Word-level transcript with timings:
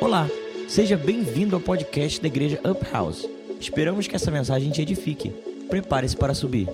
Olá, 0.00 0.26
seja 0.66 0.96
bem-vindo 0.96 1.54
ao 1.54 1.60
podcast 1.60 2.18
da 2.20 2.26
Igreja 2.26 2.58
Up 2.66 2.82
House. 2.90 3.26
Esperamos 3.60 4.08
que 4.08 4.16
essa 4.16 4.30
mensagem 4.30 4.72
te 4.72 4.80
edifique. 4.80 5.30
Prepare-se 5.68 6.16
para 6.16 6.34
subir. 6.34 6.66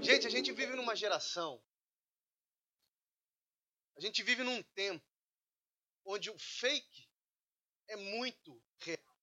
Gente, 0.00 0.26
a 0.26 0.30
gente 0.30 0.52
vive 0.52 0.74
numa 0.74 0.96
geração, 0.96 1.62
a 3.94 4.00
gente 4.00 4.22
vive 4.22 4.42
num 4.42 4.62
tempo 4.74 5.04
onde 6.06 6.30
o 6.30 6.38
fake 6.38 7.06
é 7.86 7.96
muito 7.96 8.58
real. 8.78 9.16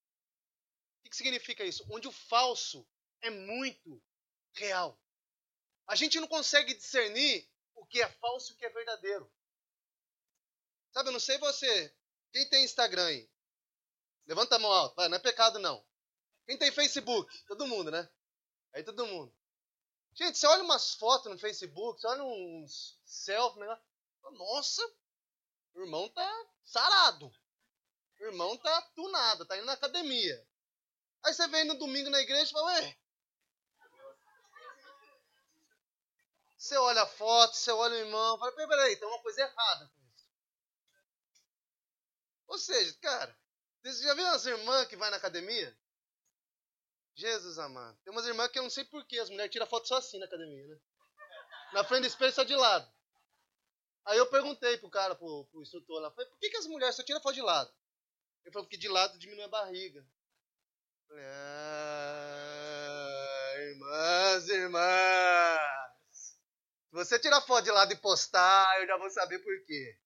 O 1.03 1.09
que 1.09 1.15
significa 1.15 1.65
isso? 1.65 1.83
Onde 1.89 2.07
o 2.07 2.11
falso 2.11 2.87
é 3.21 3.31
muito 3.31 3.99
real. 4.53 5.01
A 5.87 5.95
gente 5.95 6.19
não 6.19 6.27
consegue 6.27 6.75
discernir 6.75 7.49
o 7.73 7.83
que 7.83 7.99
é 7.99 8.07
falso 8.07 8.51
e 8.51 8.55
o 8.55 8.57
que 8.57 8.65
é 8.65 8.69
verdadeiro. 8.69 9.31
Sabe, 10.91 11.09
eu 11.09 11.13
não 11.13 11.19
sei 11.19 11.37
você. 11.37 11.95
Quem 12.31 12.49
tem 12.49 12.63
Instagram 12.63 13.05
aí? 13.05 13.29
Levanta 14.25 14.55
a 14.55 14.59
mão 14.59 14.71
alta. 14.71 15.07
Não 15.07 15.17
é 15.17 15.19
pecado 15.19 15.59
não. 15.59 15.85
Quem 16.45 16.57
tem 16.57 16.71
Facebook? 16.71 17.43
Todo 17.45 17.67
mundo, 17.67 17.91
né? 17.91 18.09
Aí 18.73 18.83
todo 18.83 19.05
mundo. 19.05 19.33
Gente, 20.13 20.37
você 20.37 20.47
olha 20.47 20.63
umas 20.63 20.95
fotos 20.95 21.31
no 21.31 21.37
Facebook, 21.37 22.01
você 22.01 22.07
olha 22.07 22.23
uns 22.23 22.99
selfies, 23.05 23.59
né? 23.59 23.79
Nossa, 24.31 24.81
o 25.75 25.81
irmão 25.81 26.09
tá 26.09 26.45
sarado. 26.63 27.31
O 28.19 28.23
irmão 28.23 28.57
tá 28.57 28.81
tunado, 28.95 29.45
tá 29.45 29.55
indo 29.55 29.65
na 29.65 29.73
academia. 29.73 30.47
Aí 31.23 31.33
você 31.33 31.47
vem 31.47 31.65
no 31.65 31.77
domingo 31.77 32.09
na 32.09 32.19
igreja 32.19 32.49
e 32.49 32.51
fala, 32.51 32.65
ué. 32.65 32.97
Você 36.57 36.75
olha 36.77 37.03
a 37.03 37.07
foto, 37.07 37.55
você 37.55 37.71
olha 37.71 37.93
o 37.93 37.99
irmão, 37.99 38.39
fala, 38.39 38.51
peraí, 38.51 38.95
tem 38.95 39.07
uma 39.07 39.21
coisa 39.21 39.41
errada. 39.41 39.91
Ou 42.47 42.57
seja, 42.57 42.93
cara, 43.01 43.37
você 43.83 44.03
já 44.03 44.13
viu 44.13 44.25
umas 44.25 44.45
irmãs 44.45 44.87
que 44.87 44.95
vai 44.95 45.09
na 45.09 45.17
academia? 45.17 45.77
Jesus 47.15 47.57
amado. 47.57 47.97
Tem 48.03 48.11
umas 48.13 48.25
irmãs 48.25 48.49
que 48.49 48.59
eu 48.59 48.63
não 48.63 48.69
sei 48.69 48.85
porquê, 48.85 49.19
as 49.19 49.29
mulheres 49.29 49.51
tiram 49.51 49.65
foto 49.65 49.87
só 49.87 49.97
assim 49.97 50.19
na 50.19 50.25
academia, 50.25 50.67
né? 50.67 50.79
Na 51.73 51.83
frente 51.83 52.01
do 52.01 52.07
espelho 52.07 52.31
só 52.31 52.43
de 52.43 52.55
lado. 52.55 52.87
Aí 54.05 54.17
eu 54.17 54.29
perguntei 54.29 54.77
pro 54.77 54.89
cara, 54.89 55.15
pro, 55.15 55.45
pro 55.45 55.61
instrutor 55.61 55.99
lá, 55.99 56.09
por 56.11 56.25
que, 56.39 56.49
que 56.49 56.57
as 56.57 56.67
mulheres 56.67 56.95
só 56.95 57.03
tiram 57.03 57.21
foto 57.21 57.35
de 57.35 57.41
lado? 57.41 57.69
Ele 58.45 58.53
falou, 58.53 58.65
porque 58.65 58.77
de 58.77 58.87
lado 58.87 59.17
diminui 59.17 59.43
a 59.43 59.49
barriga. 59.49 59.99
Eu 59.99 60.05
falei, 61.07 61.25
ah, 61.25 62.47
irmãs, 63.57 64.47
irmãs. 64.47 65.59
Se 66.11 66.93
você 66.93 67.19
tirar 67.19 67.41
foto 67.41 67.65
de 67.65 67.71
lado 67.71 67.91
e 67.91 67.97
postar, 67.97 68.79
eu 68.79 68.87
já 68.87 68.97
vou 68.97 69.09
saber 69.09 69.39
por 69.39 69.65
quê. 69.65 69.99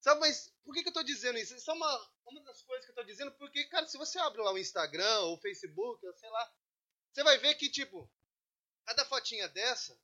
Sabe, 0.00 0.20
mas 0.20 0.52
por 0.64 0.74
que, 0.74 0.82
que 0.82 0.88
eu 0.88 0.90
estou 0.90 1.02
dizendo 1.02 1.38
isso? 1.38 1.54
Isso 1.54 1.70
é 1.70 1.74
uma, 1.74 2.10
uma 2.26 2.40
das 2.42 2.62
coisas 2.62 2.84
que 2.84 2.90
eu 2.90 2.94
estou 2.94 3.04
dizendo, 3.04 3.32
porque, 3.32 3.64
cara, 3.64 3.86
se 3.86 3.98
você 3.98 4.18
abre 4.18 4.40
lá 4.40 4.52
o 4.52 4.58
Instagram 4.58 5.20
ou 5.20 5.34
o 5.34 5.40
Facebook, 5.40 6.06
ou 6.06 6.14
sei 6.14 6.30
lá, 6.30 6.52
você 7.12 7.22
vai 7.24 7.38
ver 7.38 7.54
que, 7.56 7.68
tipo, 7.68 8.08
cada 8.84 9.04
fotinha 9.04 9.48
dessa, 9.48 9.98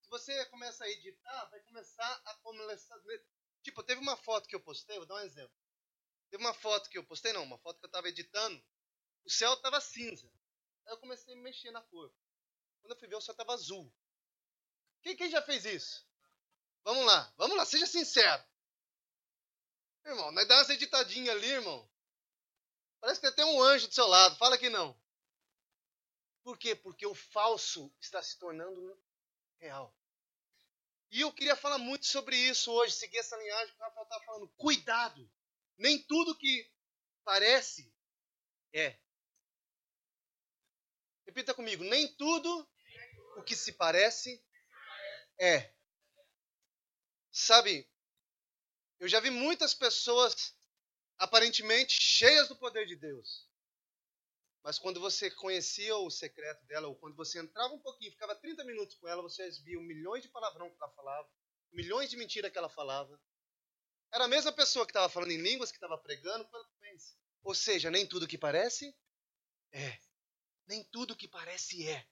se 0.00 0.08
você 0.10 0.44
começa 0.46 0.84
a 0.84 0.90
editar, 0.90 1.46
vai 1.50 1.60
começar 1.60 2.22
a 2.24 2.34
começar. 2.36 3.00
Tipo, 3.62 3.82
teve 3.82 4.00
uma 4.00 4.16
foto 4.16 4.48
que 4.48 4.54
eu 4.54 4.60
postei, 4.60 4.96
vou 4.98 5.06
dar 5.06 5.16
um 5.16 5.26
exemplo. 5.26 5.54
Teve 6.30 6.42
uma 6.42 6.54
foto 6.54 6.90
que 6.90 6.98
eu 6.98 7.04
postei, 7.04 7.32
não, 7.32 7.42
uma 7.42 7.58
foto 7.58 7.78
que 7.78 7.86
eu 7.86 7.88
estava 7.88 8.08
editando, 8.08 8.62
o 9.24 9.30
céu 9.30 9.54
estava 9.54 9.80
cinza. 9.80 10.30
Aí 10.86 10.92
eu 10.92 10.98
comecei 10.98 11.34
a 11.34 11.36
mexer 11.38 11.70
na 11.70 11.82
cor. 11.82 12.12
Quando 12.80 12.92
eu 12.92 12.98
fui 12.98 13.08
ver, 13.08 13.16
o 13.16 13.20
céu 13.20 13.32
estava 13.32 13.54
azul. 13.54 13.92
Quem, 15.02 15.16
quem 15.16 15.30
já 15.30 15.40
fez 15.42 15.64
isso? 15.64 16.06
Vamos 16.84 17.04
lá, 17.06 17.32
vamos 17.36 17.56
lá, 17.56 17.64
seja 17.64 17.86
sincero. 17.86 18.42
Irmão, 20.08 20.32
nós 20.32 20.48
dá 20.48 20.56
umas 20.56 20.70
editadinhas 20.70 21.36
ali, 21.36 21.48
irmão. 21.48 21.86
Parece 22.98 23.20
que 23.20 23.30
tem 23.32 23.44
um 23.44 23.62
anjo 23.62 23.88
do 23.88 23.94
seu 23.94 24.06
lado. 24.06 24.36
Fala 24.36 24.56
que 24.56 24.70
não. 24.70 24.98
Por 26.42 26.56
quê? 26.56 26.74
Porque 26.74 27.06
o 27.06 27.14
falso 27.14 27.94
está 28.00 28.22
se 28.22 28.38
tornando 28.38 28.98
real. 29.58 29.94
E 31.10 31.20
eu 31.20 31.30
queria 31.30 31.54
falar 31.54 31.76
muito 31.76 32.06
sobre 32.06 32.36
isso 32.36 32.72
hoje, 32.72 32.94
seguir 32.94 33.18
essa 33.18 33.36
linhagem 33.36 33.74
que 33.74 33.82
o 33.82 33.84
Rafael 33.84 34.04
estava 34.04 34.24
falando. 34.24 34.48
Cuidado! 34.56 35.30
Nem 35.76 36.02
tudo 36.02 36.38
que 36.38 36.72
parece 37.22 37.94
é. 38.72 38.98
Repita 41.26 41.52
comigo. 41.52 41.84
Nem 41.84 42.08
tudo 42.14 42.66
o 43.36 43.42
que 43.42 43.54
se 43.54 43.72
parece 43.72 44.42
é. 45.38 45.70
Sabe, 47.30 47.86
eu 48.98 49.08
já 49.08 49.20
vi 49.20 49.30
muitas 49.30 49.74
pessoas 49.74 50.54
aparentemente 51.18 52.00
cheias 52.00 52.48
do 52.48 52.56
poder 52.56 52.86
de 52.86 52.96
Deus. 52.96 53.48
Mas 54.62 54.78
quando 54.78 55.00
você 55.00 55.30
conhecia 55.30 55.96
o 55.96 56.10
secreto 56.10 56.64
dela, 56.66 56.88
ou 56.88 56.96
quando 56.96 57.16
você 57.16 57.38
entrava 57.38 57.74
um 57.74 57.80
pouquinho, 57.80 58.12
ficava 58.12 58.34
30 58.34 58.64
minutos 58.64 58.96
com 58.96 59.08
ela, 59.08 59.22
você 59.22 59.48
via 59.62 59.80
milhões 59.80 60.22
de 60.22 60.28
palavrão 60.28 60.70
que 60.70 60.76
ela 60.82 60.92
falava, 60.92 61.28
milhões 61.72 62.10
de 62.10 62.16
mentiras 62.16 62.50
que 62.50 62.58
ela 62.58 62.68
falava. 62.68 63.20
Era 64.12 64.24
a 64.24 64.28
mesma 64.28 64.52
pessoa 64.52 64.84
que 64.84 64.90
estava 64.90 65.08
falando 65.08 65.30
em 65.30 65.40
línguas, 65.40 65.70
que 65.70 65.76
estava 65.76 65.96
pregando 65.98 66.48
eloquência. 66.52 67.16
Ou 67.42 67.54
seja, 67.54 67.90
nem 67.90 68.06
tudo 68.06 68.26
que 68.26 68.38
parece 68.38 68.94
é. 69.72 69.98
Nem 70.66 70.84
tudo 70.84 71.16
que 71.16 71.28
parece 71.28 71.88
é. 71.88 72.06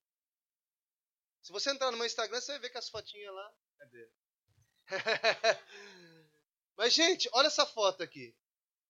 Se 1.43 1.53
você 1.53 1.71
entrar 1.71 1.91
no 1.91 1.97
meu 1.97 2.07
Instagram, 2.07 2.41
você 2.41 2.53
vai 2.53 2.61
ver 2.61 2.71
que 2.71 2.79
as 2.79 2.89
fotinhas 2.89 3.35
lá. 3.35 3.55
Cadê? 3.79 4.11
Mas, 6.77 6.93
gente, 6.93 7.29
olha 7.33 7.47
essa 7.47 7.65
foto 7.65 8.03
aqui. 8.03 8.37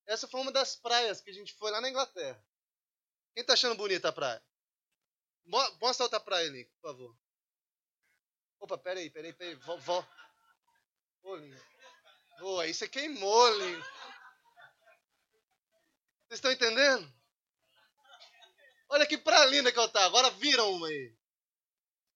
Essa 0.06 0.26
foi 0.26 0.40
uma 0.40 0.52
das 0.52 0.76
praias 0.76 1.20
que 1.20 1.30
a 1.30 1.32
gente 1.32 1.52
foi 1.54 1.70
lá 1.70 1.80
na 1.80 1.88
Inglaterra. 1.88 2.42
Quem 3.34 3.44
tá 3.44 3.52
achando 3.52 3.76
bonita 3.76 4.08
a 4.08 4.12
praia? 4.12 4.42
Mostra 5.44 6.04
outra 6.04 6.18
praia 6.18 6.48
ali, 6.48 6.64
por 6.64 6.80
favor. 6.80 7.16
Opa, 8.58 8.78
peraí, 8.78 9.10
peraí, 9.10 9.32
peraí. 9.32 9.54
Vó, 9.56 9.76
vó. 9.76 10.06
Ô, 11.22 11.36
Linha. 11.36 11.62
Ô, 12.40 12.58
aí 12.60 12.74
você 12.74 12.88
queimou, 12.88 13.48
Linha. 13.58 13.80
Vocês 16.26 16.38
estão 16.38 16.50
entendendo? 16.50 17.14
Olha 18.88 19.06
que 19.06 19.18
praia 19.18 19.46
linda 19.46 19.72
que 19.72 19.78
eu 19.78 19.88
tá. 19.88 20.04
Agora 20.04 20.30
viram 20.30 20.72
uma 20.72 20.88
aí. 20.88 21.16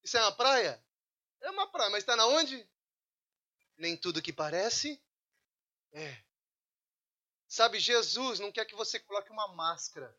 Isso 0.02 0.16
é 0.16 0.20
uma 0.22 0.32
praia? 0.32 0.84
É 1.41 1.50
uma 1.50 1.70
praia, 1.70 1.91
mas 1.91 2.02
está 2.02 2.16
na 2.16 2.26
onde? 2.26 2.69
Nem 3.76 3.97
tudo 3.97 4.22
que 4.22 4.32
parece 4.32 5.00
é. 5.92 6.22
Sabe, 7.48 7.80
Jesus 7.80 8.38
não 8.38 8.52
quer 8.52 8.64
que 8.64 8.76
você 8.76 9.00
coloque 9.00 9.30
uma 9.30 9.48
máscara. 9.48 10.16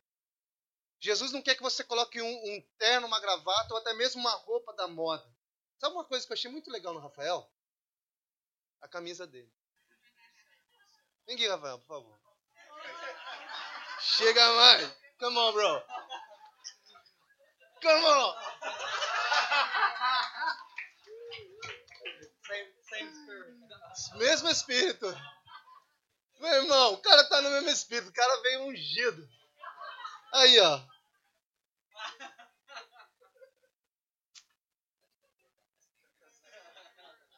Jesus 1.00 1.32
não 1.32 1.42
quer 1.42 1.56
que 1.56 1.62
você 1.62 1.82
coloque 1.82 2.20
um, 2.20 2.26
um 2.26 2.60
terno, 2.78 3.06
uma 3.06 3.20
gravata 3.20 3.74
ou 3.74 3.80
até 3.80 3.92
mesmo 3.94 4.20
uma 4.20 4.34
roupa 4.34 4.72
da 4.74 4.86
moda. 4.86 5.26
Sabe 5.78 5.94
uma 5.94 6.04
coisa 6.04 6.24
que 6.24 6.32
eu 6.32 6.34
achei 6.34 6.50
muito 6.50 6.70
legal 6.70 6.94
no 6.94 7.00
Rafael? 7.00 7.50
A 8.80 8.88
camisa 8.88 9.26
dele. 9.26 9.52
Vem 11.26 11.34
aqui, 11.36 11.48
Rafael, 11.48 11.78
por 11.80 11.86
favor. 11.86 12.20
Chega 14.00 14.52
mais. 14.52 14.96
Come 15.18 15.38
on, 15.38 15.52
bro. 15.52 15.82
Come 17.80 18.04
on. 18.04 18.34
Mesmo 24.18 24.48
espírito. 24.50 25.06
Meu 26.42 26.54
irmão, 26.54 26.94
o 26.94 26.98
cara 26.98 27.22
tá 27.28 27.40
no 27.40 27.50
mesmo 27.50 27.70
espírito, 27.70 28.10
o 28.10 28.12
cara 28.12 28.42
veio 28.42 28.64
ungido. 28.64 29.28
Aí, 30.34 30.58
ó. 30.58 30.80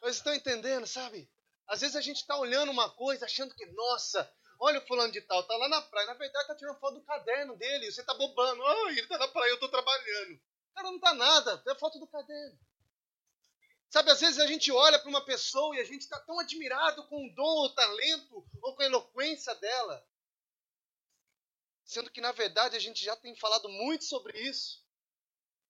Vocês 0.01 0.15
estão 0.15 0.33
entendendo, 0.33 0.87
sabe? 0.87 1.29
Às 1.67 1.81
vezes 1.81 1.95
a 1.95 2.01
gente 2.01 2.17
está 2.17 2.35
olhando 2.35 2.71
uma 2.71 2.89
coisa, 2.89 3.25
achando 3.25 3.53
que, 3.53 3.67
nossa, 3.67 4.27
olha 4.59 4.79
o 4.79 4.87
fulano 4.87 5.13
de 5.13 5.21
tal, 5.21 5.43
tá 5.43 5.55
lá 5.55 5.69
na 5.69 5.83
praia. 5.83 6.07
Na 6.07 6.15
verdade, 6.15 6.47
tá 6.47 6.55
tirando 6.55 6.79
foto 6.79 6.95
do 6.95 7.05
caderno 7.05 7.55
dele. 7.57 7.91
Você 7.91 8.03
tá 8.03 8.15
bobando. 8.15 8.63
Oh, 8.63 8.89
ele 8.89 9.05
tá 9.05 9.19
na 9.19 9.27
praia, 9.27 9.51
eu 9.51 9.59
tô 9.59 9.69
trabalhando. 9.69 10.33
O 10.33 10.73
cara 10.73 10.91
não 10.91 10.99
tá 10.99 11.13
nada, 11.13 11.61
é 11.67 11.75
foto 11.75 11.99
do 11.99 12.07
caderno. 12.07 12.57
Sabe, 13.89 14.11
às 14.11 14.19
vezes 14.19 14.39
a 14.39 14.47
gente 14.47 14.71
olha 14.71 14.99
para 14.99 15.09
uma 15.09 15.23
pessoa 15.23 15.75
e 15.75 15.79
a 15.79 15.85
gente 15.85 16.01
está 16.01 16.19
tão 16.19 16.39
admirado 16.39 17.07
com 17.07 17.25
o 17.25 17.33
dom 17.33 17.43
ou 17.43 17.73
talento 17.73 18.45
ou 18.61 18.75
com 18.75 18.81
a 18.81 18.85
eloquência 18.85 19.55
dela. 19.55 20.05
Sendo 21.83 22.11
que, 22.11 22.19
na 22.19 22.31
verdade, 22.31 22.75
a 22.75 22.79
gente 22.79 23.03
já 23.03 23.15
tem 23.15 23.35
falado 23.35 23.69
muito 23.69 24.03
sobre 24.05 24.39
isso. 24.41 24.83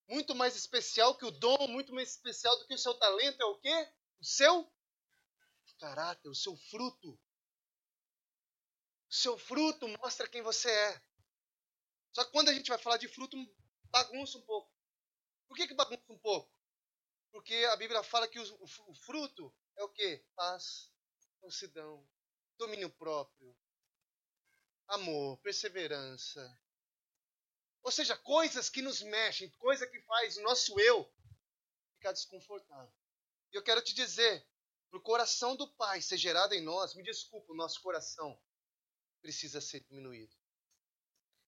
Muito 0.08 0.34
mais 0.34 0.56
especial 0.56 1.18
que 1.18 1.26
o 1.26 1.32
dom, 1.32 1.68
muito 1.68 1.94
mais 1.94 2.10
especial 2.12 2.58
do 2.58 2.66
que 2.66 2.74
o 2.74 2.80
seu 2.80 2.94
talento 2.96 3.42
é 3.42 3.46
o 3.46 3.58
quê? 3.60 3.94
O 4.20 4.26
seu 4.26 4.72
caráter, 5.80 6.30
o 6.30 6.36
seu 6.36 6.56
fruto. 6.56 7.20
O 9.10 9.14
seu 9.14 9.38
fruto 9.38 9.88
mostra 9.88 10.28
quem 10.28 10.42
você 10.42 10.70
é. 10.70 11.02
Só 12.14 12.24
que 12.24 12.32
quando 12.32 12.50
a 12.50 12.54
gente 12.54 12.70
vai 12.70 12.78
falar 12.78 12.98
de 12.98 13.08
fruto, 13.08 13.38
bagunça 13.90 14.38
um 14.38 14.42
pouco. 14.42 14.72
Por 15.48 15.58
que, 15.58 15.68
que 15.68 15.74
bagunça 15.74 16.04
um 16.10 16.18
pouco? 16.18 16.55
Porque 17.36 17.54
a 17.66 17.76
Bíblia 17.76 18.02
fala 18.02 18.30
que 18.30 18.40
o, 18.40 18.96
fruto 18.96 19.54
é 19.76 19.84
o 19.84 19.90
quê? 19.90 20.26
Paz, 20.36 20.90
mansidão, 21.44 22.10
domínio 22.58 22.90
próprio, 22.90 23.54
amor, 24.88 25.38
perseverança. 25.40 26.58
Ou 27.84 27.92
seja, 27.92 28.16
coisas 28.16 28.70
que 28.70 28.82
nos 28.82 29.02
mexem, 29.02 29.50
coisa 29.58 29.86
que 29.86 30.00
faz 30.04 30.38
o 30.38 30.44
nosso 30.44 30.80
eu 30.80 31.14
ficar 31.96 32.14
desconfortável. 32.14 32.96
E 33.52 33.58
eu 33.58 33.62
quero 33.62 33.82
te 33.82 33.94
dizer, 33.94 34.48
para 34.90 35.00
o 35.00 35.04
coração 35.04 35.58
do 35.58 35.70
Pai 35.74 36.02
ser 36.02 36.16
gerado 36.16 36.54
em 36.54 36.64
nós, 36.64 36.96
me 36.96 37.04
desculpa, 37.04 37.52
o 37.52 37.58
nosso 37.58 37.82
coração 37.82 38.42
precisa 39.22 39.60
ser 39.60 39.82
diminuído. 39.82 40.34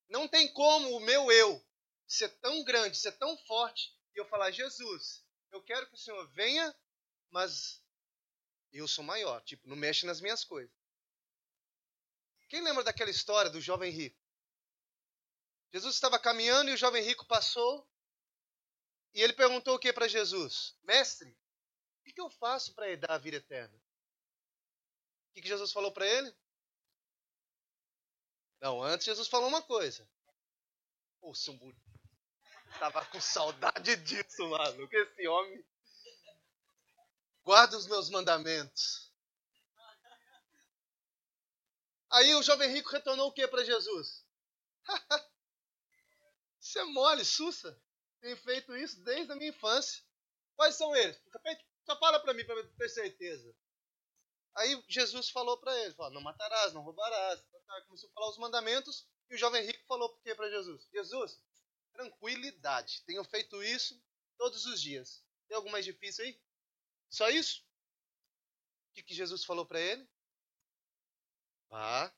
Não 0.09 0.27
tem 0.27 0.51
como 0.51 0.97
o 0.97 0.99
meu 0.99 1.31
eu 1.31 1.65
ser 2.05 2.27
tão 2.41 2.61
grande, 2.65 2.97
ser 2.97 3.13
tão 3.13 3.37
forte, 3.37 3.97
e 4.13 4.19
eu 4.19 4.25
falar, 4.25 4.51
Jesus, 4.51 5.25
eu 5.51 5.61
quero 5.61 5.87
que 5.87 5.95
o 5.95 5.97
Senhor 5.97 6.27
venha, 6.29 6.75
mas 7.29 7.81
eu 8.71 8.87
sou 8.87 9.03
maior, 9.03 9.41
tipo, 9.43 9.67
não 9.67 9.75
mexe 9.75 10.05
nas 10.05 10.21
minhas 10.21 10.43
coisas. 10.43 10.75
Quem 12.49 12.61
lembra 12.61 12.83
daquela 12.83 13.09
história 13.09 13.51
do 13.51 13.59
jovem 13.59 13.91
rico? 13.91 14.17
Jesus 15.73 15.95
estava 15.95 16.17
caminhando 16.17 16.69
e 16.69 16.73
o 16.73 16.77
jovem 16.77 17.03
rico 17.03 17.25
passou 17.25 17.87
e 19.13 19.21
ele 19.21 19.33
perguntou 19.33 19.75
o 19.75 19.79
que 19.79 19.91
para 19.91 20.07
Jesus? 20.07 20.77
Mestre, 20.83 21.35
o 21.99 22.13
que 22.13 22.21
eu 22.21 22.29
faço 22.29 22.73
para 22.73 22.89
herdar 22.89 23.11
a 23.11 23.17
vida 23.17 23.37
eterna? 23.37 23.75
O 25.31 25.41
que 25.41 25.47
Jesus 25.47 25.71
falou 25.71 25.91
para 25.91 26.07
ele? 26.07 26.33
Não, 28.61 28.81
antes 28.81 29.05
Jesus 29.05 29.27
falou 29.27 29.47
uma 29.49 29.61
coisa. 29.61 30.07
Ô, 31.21 31.33
bonito. 31.57 31.96
Tava 32.79 33.05
com 33.05 33.19
saudade 33.19 33.95
disso, 33.97 34.47
mano. 34.49 34.87
Que 34.87 34.97
esse 34.97 35.27
homem 35.27 35.65
guarda 37.43 37.77
os 37.77 37.87
meus 37.87 38.09
mandamentos. 38.09 39.11
Aí 42.11 42.33
o 42.35 42.43
jovem 42.43 42.69
rico 42.71 42.89
retornou 42.89 43.27
o 43.27 43.33
que 43.33 43.47
para 43.47 43.63
Jesus? 43.63 44.25
Você 46.59 46.79
é 46.79 46.83
mole, 46.85 47.23
sussa. 47.25 47.79
Tenho 48.21 48.37
feito 48.37 48.75
isso 48.75 49.01
desde 49.03 49.31
a 49.31 49.35
minha 49.35 49.49
infância. 49.49 50.03
Quais 50.55 50.75
são 50.75 50.95
eles? 50.95 51.19
Só 51.85 51.97
fala 51.97 52.19
para 52.19 52.33
mim 52.33 52.45
para 52.45 52.63
ter 52.63 52.89
certeza. 52.89 53.55
Aí 54.55 54.83
Jesus 54.87 55.29
falou 55.29 55.57
para 55.57 55.77
ele, 55.81 55.93
falou, 55.93 56.11
não 56.11 56.21
matarás, 56.21 56.73
não 56.73 56.81
roubarás. 56.81 57.41
Começou 57.87 58.09
a 58.09 58.13
falar 58.13 58.29
os 58.29 58.37
mandamentos 58.37 59.07
e 59.29 59.35
o 59.35 59.37
jovem 59.37 59.63
rico 59.65 59.85
falou 59.85 60.09
o 60.09 60.17
que 60.21 60.33
para 60.33 60.49
Jesus? 60.49 60.87
Jesus, 60.91 61.39
tranquilidade. 61.97 63.01
Tenho 63.05 63.23
feito 63.23 63.63
isso 63.63 63.99
todos 64.37 64.65
os 64.65 64.79
dias. 64.79 65.23
Tem 65.47 65.57
algo 65.57 65.71
mais 65.71 65.83
difícil 65.83 66.23
aí? 66.23 66.39
Só 67.09 67.27
isso? 67.29 67.65
O 68.89 68.93
que, 68.93 69.03
que 69.03 69.15
Jesus 69.15 69.43
falou 69.43 69.65
para 69.65 69.81
ele? 69.81 70.07
Vá, 71.69 72.13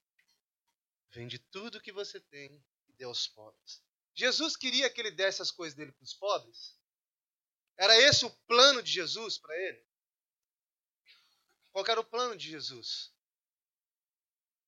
vende 1.12 1.40
tudo 1.40 1.82
que 1.82 1.92
você 1.92 2.20
tem 2.20 2.64
e 2.88 2.94
dê 2.94 3.06
aos 3.06 3.28
pobres. 3.28 3.82
Jesus 4.14 4.58
queria 4.58 4.90
que 4.90 5.00
ele 5.00 5.12
desse 5.12 5.42
as 5.42 5.50
coisas 5.50 5.76
dele 5.76 5.94
para 5.94 6.04
os 6.04 6.14
pobres? 6.14 6.78
Era 7.78 7.96
esse 7.98 8.26
o 8.26 8.36
plano 8.48 8.84
de 8.84 8.92
Jesus 8.92 9.38
para 9.38 9.56
ele? 9.56 9.88
Qual 11.72 11.86
era 11.88 12.02
o 12.02 12.06
plano 12.06 12.36
de 12.36 12.50
Jesus? 12.50 13.14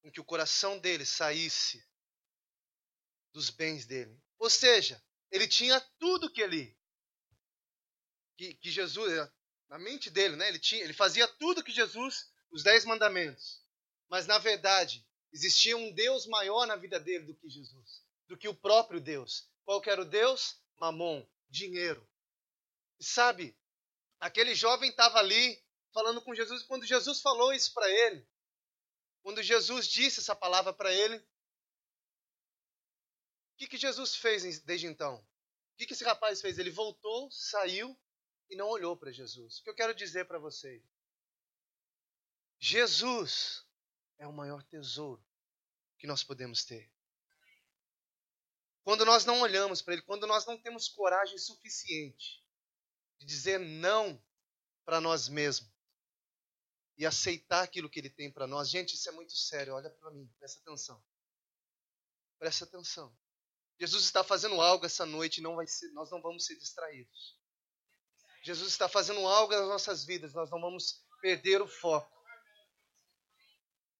Com 0.02 0.12
que 0.12 0.22
o 0.22 0.26
coração 0.26 0.80
dele 0.80 1.06
saísse 1.06 1.86
dos 3.34 3.50
bens 3.50 3.86
dele. 3.86 4.18
Ou 4.42 4.50
seja, 4.50 5.00
ele 5.30 5.48
tinha 5.48 5.80
tudo 6.00 6.28
que 6.28 6.42
ele 6.42 6.76
que, 8.36 8.56
que 8.56 8.72
Jesus 8.72 9.30
na 9.70 9.78
mente 9.78 10.10
dele, 10.10 10.36
né? 10.36 10.50
Ele 10.50 10.58
tinha, 10.58 10.84
ele 10.84 10.94
fazia 10.94 11.28
tudo 11.28 11.64
que 11.64 11.72
Jesus, 11.72 12.34
os 12.50 12.64
dez 12.64 12.84
mandamentos. 12.84 13.64
Mas 14.10 14.26
na 14.26 14.40
verdade 14.40 15.08
existia 15.32 15.78
um 15.78 15.94
Deus 15.94 16.26
maior 16.26 16.66
na 16.66 16.76
vida 16.76 17.00
dele 17.00 17.26
do 17.26 17.36
que 17.36 17.48
Jesus, 17.48 18.04
do 18.28 18.36
que 18.36 18.48
o 18.48 18.56
próprio 18.56 19.00
Deus. 19.00 19.48
Qual 19.64 19.80
era 19.86 20.02
o 20.02 20.06
Deus? 20.06 20.60
Mamon, 20.80 21.24
dinheiro. 21.48 22.06
E 23.00 23.06
sabe, 23.06 23.56
aquele 24.20 24.56
jovem 24.56 24.90
estava 24.90 25.20
ali 25.20 25.64
falando 25.94 26.20
com 26.20 26.34
Jesus, 26.34 26.64
quando 26.64 26.84
Jesus 26.84 27.22
falou 27.22 27.54
isso 27.54 27.72
para 27.76 27.88
ele, 27.88 28.28
quando 29.22 29.44
Jesus 29.44 29.88
disse 29.88 30.20
essa 30.20 30.36
palavra 30.36 30.74
para 30.74 30.92
ele, 30.92 31.24
que, 33.62 33.68
que 33.68 33.78
Jesus 33.78 34.16
fez 34.16 34.60
desde 34.62 34.88
então? 34.88 35.18
O 35.18 35.78
que, 35.78 35.86
que 35.86 35.94
esse 35.94 36.04
rapaz 36.04 36.42
fez? 36.42 36.58
Ele 36.58 36.72
voltou, 36.72 37.30
saiu 37.32 37.96
e 38.50 38.56
não 38.56 38.68
olhou 38.68 38.98
para 38.98 39.12
Jesus. 39.12 39.60
O 39.60 39.64
que 39.64 39.70
eu 39.70 39.76
quero 39.76 39.94
dizer 39.94 40.26
para 40.26 40.40
vocês? 40.40 40.84
Jesus 42.60 43.64
é 44.18 44.26
o 44.26 44.34
maior 44.34 44.64
tesouro 44.64 45.24
que 46.00 46.08
nós 46.08 46.24
podemos 46.24 46.66
ter. 46.66 46.92
Quando 48.84 49.06
nós 49.06 49.26
não 49.26 49.42
olhamos 49.42 49.82
para 49.82 49.94
Ele, 49.94 50.02
quando 50.02 50.26
nós 50.26 50.46
não 50.48 50.58
temos 50.58 50.90
coragem 50.90 51.38
suficiente 51.38 52.44
de 53.20 53.26
dizer 53.28 53.60
não 53.60 54.20
para 54.84 55.00
nós 55.00 55.30
mesmos, 55.30 55.72
e 56.98 57.06
aceitar 57.06 57.64
aquilo 57.64 57.90
que 57.90 58.00
ele 58.00 58.10
tem 58.12 58.32
para 58.32 58.46
nós. 58.46 58.70
Gente, 58.70 58.94
isso 58.94 59.10
é 59.10 59.12
muito 59.12 59.36
sério. 59.36 59.74
Olha 59.74 59.90
para 59.90 60.12
mim, 60.12 60.28
presta 60.38 60.60
atenção. 60.60 61.04
Presta 62.38 62.66
atenção. 62.66 63.16
Jesus 63.80 64.04
está 64.04 64.24
fazendo 64.24 64.60
algo 64.62 64.86
essa 64.86 65.06
noite 65.06 65.42
não 65.42 65.66
ser, 65.66 65.92
nós 65.94 66.12
não 66.12 66.22
vamos 66.22 66.46
ser 66.46 66.56
distraídos. 66.58 67.38
Jesus 68.44 68.70
está 68.70 68.90
fazendo 68.90 69.26
algo 69.28 69.54
nas 69.54 69.68
nossas 69.68 70.06
vidas, 70.06 70.34
nós 70.34 70.50
não 70.50 70.60
vamos 70.60 71.04
perder 71.22 71.62
o 71.62 71.68
foco. 71.68 72.12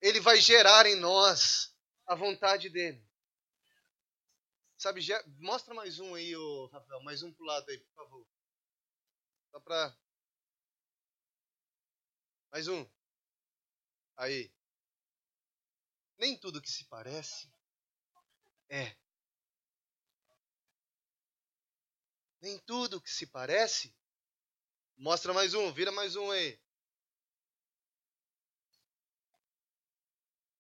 Ele 0.02 0.20
vai 0.20 0.42
gerar 0.42 0.86
em 0.86 0.96
nós 0.96 1.76
a 2.08 2.16
vontade 2.16 2.70
dele. 2.70 3.08
Sabe, 4.78 5.02
mostra 5.40 5.76
mais 5.76 6.00
um 6.00 6.16
aí, 6.16 6.36
ô, 6.36 6.66
Rafael, 6.68 7.04
mais 7.04 7.22
um 7.22 7.32
pro 7.32 7.46
lado 7.46 7.70
aí, 7.70 7.78
por 7.78 7.94
favor. 7.94 8.28
Só 9.52 9.60
para 9.60 9.96
mais 12.52 12.68
um. 12.68 12.86
Aí. 14.18 14.52
Nem 16.18 16.38
tudo 16.38 16.62
que 16.62 16.70
se 16.70 16.86
parece 16.86 17.52
é. 18.70 18.96
Nem 22.42 22.58
tudo 22.60 23.00
que 23.00 23.10
se 23.10 23.28
parece. 23.28 23.96
Mostra 24.98 25.34
mais 25.34 25.54
um, 25.54 25.72
vira 25.72 25.92
mais 25.92 26.16
um 26.16 26.32
aí. 26.32 26.60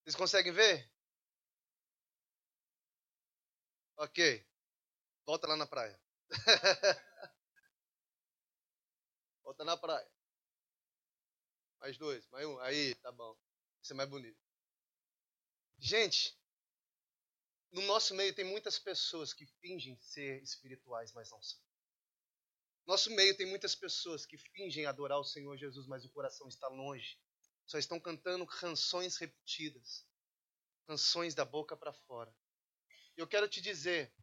Vocês 0.03 0.15
conseguem 0.15 0.51
ver? 0.51 0.91
Ok. 3.97 4.45
Volta 5.25 5.47
lá 5.47 5.55
na 5.55 5.65
praia. 5.65 5.99
Volta 9.43 9.63
na 9.63 9.77
praia. 9.77 10.09
Mais 11.79 11.97
dois, 11.97 12.27
mais 12.29 12.45
um. 12.45 12.59
Aí, 12.59 12.95
tá 12.95 13.11
bom. 13.11 13.35
Isso 13.81 13.93
é 13.93 13.95
mais 13.95 14.09
bonito. 14.09 14.39
Gente, 15.79 16.37
no 17.71 17.81
nosso 17.83 18.13
meio 18.13 18.35
tem 18.35 18.45
muitas 18.45 18.77
pessoas 18.77 19.33
que 19.33 19.45
fingem 19.45 19.97
ser 19.99 20.43
espirituais, 20.43 21.11
mas 21.13 21.31
não 21.31 21.41
são. 21.41 21.70
Nosso 22.85 23.11
meio 23.11 23.35
tem 23.37 23.45
muitas 23.45 23.75
pessoas 23.75 24.25
que 24.25 24.37
fingem 24.37 24.85
adorar 24.85 25.19
o 25.19 25.23
Senhor 25.23 25.55
Jesus, 25.57 25.87
mas 25.87 26.03
o 26.03 26.09
coração 26.09 26.47
está 26.47 26.67
longe. 26.67 27.17
Só 27.65 27.77
estão 27.77 27.99
cantando 27.99 28.45
canções 28.45 29.17
repetidas, 29.17 30.05
canções 30.87 31.35
da 31.35 31.45
boca 31.45 31.77
para 31.77 31.93
fora. 31.93 32.35
Eu 33.15 33.27
quero 33.27 33.47
te 33.47 33.61
dizer, 33.61 34.13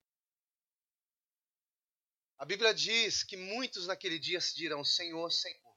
a 2.37 2.45
Bíblia 2.45 2.75
diz 2.75 3.25
que 3.25 3.37
muitos 3.37 3.87
naquele 3.87 4.19
dia 4.19 4.41
se 4.41 4.55
dirão: 4.55 4.85
Senhor, 4.85 5.31
Senhor. 5.31 5.77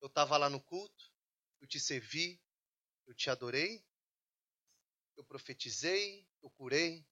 Eu 0.00 0.08
estava 0.08 0.36
lá 0.36 0.50
no 0.50 0.60
culto, 0.60 1.12
eu 1.60 1.66
te 1.66 1.80
servi, 1.80 2.40
eu 3.06 3.14
te 3.14 3.30
adorei, 3.30 3.84
eu 5.16 5.24
profetizei, 5.24 6.28
eu 6.42 6.50
curei. 6.50 7.04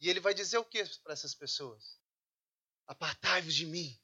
E 0.00 0.08
ele 0.08 0.20
vai 0.20 0.34
dizer 0.34 0.58
o 0.58 0.64
que 0.64 0.84
para 1.02 1.14
essas 1.14 1.34
pessoas? 1.34 1.98
Apartai-vos 2.86 3.54
de 3.54 3.66
mim. 3.66 3.98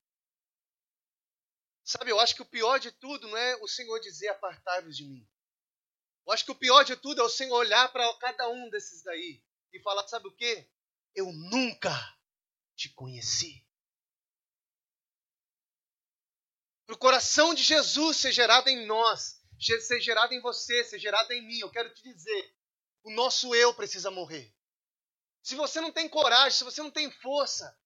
Sabe, 1.85 2.11
eu 2.11 2.21
acho 2.21 2.35
que 2.35 2.43
o 2.43 2.47
pior 2.47 2.79
de 2.79 2.91
tudo 2.93 3.29
não 3.29 3.37
é 3.37 3.57
o 3.57 3.69
Senhor 3.69 3.99
dizer 4.01 4.29
apartai-vos 4.29 4.97
de 4.97 5.05
mim. 5.05 5.29
Eu 6.27 6.33
acho 6.33 6.45
que 6.45 6.53
o 6.53 6.59
pior 6.59 6.85
de 6.85 6.97
tudo 6.97 7.21
é 7.21 7.25
o 7.25 7.29
Senhor 7.29 7.57
olhar 7.57 7.91
para 7.93 8.13
cada 8.19 8.49
um 8.49 8.71
desses 8.71 9.03
daí 9.03 9.43
e 9.73 9.81
falar: 9.81 10.07
sabe 10.07 10.29
o 10.29 10.37
que? 10.37 10.71
Eu 11.15 11.33
nunca 11.33 11.91
te 12.77 12.89
conheci. 12.91 13.65
para 16.91 16.97
o 16.97 16.99
coração 16.99 17.55
de 17.55 17.63
Jesus 17.63 18.17
ser 18.17 18.33
gerado 18.33 18.69
em 18.69 18.85
nós, 18.85 19.41
ser 19.61 20.01
gerado 20.01 20.35
em 20.35 20.41
você, 20.41 20.83
ser 20.83 20.99
gerado 20.99 21.33
em 21.33 21.47
mim, 21.47 21.61
eu 21.61 21.71
quero 21.71 21.89
te 21.95 22.03
dizer, 22.03 22.53
o 23.05 23.13
nosso 23.13 23.55
eu 23.55 23.73
precisa 23.73 24.11
morrer. 24.11 24.53
Se 25.41 25.55
você 25.55 25.81
não 25.81 25.93
tem 25.93 26.09
coragem, 26.09 26.59
se 26.59 26.65
você 26.65 26.83
não 26.83 26.91
tem 26.91 27.09
força 27.09 27.79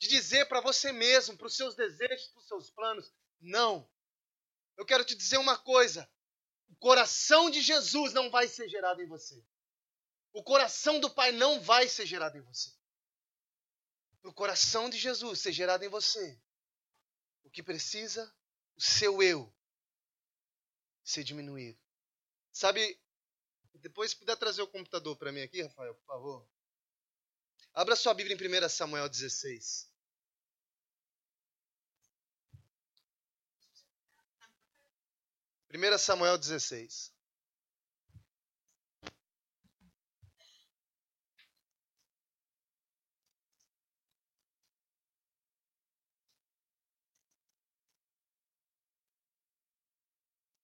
de 0.00 0.08
dizer 0.08 0.46
para 0.46 0.60
você 0.60 0.90
mesmo, 0.90 1.36
para 1.36 1.46
os 1.46 1.54
seus 1.54 1.76
desejos, 1.76 2.26
para 2.28 2.40
os 2.40 2.48
seus 2.48 2.70
planos, 2.70 3.12
não. 3.38 3.88
Eu 4.76 4.84
quero 4.84 5.04
te 5.04 5.14
dizer 5.14 5.36
uma 5.36 5.58
coisa: 5.58 6.10
coração 6.80 7.50
de 7.50 7.60
Jesus 7.60 8.12
não 8.14 8.30
vai 8.30 8.48
ser 8.48 8.68
gerado 8.68 9.00
em 9.02 9.06
você. 9.06 9.44
O 10.32 10.42
coração 10.42 10.98
do 10.98 11.10
Pai 11.10 11.30
não 11.30 11.60
vai 11.60 11.86
ser 11.86 12.06
gerado 12.06 12.38
em 12.38 12.40
você. 12.40 12.72
Para 14.22 14.30
o 14.30 14.34
coração 14.34 14.88
de 14.88 14.98
Jesus 14.98 15.40
ser 15.40 15.52
gerado 15.52 15.84
em 15.84 15.88
você, 15.88 16.40
o 17.42 17.50
que 17.50 17.62
precisa? 17.62 18.34
O 18.76 18.80
seu 18.80 19.22
eu 19.22 19.52
ser 21.02 21.24
diminuído. 21.24 21.78
Sabe, 22.52 22.98
depois 23.74 24.12
se 24.12 24.16
puder 24.16 24.36
trazer 24.36 24.62
o 24.62 24.68
computador 24.68 25.16
para 25.16 25.32
mim 25.32 25.42
aqui, 25.42 25.62
Rafael, 25.62 25.94
por 25.94 26.04
favor. 26.04 26.48
Abra 27.74 27.96
sua 27.96 28.14
Bíblia 28.14 28.36
em 28.36 28.64
1 28.64 28.68
Samuel 28.68 29.08
16. 29.08 29.89
1 35.72 35.98
Samuel 35.98 36.36
16. 36.36 37.12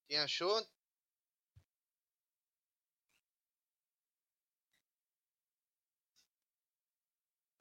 Quem 0.08 0.18
achou? 0.18 0.66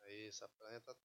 Aí, 0.01 0.27
essa 0.27 0.47
pranha 0.57 0.81
tá 0.81 0.95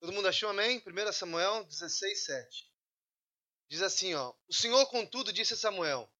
Todo 0.00 0.12
mundo 0.12 0.28
achou, 0.28 0.48
amém? 0.50 0.82
1 0.86 1.12
Samuel 1.12 1.64
16, 1.64 2.24
7. 2.24 2.67
Diz 3.68 3.82
assim, 3.82 4.14
ó: 4.14 4.34
O 4.48 4.54
Senhor, 4.54 4.86
contudo, 4.86 5.32
disse 5.32 5.54
a 5.54 5.56
Samuel: 5.56 6.10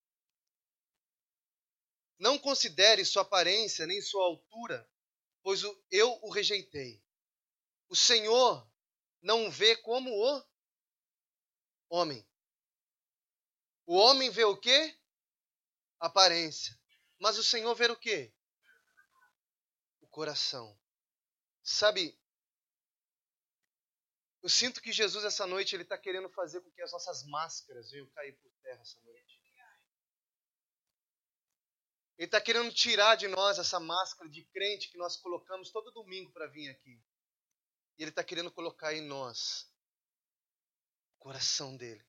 Não 2.18 2.38
considere 2.38 3.04
sua 3.04 3.22
aparência 3.22 3.86
nem 3.86 4.00
sua 4.02 4.24
altura, 4.24 4.88
pois 5.42 5.62
eu 5.90 6.18
o 6.22 6.30
rejeitei. 6.30 7.02
O 7.88 7.96
Senhor 7.96 8.68
não 9.22 9.50
vê 9.50 9.76
como 9.76 10.10
o 10.10 10.44
homem. 11.88 12.26
O 13.86 13.96
homem 13.96 14.30
vê 14.30 14.44
o 14.44 14.56
quê? 14.56 14.98
Aparência. 15.98 16.78
Mas 17.18 17.38
o 17.38 17.44
Senhor 17.44 17.74
vê 17.74 17.86
o 17.86 17.96
quê? 17.96 18.32
O 20.00 20.06
coração. 20.08 20.78
Sabe, 21.62 22.17
eu 24.48 24.50
sinto 24.50 24.80
que 24.80 24.90
Jesus, 24.90 25.26
essa 25.26 25.46
noite, 25.46 25.76
ele 25.76 25.82
está 25.82 25.98
querendo 25.98 26.26
fazer 26.30 26.62
com 26.62 26.70
que 26.70 26.80
as 26.80 26.90
nossas 26.90 27.22
máscaras 27.24 27.90
venham 27.90 28.06
cair 28.06 28.32
por 28.38 28.50
terra 28.62 28.80
essa 28.80 28.98
noite. 29.02 29.38
Ele 32.16 32.24
está 32.24 32.40
querendo 32.40 32.72
tirar 32.72 33.14
de 33.16 33.28
nós 33.28 33.58
essa 33.58 33.78
máscara 33.78 34.30
de 34.30 34.42
crente 34.46 34.88
que 34.88 34.96
nós 34.96 35.18
colocamos 35.18 35.70
todo 35.70 35.92
domingo 35.92 36.32
para 36.32 36.46
vir 36.46 36.70
aqui. 36.70 36.98
E 37.98 38.02
ele 38.02 38.08
está 38.08 38.24
querendo 38.24 38.50
colocar 38.50 38.94
em 38.94 39.02
nós 39.02 39.70
o 41.16 41.18
coração 41.18 41.76
dele. 41.76 42.02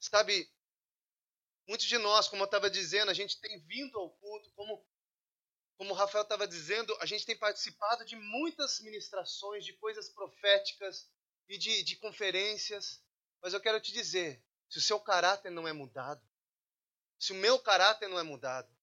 Sabe, 0.00 0.50
muitos 1.68 1.86
de 1.86 1.98
nós, 1.98 2.26
como 2.26 2.40
eu 2.40 2.46
estava 2.46 2.70
dizendo, 2.70 3.10
a 3.10 3.14
gente 3.14 3.38
tem 3.38 3.60
vindo 3.66 3.98
ao 3.98 4.08
culto 4.16 4.50
como 4.52 4.82
como 5.76 5.92
o 5.92 5.96
Rafael 5.96 6.22
estava 6.22 6.46
dizendo, 6.46 6.96
a 7.00 7.06
gente 7.06 7.26
tem 7.26 7.36
participado 7.36 8.04
de 8.04 8.16
muitas 8.16 8.80
ministrações, 8.80 9.64
de 9.64 9.74
coisas 9.74 10.08
proféticas 10.08 11.08
e 11.48 11.58
de, 11.58 11.82
de 11.82 11.96
conferências. 11.96 13.02
Mas 13.42 13.52
eu 13.52 13.60
quero 13.60 13.80
te 13.80 13.92
dizer: 13.92 14.42
se 14.68 14.78
o 14.78 14.82
seu 14.82 14.98
caráter 14.98 15.50
não 15.50 15.68
é 15.68 15.72
mudado, 15.72 16.26
se 17.18 17.32
o 17.32 17.36
meu 17.36 17.58
caráter 17.58 18.08
não 18.08 18.18
é 18.18 18.22
mudado, 18.22 18.74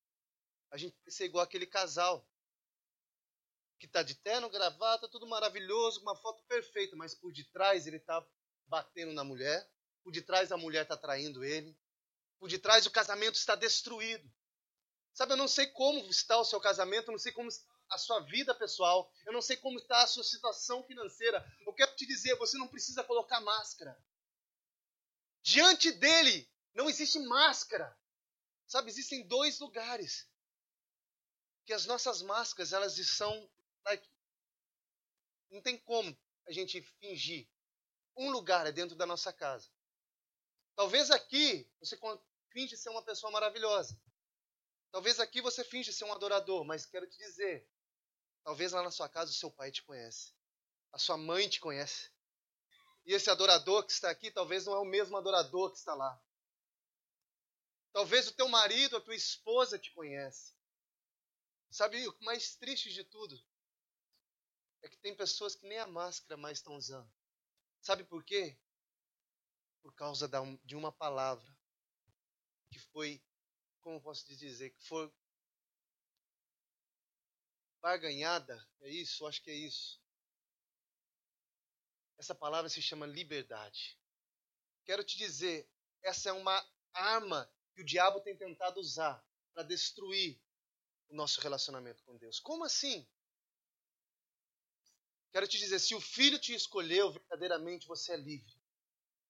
a 0.72 0.78
gente 0.78 0.96
vai 1.04 1.12
ser 1.12 1.26
igual 1.26 1.44
aquele 1.44 1.66
casal 1.66 2.28
que 3.80 3.86
está 3.86 4.02
de 4.02 4.16
terno, 4.16 4.50
gravata, 4.50 5.10
tudo 5.10 5.28
maravilhoso, 5.28 6.02
uma 6.02 6.16
foto 6.16 6.44
perfeita, 6.46 6.96
mas 6.96 7.14
por 7.14 7.34
detrás 7.34 7.86
ele 7.86 7.98
está 7.98 8.26
batendo 8.66 9.14
na 9.14 9.24
mulher, 9.24 9.70
por 10.04 10.12
detrás 10.12 10.52
a 10.52 10.58
mulher 10.58 10.84
está 10.84 10.96
traindo 10.96 11.44
ele, 11.44 11.78
por 12.40 12.50
detrás 12.50 12.86
o 12.86 12.92
casamento 12.92 13.36
está 13.36 13.56
destruído. 13.56 14.32
Sabe, 15.14 15.34
eu 15.34 15.38
não 15.38 15.48
sei 15.48 15.68
como 15.68 16.00
está 16.10 16.38
o 16.40 16.46
seu 16.46 16.60
casamento, 16.60 17.08
eu 17.08 17.12
não 17.12 17.20
sei 17.20 17.32
como 17.32 17.48
está 17.48 17.66
a 17.90 17.98
sua 17.98 18.20
vida 18.22 18.56
pessoal, 18.56 19.12
eu 19.26 19.32
não 19.32 19.42
sei 19.42 19.56
como 19.58 19.78
está 19.78 20.02
a 20.02 20.08
sua 20.08 20.24
situação 20.24 20.84
financeira. 20.84 21.46
Eu 21.66 21.74
quero 21.74 21.96
te 21.96 22.06
dizer, 22.06 22.36
você 22.36 22.58
não 22.58 22.68
precisa 22.68 23.04
colocar 23.04 23.40
máscara. 23.42 23.96
Diante 25.42 25.92
dele 25.92 26.50
não 26.74 26.90
existe 26.90 27.20
máscara. 27.20 27.96
Sabe, 28.66 28.90
existem 28.90 29.28
dois 29.28 29.60
lugares 29.60 30.28
que 31.66 31.74
as 31.74 31.86
nossas 31.86 32.22
máscaras 32.22 32.74
elas 32.74 32.96
são 33.08 33.50
like, 33.86 34.10
não 35.52 35.62
tem 35.62 35.78
como 35.78 36.18
a 36.48 36.52
gente 36.52 36.82
fingir. 37.00 37.48
Um 38.18 38.32
lugar 38.32 38.66
é 38.66 38.72
dentro 38.72 38.96
da 38.96 39.06
nossa 39.06 39.32
casa. 39.32 39.70
Talvez 40.76 41.12
aqui 41.12 41.70
você 41.80 41.98
finge 42.52 42.76
ser 42.76 42.90
uma 42.90 43.04
pessoa 43.04 43.32
maravilhosa. 43.32 44.00
Talvez 44.94 45.20
aqui 45.20 45.42
você 45.42 45.64
finge 45.64 45.92
ser 45.92 46.06
um 46.06 46.14
adorador, 46.14 46.64
mas 46.64 46.86
quero 46.86 47.10
te 47.10 47.18
dizer, 47.18 47.68
talvez 48.44 48.74
lá 48.74 48.84
na 48.84 48.92
sua 48.92 49.10
casa 49.10 49.32
o 49.32 49.34
seu 49.34 49.50
pai 49.50 49.72
te 49.72 49.82
conhece, 49.82 50.32
a 50.92 51.00
sua 51.00 51.18
mãe 51.18 51.50
te 51.50 51.60
conhece. 51.60 52.12
E 53.04 53.12
esse 53.12 53.28
adorador 53.28 53.84
que 53.88 53.92
está 53.92 54.12
aqui 54.12 54.30
talvez 54.30 54.68
não 54.68 54.74
é 54.76 54.80
o 54.80 54.86
mesmo 54.86 55.18
adorador 55.18 55.72
que 55.72 55.80
está 55.80 55.96
lá. 55.96 56.24
Talvez 57.92 58.28
o 58.28 58.34
teu 58.34 58.48
marido, 58.48 58.96
a 58.96 59.02
tua 59.02 59.16
esposa 59.16 59.80
te 59.80 59.92
conhece. 59.94 60.54
Sabe 61.72 62.08
o 62.08 62.16
mais 62.22 62.56
triste 62.56 62.94
de 62.94 63.04
tudo? 63.04 63.44
É 64.84 64.88
que 64.88 64.98
tem 64.98 65.16
pessoas 65.16 65.56
que 65.56 65.66
nem 65.66 65.80
a 65.80 65.88
máscara 65.88 66.38
mais 66.38 66.60
estão 66.60 66.76
usando. 66.76 67.12
Sabe 67.82 68.04
por 68.04 68.24
quê? 68.24 68.56
Por 69.82 69.92
causa 69.96 70.30
de 70.64 70.76
uma 70.76 70.92
palavra 70.92 71.52
que 72.70 72.78
foi 72.78 73.20
como 73.84 74.02
posso 74.02 74.26
dizer, 74.26 74.70
que 74.72 74.82
for 74.82 75.14
barganhada, 77.82 78.66
é 78.82 78.90
isso? 78.90 79.28
Acho 79.28 79.44
que 79.44 79.52
é 79.52 79.56
isso. 79.56 80.02
Essa 82.18 82.34
palavra 82.34 82.70
se 82.70 82.82
chama 82.82 83.06
liberdade. 83.06 84.00
Quero 84.86 85.04
te 85.04 85.18
dizer, 85.18 85.70
essa 86.02 86.30
é 86.30 86.34
uma 86.34 86.66
arma 86.94 87.52
que 87.74 87.82
o 87.82 87.86
diabo 87.86 88.22
tem 88.22 88.38
tentado 88.38 88.80
usar 88.80 89.22
para 89.54 89.64
destruir 89.64 90.42
o 91.10 91.16
nosso 91.16 91.42
relacionamento 91.42 92.02
com 92.04 92.18
Deus. 92.18 92.40
Como 92.40 92.64
assim? 92.64 93.06
Quero 95.32 95.48
te 95.48 95.58
dizer, 95.58 95.80
se 95.80 95.94
o 95.94 96.00
filho 96.00 96.40
te 96.40 96.54
escolheu, 96.54 97.12
verdadeiramente 97.12 97.88
você 97.88 98.14
é 98.14 98.18
livre. 98.18 98.56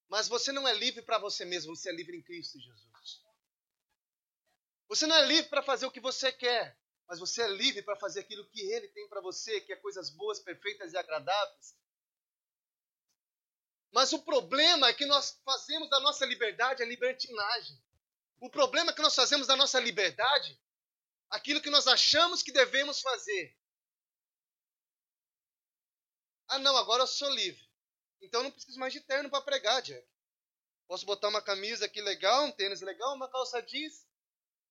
Mas 0.10 0.28
você 0.28 0.52
não 0.52 0.68
é 0.68 0.74
livre 0.74 1.02
para 1.02 1.18
você 1.18 1.44
mesmo, 1.44 1.76
você 1.76 1.90
é 1.90 1.94
livre 1.94 2.16
em 2.16 2.22
Cristo 2.22 2.60
Jesus. 2.60 3.24
Você 4.94 5.08
não 5.08 5.16
é 5.16 5.26
livre 5.26 5.50
para 5.50 5.64
fazer 5.64 5.88
o 5.88 5.92
que 5.92 6.00
você 6.00 6.32
quer, 6.32 6.78
mas 7.08 7.18
você 7.18 7.42
é 7.42 7.48
livre 7.48 7.82
para 7.82 7.96
fazer 7.96 8.20
aquilo 8.20 8.48
que 8.50 8.62
Ele 8.62 8.88
tem 8.90 9.10
para 9.10 9.22
você, 9.22 9.60
que 9.60 9.74
é 9.74 9.76
coisas 9.76 10.12
boas, 10.12 10.40
perfeitas 10.40 10.94
e 10.94 10.98
agradáveis. 10.98 11.76
Mas 13.92 14.14
o 14.14 14.20
problema 14.20 14.88
é 14.88 14.94
que 14.94 15.08
nós 15.08 15.42
fazemos 15.44 15.90
da 15.90 16.00
nossa 16.00 16.28
liberdade 16.28 16.84
a 16.84 16.86
libertinagem. 16.86 17.84
O 18.40 18.52
problema 18.52 18.92
é 18.92 18.94
que 18.94 19.02
nós 19.02 19.16
fazemos 19.16 19.48
da 19.48 19.56
nossa 19.56 19.80
liberdade 19.80 20.62
aquilo 21.28 21.60
que 21.60 21.72
nós 21.72 21.88
achamos 21.88 22.44
que 22.44 22.52
devemos 22.52 23.02
fazer. 23.02 23.58
Ah, 26.50 26.60
não, 26.60 26.78
agora 26.78 27.02
eu 27.02 27.08
sou 27.08 27.32
livre. 27.32 27.68
Então 28.22 28.42
eu 28.42 28.44
não 28.44 28.52
preciso 28.52 28.80
mais 28.80 28.94
de 28.94 29.02
terno 29.02 29.28
para 29.28 29.42
pregar, 29.42 29.82
Jack. 29.82 30.08
Posso 30.88 31.04
botar 31.04 31.30
uma 31.30 31.42
camisa 31.42 31.86
aqui 31.86 32.00
legal, 32.00 32.46
um 32.46 32.52
tênis 32.52 32.82
legal, 32.82 33.16
uma 33.16 33.28
calça 33.28 33.60
jeans 33.60 34.13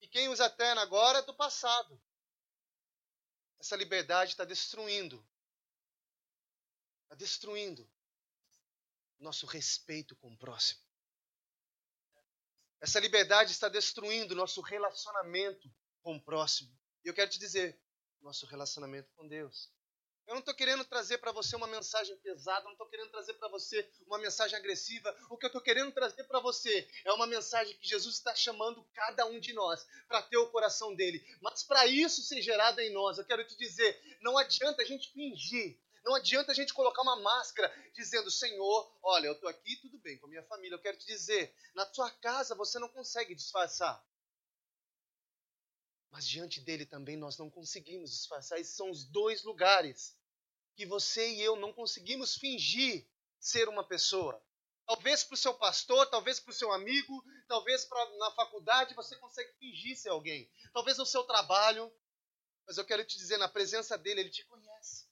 e 0.02 0.08
quem 0.08 0.28
usa 0.28 0.50
terno 0.50 0.80
agora 0.80 1.20
é 1.20 1.22
do 1.22 1.32
passado. 1.32 2.02
Essa 3.58 3.76
liberdade 3.76 4.32
está 4.32 4.44
destruindo. 4.44 5.24
Está 7.04 7.14
destruindo 7.14 7.88
nosso 9.20 9.46
respeito 9.46 10.16
com 10.16 10.32
o 10.32 10.36
próximo. 10.36 10.82
Essa 12.80 12.98
liberdade 12.98 13.52
está 13.52 13.68
destruindo 13.68 14.34
nosso 14.34 14.60
relacionamento 14.60 15.72
com 16.02 16.16
o 16.16 16.20
próximo. 16.20 16.76
E 17.04 17.08
eu 17.08 17.14
quero 17.14 17.30
te 17.30 17.38
dizer, 17.38 17.80
nosso 18.20 18.44
relacionamento 18.46 19.12
com 19.14 19.28
Deus. 19.28 19.72
Eu 20.26 20.34
não 20.34 20.40
estou 20.40 20.54
querendo 20.54 20.84
trazer 20.84 21.18
para 21.18 21.32
você 21.32 21.56
uma 21.56 21.66
mensagem 21.66 22.16
pesada, 22.18 22.64
não 22.64 22.72
estou 22.72 22.86
querendo 22.88 23.10
trazer 23.10 23.34
para 23.34 23.48
você 23.48 23.88
uma 24.06 24.18
mensagem 24.18 24.56
agressiva. 24.56 25.14
O 25.28 25.36
que 25.36 25.44
eu 25.46 25.48
estou 25.48 25.60
querendo 25.60 25.92
trazer 25.92 26.24
para 26.24 26.40
você 26.40 26.88
é 27.04 27.12
uma 27.12 27.26
mensagem 27.26 27.76
que 27.76 27.88
Jesus 27.88 28.16
está 28.16 28.34
chamando 28.34 28.82
cada 28.94 29.26
um 29.26 29.40
de 29.40 29.52
nós 29.52 29.86
para 30.06 30.22
ter 30.22 30.36
o 30.36 30.50
coração 30.50 30.94
dele. 30.94 31.22
Mas 31.40 31.64
para 31.64 31.86
isso 31.86 32.22
ser 32.22 32.40
gerado 32.40 32.80
em 32.80 32.92
nós, 32.92 33.18
eu 33.18 33.24
quero 33.24 33.46
te 33.46 33.56
dizer, 33.56 34.00
não 34.20 34.38
adianta 34.38 34.82
a 34.82 34.84
gente 34.84 35.12
fingir, 35.12 35.78
Não 36.04 36.16
adianta 36.16 36.50
a 36.50 36.54
gente 36.54 36.74
colocar 36.74 37.02
uma 37.02 37.20
máscara 37.20 37.72
dizendo, 37.94 38.30
Senhor, 38.30 38.92
olha, 39.02 39.28
eu 39.28 39.34
estou 39.34 39.48
aqui, 39.48 39.76
tudo 39.76 39.98
bem, 39.98 40.18
com 40.18 40.26
a 40.26 40.28
minha 40.28 40.42
família. 40.44 40.74
Eu 40.74 40.80
quero 40.80 40.98
te 40.98 41.06
dizer, 41.06 41.54
na 41.74 41.86
sua 41.92 42.10
casa 42.10 42.54
você 42.54 42.78
não 42.78 42.88
consegue 42.88 43.34
disfarçar. 43.34 44.04
Mas 46.12 46.28
diante 46.28 46.60
dele 46.60 46.84
também 46.84 47.16
nós 47.16 47.38
não 47.38 47.48
conseguimos 47.48 48.10
disfarçar. 48.10 48.60
Esses 48.60 48.76
são 48.76 48.90
os 48.90 49.02
dois 49.02 49.42
lugares 49.44 50.14
que 50.76 50.84
você 50.84 51.26
e 51.32 51.40
eu 51.40 51.56
não 51.56 51.72
conseguimos 51.72 52.36
fingir 52.36 53.08
ser 53.40 53.66
uma 53.66 53.82
pessoa. 53.82 54.40
Talvez 54.86 55.24
para 55.24 55.34
o 55.34 55.38
seu 55.38 55.54
pastor, 55.54 56.06
talvez 56.10 56.38
para 56.38 56.50
o 56.50 56.54
seu 56.54 56.70
amigo, 56.70 57.24
talvez 57.48 57.86
pra, 57.86 58.18
na 58.18 58.30
faculdade 58.32 58.94
você 58.94 59.16
consegue 59.16 59.54
fingir 59.54 59.96
ser 59.96 60.10
alguém. 60.10 60.50
Talvez 60.74 60.98
no 60.98 61.06
seu 61.06 61.24
trabalho. 61.24 61.90
Mas 62.66 62.76
eu 62.76 62.84
quero 62.84 63.04
te 63.04 63.16
dizer, 63.16 63.38
na 63.38 63.48
presença 63.48 63.96
dele, 63.96 64.20
ele 64.20 64.30
te 64.30 64.44
conhece. 64.44 65.08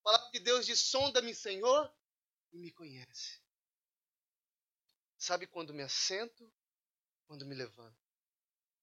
A 0.00 0.02
palavra 0.02 0.30
de 0.32 0.40
Deus 0.40 0.66
diz: 0.66 0.80
sonda-me, 0.80 1.34
Senhor, 1.34 1.90
e 2.52 2.58
me 2.58 2.72
conhece. 2.72 3.40
Sabe 5.16 5.46
quando 5.46 5.72
me 5.72 5.84
assento, 5.84 6.52
quando 7.28 7.46
me 7.46 7.54
levanto. 7.54 7.96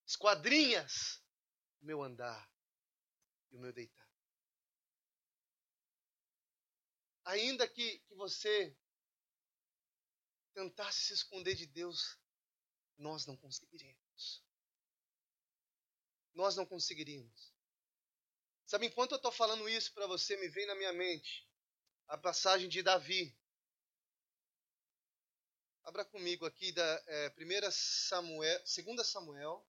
Esquadrinhas 0.08 1.22
o 1.82 1.86
meu 1.86 2.02
andar 2.02 2.50
e 3.52 3.58
o 3.58 3.60
meu 3.60 3.74
deitar. 3.74 4.10
Ainda 7.26 7.68
que, 7.68 8.00
que 8.00 8.16
você 8.16 8.76
tentasse 10.54 11.02
se 11.02 11.14
esconder 11.14 11.56
de 11.56 11.68
Deus, 11.68 12.18
nós 12.98 13.26
não 13.26 13.38
conseguiríamos. 13.38 14.44
Nós 16.34 16.56
não 16.56 16.66
conseguiríamos. 16.66 17.54
Sabe, 18.66 18.88
enquanto 18.88 19.12
eu 19.12 19.18
estou 19.18 19.32
falando 19.32 19.68
isso 19.70 19.94
para 19.94 20.08
você, 20.08 20.38
me 20.38 20.48
vem 20.48 20.66
na 20.66 20.76
minha 20.76 20.94
mente 20.94 21.48
a 22.08 22.18
passagem 22.18 22.68
de 22.68 22.82
Davi. 22.82 23.36
Abra 25.84 26.04
comigo 26.06 26.46
aqui 26.46 26.72
da 26.72 27.04
é, 27.08 27.30
1 27.38 27.72
Samuel, 27.72 28.64
2 28.64 29.08
Samuel. 29.08 29.68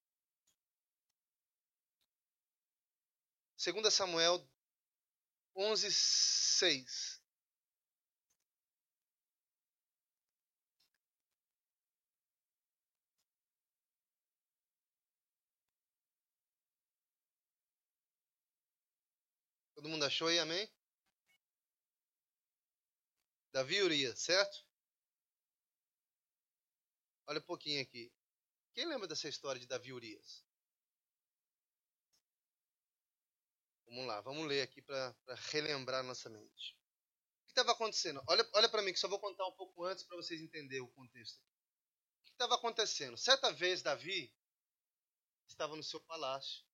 2 3.61 3.93
Samuel 3.93 4.43
11, 5.55 5.93
6. 5.93 7.21
Todo 19.75 19.91
mundo 19.91 20.07
achou 20.07 20.29
aí, 20.29 20.39
amém? 20.39 20.67
Davi 23.53 23.83
Urias, 23.83 24.21
certo? 24.21 24.65
Olha 27.27 27.41
um 27.41 27.43
pouquinho 27.43 27.83
aqui. 27.83 28.11
Quem 28.73 28.87
lembra 28.87 29.07
dessa 29.07 29.29
história 29.29 29.61
de 29.61 29.67
Davi 29.67 29.93
Urias? 29.93 30.50
Vamos 33.91 34.07
lá, 34.07 34.21
vamos 34.21 34.47
ler 34.47 34.63
aqui 34.63 34.81
para 34.81 35.13
relembrar 35.51 36.05
nossa 36.05 36.31
mente. 36.31 36.79
O 37.43 37.47
que 37.47 37.51
estava 37.51 37.73
acontecendo? 37.73 38.23
Olha, 38.29 38.49
olha 38.55 38.69
para 38.69 38.83
mim, 38.83 38.93
que 38.93 39.01
só 39.01 39.09
vou 39.09 39.19
contar 39.19 39.45
um 39.49 39.53
pouco 39.53 39.85
antes 39.85 40.05
para 40.05 40.17
vocês 40.17 40.41
entenderem 40.41 40.85
o 40.85 40.93
contexto. 40.93 41.41
O 41.41 42.25
que 42.27 42.31
estava 42.31 42.55
acontecendo? 42.55 43.19
Certa 43.19 43.53
vez, 43.53 43.83
Davi 43.83 44.33
estava 45.49 45.75
no 45.75 45.83
seu 45.83 45.99
palácio 46.03 46.65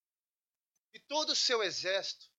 e 0.93 1.01
todo 1.01 1.31
o 1.31 1.37
seu 1.37 1.63
exército 1.63 2.31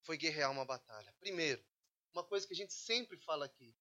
foi 0.00 0.16
guerrear 0.16 0.50
uma 0.50 0.64
batalha. 0.64 1.14
Primeiro, 1.20 1.64
uma 2.12 2.24
coisa 2.24 2.44
que 2.44 2.54
a 2.54 2.56
gente 2.56 2.74
sempre 2.74 3.16
fala 3.18 3.44
aqui, 3.44 3.72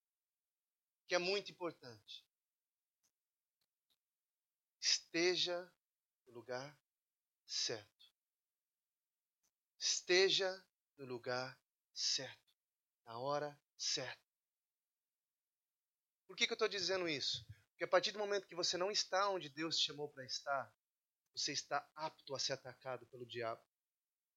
que 1.07 1.15
é 1.15 1.19
muito 1.19 1.51
importante. 1.51 2.23
Esteja 4.79 5.67
no 6.27 6.33
lugar 6.33 6.79
certo. 7.43 7.90
Esteja 9.81 10.63
no 10.95 11.05
lugar 11.05 11.59
certo, 11.91 12.53
na 13.03 13.17
hora 13.17 13.59
certa. 13.75 14.21
Por 16.27 16.37
que, 16.37 16.45
que 16.45 16.53
eu 16.53 16.55
estou 16.55 16.67
dizendo 16.67 17.09
isso? 17.09 17.43
Porque 17.71 17.83
a 17.83 17.87
partir 17.87 18.11
do 18.11 18.19
momento 18.19 18.47
que 18.47 18.55
você 18.55 18.77
não 18.77 18.91
está 18.91 19.27
onde 19.31 19.49
Deus 19.49 19.75
te 19.75 19.87
chamou 19.87 20.07
para 20.07 20.23
estar, 20.23 20.71
você 21.33 21.51
está 21.51 21.83
apto 21.95 22.35
a 22.35 22.39
ser 22.39 22.53
atacado 22.53 23.07
pelo 23.07 23.25
diabo. 23.25 23.59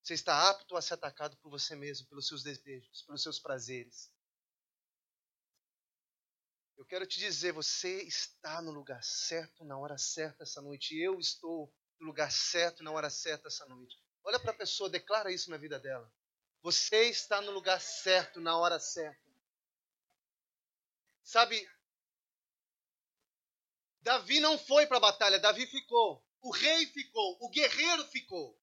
Você 0.03 0.15
está 0.15 0.49
apto 0.49 0.79
a 0.79 0.83
ser 0.83 0.95
atacado 0.95 1.37
por 1.37 1.51
você 1.51 1.77
mesmo, 1.77 2.09
pelos 2.09 2.27
seus 2.27 2.43
desejos, 2.43 3.03
pelos 3.03 3.23
seus 3.23 3.39
prazeres. 3.39 4.11
Eu 6.75 6.87
quero 6.87 7.07
te 7.07 7.19
dizer, 7.19 7.53
você 7.53 8.03
está 8.05 8.63
no 8.63 8.71
lugar 8.71 9.05
certo, 9.05 9.63
na 9.63 9.77
hora 9.77 9.99
certa 9.99 10.43
essa 10.43 10.63
noite. 10.63 10.97
Eu 10.99 11.21
estou 11.21 11.71
no 12.01 12.07
lugar 12.07 12.33
certo, 12.33 12.83
na 12.83 12.93
hora 12.93 13.11
certa 13.11 13.49
essa 13.49 13.67
noite. 13.67 14.04
Olha 14.25 14.41
para 14.41 14.53
a 14.53 14.57
pessoa, 14.57 14.89
declara 14.89 15.31
isso 15.31 15.51
na 15.51 15.59
vida 15.59 15.79
dela. 15.79 16.11
Você 16.63 17.11
está 17.11 17.43
no 17.43 17.51
lugar 17.51 17.81
certo, 17.81 18.41
na 18.41 18.57
hora 18.57 18.81
certa. 18.81 19.31
Sabe, 21.23 21.69
Davi 24.01 24.41
não 24.41 24.59
foi 24.59 24.87
para 24.87 24.97
a 24.97 25.01
batalha, 25.01 25.39
Davi 25.39 25.67
ficou. 25.67 26.25
O 26.41 26.51
rei 26.51 26.87
ficou, 26.87 27.37
o 27.41 27.51
guerreiro 27.51 28.07
ficou. 28.09 28.59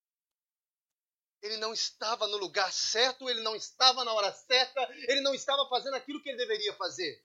Ele 1.42 1.58
não 1.58 1.74
estava 1.74 2.28
no 2.28 2.38
lugar 2.38 2.72
certo, 2.72 3.30
ele 3.30 3.42
não 3.42 3.56
estava 3.56 4.04
na 4.04 4.14
hora 4.14 4.32
certa, 4.32 4.82
ele 5.08 5.22
não 5.22 5.34
estava 5.34 5.68
fazendo 5.70 5.96
aquilo 5.96 6.22
que 6.22 6.30
ele 6.30 6.38
deveria 6.38 6.74
fazer. 6.76 7.24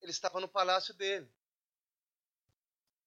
Ele 0.00 0.10
estava 0.10 0.40
no 0.40 0.48
palácio 0.48 0.94
dele. 0.94 1.32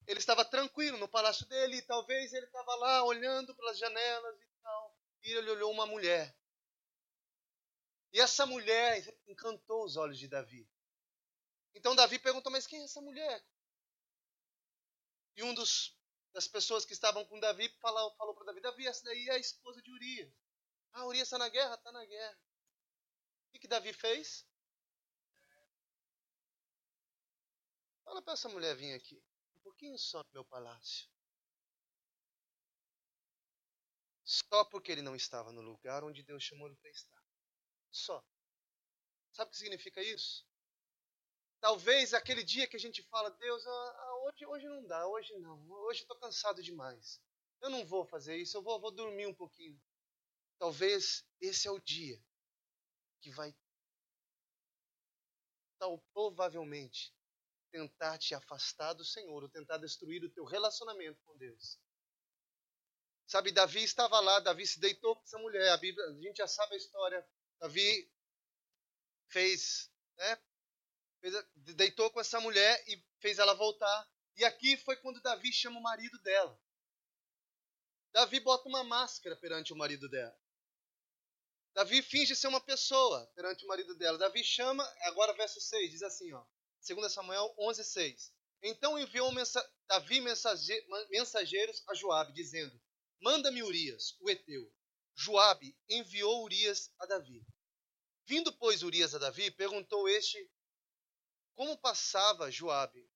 Ele 0.08 0.18
estava 0.18 0.42
tranquilo 0.42 0.96
no 0.96 1.06
palácio 1.06 1.46
dele, 1.46 1.76
e 1.76 1.82
talvez 1.82 2.32
ele 2.32 2.46
estava 2.46 2.74
lá 2.76 3.04
olhando 3.04 3.54
pelas 3.54 3.78
janelas 3.78 4.40
e 4.40 4.48
tal. 4.62 4.98
E 5.22 5.32
ele 5.32 5.50
olhou 5.50 5.70
uma 5.70 5.86
mulher. 5.86 6.34
E 8.10 8.18
essa 8.18 8.46
mulher 8.46 9.04
encantou 9.26 9.84
os 9.84 9.96
olhos 9.96 10.18
de 10.18 10.26
Davi. 10.26 10.66
Então 11.74 11.94
Davi 11.94 12.18
perguntou: 12.18 12.50
Mas 12.50 12.66
quem 12.66 12.80
é 12.80 12.84
essa 12.84 13.02
mulher? 13.02 13.44
E 15.36 15.42
um 15.42 15.52
dos 15.52 15.94
das 16.32 16.48
pessoas 16.48 16.86
que 16.86 16.94
estavam 16.94 17.24
com 17.26 17.38
Davi 17.38 17.68
falou, 17.78 18.14
falou 18.16 18.34
para 18.34 18.46
Davi: 18.46 18.62
Davi, 18.62 18.86
essa 18.86 19.04
daí 19.04 19.28
é 19.28 19.32
a 19.32 19.38
esposa 19.38 19.82
de 19.82 19.90
Urias. 19.90 20.32
Ah, 20.92 21.04
Urias 21.04 21.28
está 21.28 21.36
na 21.36 21.50
guerra? 21.50 21.74
Está 21.74 21.92
na 21.92 22.04
guerra. 22.06 22.38
O 23.48 23.52
que, 23.52 23.58
que 23.58 23.68
Davi 23.68 23.92
fez? 23.92 24.46
Fala 28.04 28.22
para 28.22 28.32
essa 28.32 28.48
mulher 28.48 28.74
vir 28.74 28.94
aqui. 28.94 29.22
Pouquinho 29.78 29.96
só 29.96 30.24
meu 30.32 30.44
palácio. 30.44 31.08
Só 34.24 34.64
porque 34.64 34.90
ele 34.90 35.02
não 35.02 35.14
estava 35.14 35.52
no 35.52 35.60
lugar 35.60 36.02
onde 36.02 36.24
Deus 36.24 36.42
chamou 36.42 36.66
ele 36.66 36.74
para 36.74 36.90
estar. 36.90 37.22
Só. 37.88 38.20
Sabe 39.30 39.50
o 39.50 39.52
que 39.52 39.56
significa 39.56 40.02
isso? 40.02 40.44
Talvez 41.60 42.12
aquele 42.12 42.42
dia 42.42 42.66
que 42.66 42.74
a 42.74 42.80
gente 42.80 43.04
fala, 43.04 43.30
Deus, 43.30 43.64
ah, 43.64 43.70
ah, 43.70 44.16
hoje, 44.24 44.46
hoje 44.46 44.66
não 44.66 44.84
dá, 44.84 45.06
hoje 45.06 45.38
não, 45.38 45.70
hoje 45.70 46.00
estou 46.00 46.18
cansado 46.18 46.60
demais. 46.60 47.22
Eu 47.60 47.70
não 47.70 47.86
vou 47.86 48.04
fazer 48.04 48.36
isso, 48.36 48.56
eu 48.56 48.62
vou, 48.62 48.80
vou 48.80 48.90
dormir 48.90 49.28
um 49.28 49.34
pouquinho. 49.34 49.80
Talvez 50.58 51.24
esse 51.40 51.68
é 51.68 51.70
o 51.70 51.78
dia 51.78 52.20
que 53.20 53.30
vai, 53.30 53.54
tal, 55.78 56.00
provavelmente, 56.12 57.16
tentar 57.70 58.18
te 58.18 58.34
afastar 58.34 58.92
do 58.92 59.04
Senhor, 59.04 59.42
ou 59.42 59.48
tentar 59.48 59.78
destruir 59.78 60.24
o 60.24 60.30
teu 60.30 60.44
relacionamento 60.44 61.20
com 61.24 61.36
Deus. 61.36 61.78
Sabe, 63.26 63.52
Davi 63.52 63.82
estava 63.82 64.18
lá, 64.20 64.40
Davi 64.40 64.66
se 64.66 64.80
deitou 64.80 65.14
com 65.14 65.22
essa 65.22 65.38
mulher, 65.38 65.70
a, 65.70 65.76
Bíblia, 65.76 66.06
a 66.06 66.12
gente 66.14 66.38
já 66.38 66.48
sabe 66.48 66.74
a 66.74 66.78
história. 66.78 67.26
Davi 67.60 68.10
fez, 69.28 69.90
né, 70.16 70.38
deitou 71.54 72.10
com 72.10 72.20
essa 72.20 72.40
mulher 72.40 72.82
e 72.86 73.04
fez 73.20 73.38
ela 73.38 73.54
voltar. 73.54 74.10
E 74.36 74.44
aqui 74.44 74.76
foi 74.78 74.96
quando 74.96 75.20
Davi 75.20 75.52
chama 75.52 75.78
o 75.78 75.82
marido 75.82 76.18
dela. 76.20 76.58
Davi 78.12 78.40
bota 78.40 78.68
uma 78.68 78.82
máscara 78.82 79.36
perante 79.36 79.72
o 79.72 79.76
marido 79.76 80.08
dela. 80.08 80.36
Davi 81.74 82.02
finge 82.02 82.34
ser 82.34 82.48
uma 82.48 82.60
pessoa 82.60 83.26
perante 83.34 83.64
o 83.64 83.68
marido 83.68 83.94
dela. 83.96 84.16
Davi 84.16 84.42
chama, 84.42 84.84
agora 85.02 85.32
verso 85.34 85.60
6, 85.60 85.90
diz 85.90 86.02
assim, 86.02 86.32
ó. 86.32 86.44
2 86.86 87.12
Samuel 87.12 87.54
11, 87.58 87.84
6. 87.84 88.32
Então 88.62 88.98
enviou 88.98 89.30
mensa 89.32 89.64
Davi 89.86 90.20
mensageiros 90.20 91.82
a 91.88 91.94
Joabe, 91.94 92.32
dizendo, 92.32 92.78
Manda-me 93.20 93.62
Urias, 93.62 94.16
o 94.20 94.28
Eteu. 94.28 94.70
Joabe 95.14 95.76
enviou 95.88 96.44
Urias 96.44 96.92
a 96.98 97.06
Davi. 97.06 97.44
Vindo, 98.24 98.52
pois, 98.52 98.82
Urias 98.82 99.14
a 99.14 99.18
Davi, 99.18 99.50
perguntou 99.50 100.08
este 100.08 100.50
como 101.54 101.76
passava 101.76 102.52
Joabe? 102.52 103.10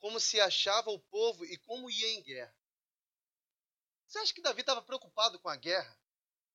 Como 0.00 0.18
se 0.18 0.40
achava 0.40 0.90
o 0.90 0.98
povo 0.98 1.44
e 1.44 1.56
como 1.58 1.88
ia 1.88 2.08
em 2.08 2.22
guerra? 2.22 2.56
Você 4.04 4.18
acha 4.18 4.34
que 4.34 4.42
Davi 4.42 4.62
estava 4.62 4.82
preocupado 4.82 5.38
com 5.38 5.48
a 5.48 5.54
guerra? 5.54 5.96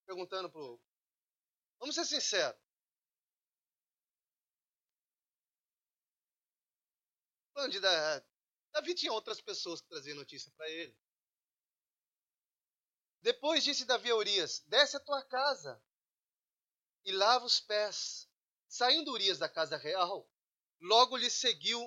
Perguntando 0.06 0.50
para 0.50 0.62
Vamos 1.80 1.96
ser 1.96 2.04
sinceros. 2.06 2.60
Falando 7.56 7.72
de 7.72 7.80
Davi 7.80 8.94
tinha 8.94 9.14
outras 9.14 9.40
pessoas 9.40 9.80
que 9.80 9.88
traziam 9.88 10.18
notícia 10.18 10.52
para 10.58 10.70
ele. 10.70 10.94
Depois 13.22 13.64
disse 13.64 13.86
Davi 13.86 14.12
a 14.12 14.16
Urias: 14.16 14.60
Desce 14.68 14.98
a 14.98 15.00
tua 15.00 15.24
casa 15.24 15.82
e 17.06 17.14
lava 17.14 17.46
os 17.46 17.62
pés. 17.62 18.30
Saindo 18.68 19.14
Urias 19.14 19.40
da 19.40 19.48
casa 19.48 19.78
real, 19.78 20.30
logo 20.82 21.16
lhe 21.16 21.30
seguiu 21.30 21.80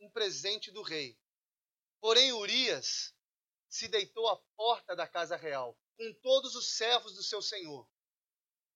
um 0.00 0.10
presente 0.10 0.72
do 0.72 0.82
rei. 0.82 1.16
Porém, 2.00 2.32
Urias 2.32 3.14
se 3.68 3.86
deitou 3.86 4.28
à 4.28 4.36
porta 4.56 4.96
da 4.96 5.06
casa 5.06 5.36
real, 5.36 5.78
com 5.96 6.12
todos 6.14 6.56
os 6.56 6.66
servos 6.66 7.14
do 7.14 7.22
seu 7.22 7.40
senhor, 7.40 7.88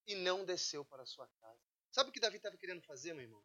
e 0.07 0.15
não 0.15 0.45
desceu 0.45 0.85
para 0.85 1.05
sua 1.05 1.27
casa. 1.41 1.61
Sabe 1.91 2.11
o 2.11 2.13
que 2.13 2.21
Davi 2.21 2.37
estava 2.37 2.57
querendo 2.57 2.83
fazer, 2.83 3.15
meu 3.15 3.25
irmão? 3.25 3.45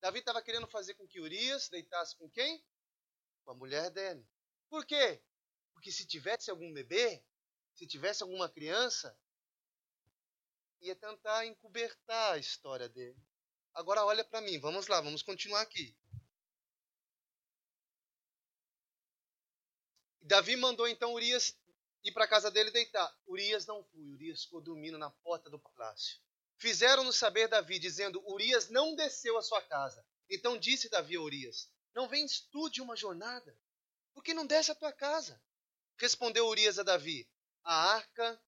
Davi 0.00 0.20
estava 0.20 0.42
querendo 0.42 0.66
fazer 0.68 0.94
com 0.94 1.06
que 1.06 1.20
Urias 1.20 1.68
deitasse 1.68 2.16
com 2.16 2.30
quem? 2.30 2.64
Com 3.44 3.50
a 3.50 3.54
mulher 3.54 3.90
dele. 3.90 4.24
Por 4.68 4.86
quê? 4.86 5.22
Porque 5.72 5.90
se 5.90 6.06
tivesse 6.06 6.50
algum 6.50 6.72
bebê, 6.72 7.24
se 7.74 7.86
tivesse 7.86 8.22
alguma 8.22 8.48
criança, 8.48 9.16
ia 10.80 10.94
tentar 10.94 11.46
encobertar 11.46 12.34
a 12.34 12.38
história 12.38 12.88
dele. 12.88 13.18
Agora 13.74 14.04
olha 14.04 14.24
para 14.24 14.40
mim, 14.40 14.58
vamos 14.58 14.86
lá, 14.86 15.00
vamos 15.00 15.22
continuar 15.22 15.60
aqui. 15.62 15.96
Davi 20.20 20.56
mandou 20.56 20.86
então 20.86 21.14
Urias 21.14 21.56
ir 22.04 22.12
para 22.12 22.24
a 22.24 22.28
casa 22.28 22.50
dele 22.50 22.70
deitar. 22.70 23.16
Urias 23.26 23.66
não 23.66 23.82
foi, 23.84 24.10
Urias 24.10 24.44
ficou 24.44 24.60
dormindo 24.60 24.98
na 24.98 25.10
porta 25.10 25.48
do 25.48 25.58
palácio. 25.58 26.20
Fizeram-no 26.58 27.12
saber 27.12 27.48
Davi, 27.48 27.78
dizendo: 27.78 28.22
Urias 28.28 28.68
não 28.68 28.94
desceu 28.94 29.38
à 29.38 29.42
sua 29.42 29.62
casa. 29.62 30.04
Então 30.28 30.58
disse 30.58 30.88
Davi 30.88 31.16
a 31.16 31.20
Urias: 31.20 31.70
Não 31.94 32.08
vens 32.08 32.40
tu 32.40 32.68
de 32.68 32.82
uma 32.82 32.96
jornada? 32.96 33.56
Por 34.12 34.22
que 34.22 34.34
não 34.34 34.46
desce 34.46 34.72
à 34.72 34.74
tua 34.74 34.92
casa? 34.92 35.40
Respondeu 35.96 36.46
Urias 36.46 36.78
a 36.78 36.82
Davi: 36.82 37.28
A 37.62 37.92
arca, 37.94 38.42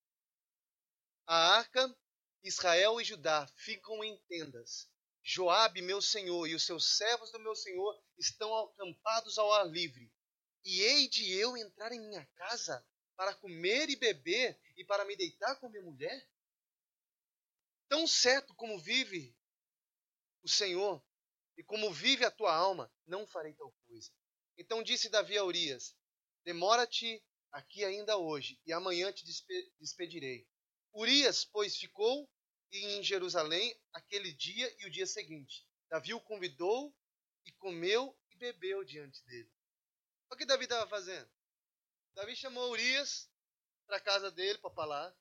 a 1.27 1.57
arca, 1.57 1.97
Israel 2.43 3.01
e 3.01 3.05
Judá 3.05 3.47
ficam 3.57 4.03
em 4.03 4.17
tendas. 4.29 4.89
Joabe, 5.23 5.81
meu 5.81 6.03
senhor, 6.03 6.49
e 6.49 6.55
os 6.55 6.65
seus 6.65 6.97
servos 6.97 7.31
do 7.31 7.39
meu 7.39 7.55
senhor 7.55 8.03
estão 8.19 8.53
acampados 8.65 9.39
ao 9.39 9.53
ar 9.53 9.69
livre. 9.69 10.11
E 10.65 10.81
hei 10.81 11.09
de 11.09 11.33
eu 11.33 11.57
entrar 11.57 11.93
em 11.93 12.01
minha 12.01 12.27
casa 12.35 12.85
para 13.15 13.35
comer 13.35 13.89
e 13.89 13.97
beber 13.97 14.59
e 14.77 14.85
para 14.85 15.05
me 15.05 15.17
deitar 15.17 15.57
com 15.57 15.69
minha 15.69 15.83
mulher? 15.83 16.27
Tão 17.91 18.07
certo 18.07 18.55
como 18.55 18.79
vive 18.79 19.37
o 20.45 20.49
Senhor 20.49 21.05
e 21.57 21.65
como 21.65 21.93
vive 21.93 22.25
a 22.25 22.31
tua 22.31 22.55
alma, 22.55 22.89
não 23.05 23.27
farei 23.27 23.53
tal 23.53 23.73
coisa. 23.85 24.13
Então 24.57 24.81
disse 24.81 25.09
Davi 25.09 25.37
a 25.37 25.45
Urias: 25.45 25.97
Demora-te 26.45 27.21
aqui 27.51 27.85
ainda 27.85 28.17
hoje, 28.17 28.61
e 28.65 28.73
amanhã 28.73 29.13
te 29.13 29.25
despedirei. 29.81 30.47
Urias, 30.93 31.45
pois, 31.45 31.77
ficou 31.77 32.31
em 32.71 33.03
Jerusalém 33.03 33.77
aquele 33.93 34.33
dia 34.33 34.73
e 34.79 34.87
o 34.87 34.91
dia 34.91 35.05
seguinte. 35.05 35.67
Davi 35.89 36.15
o 36.15 36.21
convidou 36.21 36.95
e 37.45 37.51
comeu 37.51 38.17
e 38.31 38.37
bebeu 38.37 38.85
diante 38.85 39.21
dele. 39.25 39.51
O 40.31 40.37
que 40.37 40.47
Davi 40.47 40.63
estava 40.63 40.89
fazendo? 40.89 41.29
Davi 42.15 42.37
chamou 42.37 42.71
Urias 42.71 43.29
para 43.85 43.97
a 43.97 44.01
casa 44.01 44.31
dele 44.31 44.59
para 44.59 44.71
falar. 44.71 45.13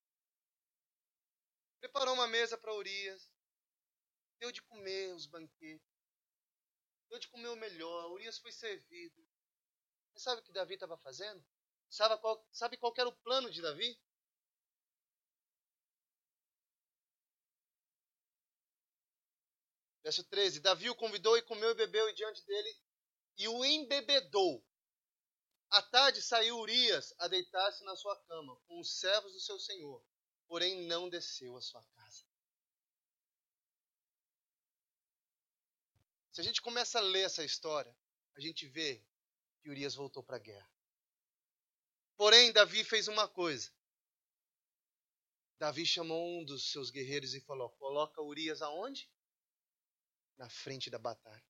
Preparou 1.79 2.13
uma 2.13 2.27
mesa 2.27 2.57
para 2.57 2.73
Urias. 2.73 3.29
Deu 4.39 4.51
de 4.51 4.61
comer 4.61 5.13
os 5.13 5.25
banquetes. 5.25 5.87
Deu 7.09 7.19
de 7.19 7.27
comer 7.29 7.47
o 7.47 7.55
melhor. 7.55 8.11
Urias 8.11 8.37
foi 8.37 8.51
servido. 8.51 9.25
Mas 10.13 10.23
sabe 10.23 10.41
o 10.41 10.43
que 10.43 10.51
Davi 10.51 10.73
estava 10.73 10.97
fazendo? 10.97 11.43
Sabe 11.89 12.17
qual, 12.19 12.45
sabe 12.51 12.77
qual 12.77 12.93
era 12.97 13.09
o 13.09 13.15
plano 13.17 13.49
de 13.49 13.61
Davi? 13.61 13.99
Verso 20.03 20.23
13: 20.25 20.59
Davi 20.59 20.89
o 20.89 20.95
convidou 20.95 21.37
e 21.37 21.41
comeu 21.41 21.71
e 21.71 21.75
bebeu 21.75 22.13
diante 22.13 22.45
dele 22.45 22.77
e 23.37 23.47
o 23.47 23.63
embebedou. 23.63 24.65
À 25.69 25.81
tarde 25.81 26.21
saiu 26.21 26.57
Urias 26.57 27.13
a 27.19 27.27
deitar-se 27.27 27.83
na 27.83 27.95
sua 27.95 28.17
cama 28.23 28.59
com 28.67 28.79
os 28.79 28.99
servos 28.99 29.33
do 29.33 29.39
seu 29.39 29.59
senhor 29.59 30.03
porém 30.49 30.87
não 30.87 31.07
desceu 31.07 31.55
à 31.55 31.61
sua 31.61 31.83
casa. 31.83 32.25
Se 36.31 36.41
a 36.41 36.43
gente 36.43 36.59
começa 36.61 36.97
a 36.97 37.01
ler 37.01 37.21
essa 37.21 37.45
história, 37.45 37.95
a 38.35 38.39
gente 38.41 38.67
vê 38.67 39.05
que 39.61 39.69
Urias 39.69 39.93
voltou 39.93 40.23
para 40.23 40.37
a 40.37 40.39
guerra. 40.39 40.69
Porém, 42.17 42.51
Davi 42.51 42.83
fez 42.83 43.07
uma 43.07 43.27
coisa. 43.27 43.71
Davi 45.59 45.85
chamou 45.85 46.39
um 46.39 46.43
dos 46.43 46.71
seus 46.71 46.89
guerreiros 46.89 47.33
e 47.35 47.41
falou: 47.41 47.69
Coloca 47.71 48.21
Urias 48.21 48.61
aonde? 48.61 49.07
Na 50.35 50.49
frente 50.49 50.89
da 50.89 50.97
batalha. 50.97 51.45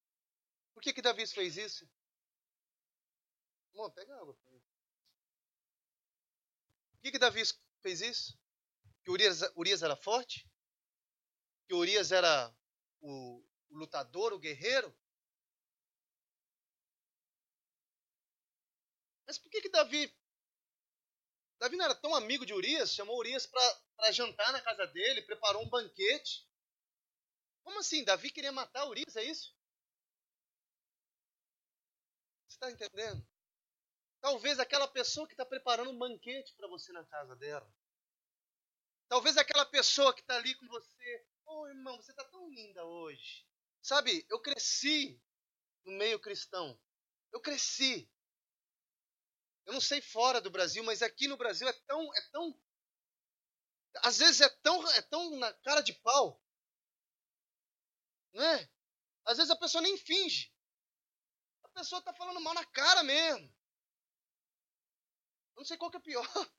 Por 0.73 0.83
que, 0.83 0.91
que 0.91 1.01
Davi 1.01 1.25
fez 1.25 1.55
isso? 1.55 1.89
Bom, 3.73 3.89
pega 3.91 4.19
água. 4.19 4.33
Por 4.33 4.61
que, 7.01 7.11
que 7.11 7.19
Davi 7.19 7.43
fez 7.81 8.01
isso? 8.01 8.37
Que 9.09 9.13
Urias, 9.13 9.41
Urias 9.55 9.81
era 9.81 9.95
forte, 9.95 10.47
que 11.67 11.73
Urias 11.73 12.11
era 12.11 12.55
o, 13.01 13.43
o 13.71 13.77
lutador, 13.77 14.33
o 14.33 14.39
guerreiro. 14.39 14.95
Mas 19.25 19.39
por 19.39 19.49
que, 19.49 19.61
que 19.61 19.69
Davi. 19.69 20.15
Davi 21.59 21.75
não 21.75 21.85
era 21.85 21.95
tão 21.95 22.13
amigo 22.13 22.45
de 22.45 22.53
Urias, 22.53 22.93
chamou 22.93 23.17
Urias 23.17 23.47
para 23.47 24.11
jantar 24.11 24.53
na 24.53 24.61
casa 24.61 24.85
dele, 24.85 25.23
preparou 25.23 25.63
um 25.63 25.69
banquete. 25.69 26.47
Como 27.63 27.79
assim? 27.79 28.03
Davi 28.03 28.29
queria 28.29 28.51
matar 28.51 28.87
Urias, 28.87 29.15
é 29.15 29.23
isso? 29.23 29.55
Você 32.47 32.57
está 32.57 32.69
entendendo? 32.69 33.27
Talvez 34.21 34.59
aquela 34.59 34.87
pessoa 34.87 35.27
que 35.27 35.33
está 35.33 35.45
preparando 35.45 35.89
um 35.89 35.97
banquete 35.97 36.53
para 36.53 36.67
você 36.67 36.91
na 36.91 37.03
casa 37.05 37.35
dela. 37.35 37.67
Talvez 39.09 39.37
aquela 39.37 39.65
pessoa 39.65 40.13
que 40.13 40.21
está 40.21 40.35
ali 40.35 40.53
com 40.53 40.67
você, 40.67 41.25
ô 41.47 41.61
oh, 41.61 41.67
irmão, 41.67 41.97
você 41.97 42.11
está 42.11 42.23
tão 42.25 42.47
linda 42.51 42.85
hoje. 42.85 43.43
Sabe, 43.81 44.23
eu 44.29 44.39
cresci 44.39 45.19
no 45.83 45.93
meio 45.93 46.19
cristão. 46.19 46.79
Eu 47.31 47.41
cresci. 47.41 48.07
Eu 49.65 49.73
não 49.73 49.81
sei 49.81 49.99
fora 49.99 50.39
do 50.39 50.51
Brasil, 50.51 50.83
mas 50.83 51.01
aqui 51.01 51.27
no 51.27 51.37
Brasil 51.37 51.67
é 51.67 51.73
tão, 51.73 52.15
é 52.15 52.21
tão, 52.31 52.61
às 54.03 54.19
vezes 54.19 54.41
é 54.41 54.49
tão, 54.49 54.87
é 54.91 55.01
tão 55.01 55.37
na 55.37 55.51
cara 55.53 55.81
de 55.81 55.93
pau, 55.93 56.39
não 58.31 58.43
é? 58.43 58.69
Às 59.25 59.37
vezes 59.37 59.51
a 59.51 59.55
pessoa 59.55 59.81
nem 59.81 59.97
finge. 59.97 60.53
A 61.63 61.69
pessoa 61.69 61.99
está 61.99 62.13
falando 62.13 62.39
mal 62.41 62.53
na 62.53 62.65
cara 62.65 63.03
mesmo. 63.03 63.45
Eu 65.55 65.61
não 65.61 65.65
sei 65.65 65.77
qual 65.77 65.89
que 65.89 65.97
é 65.97 66.01
pior. 66.01 66.25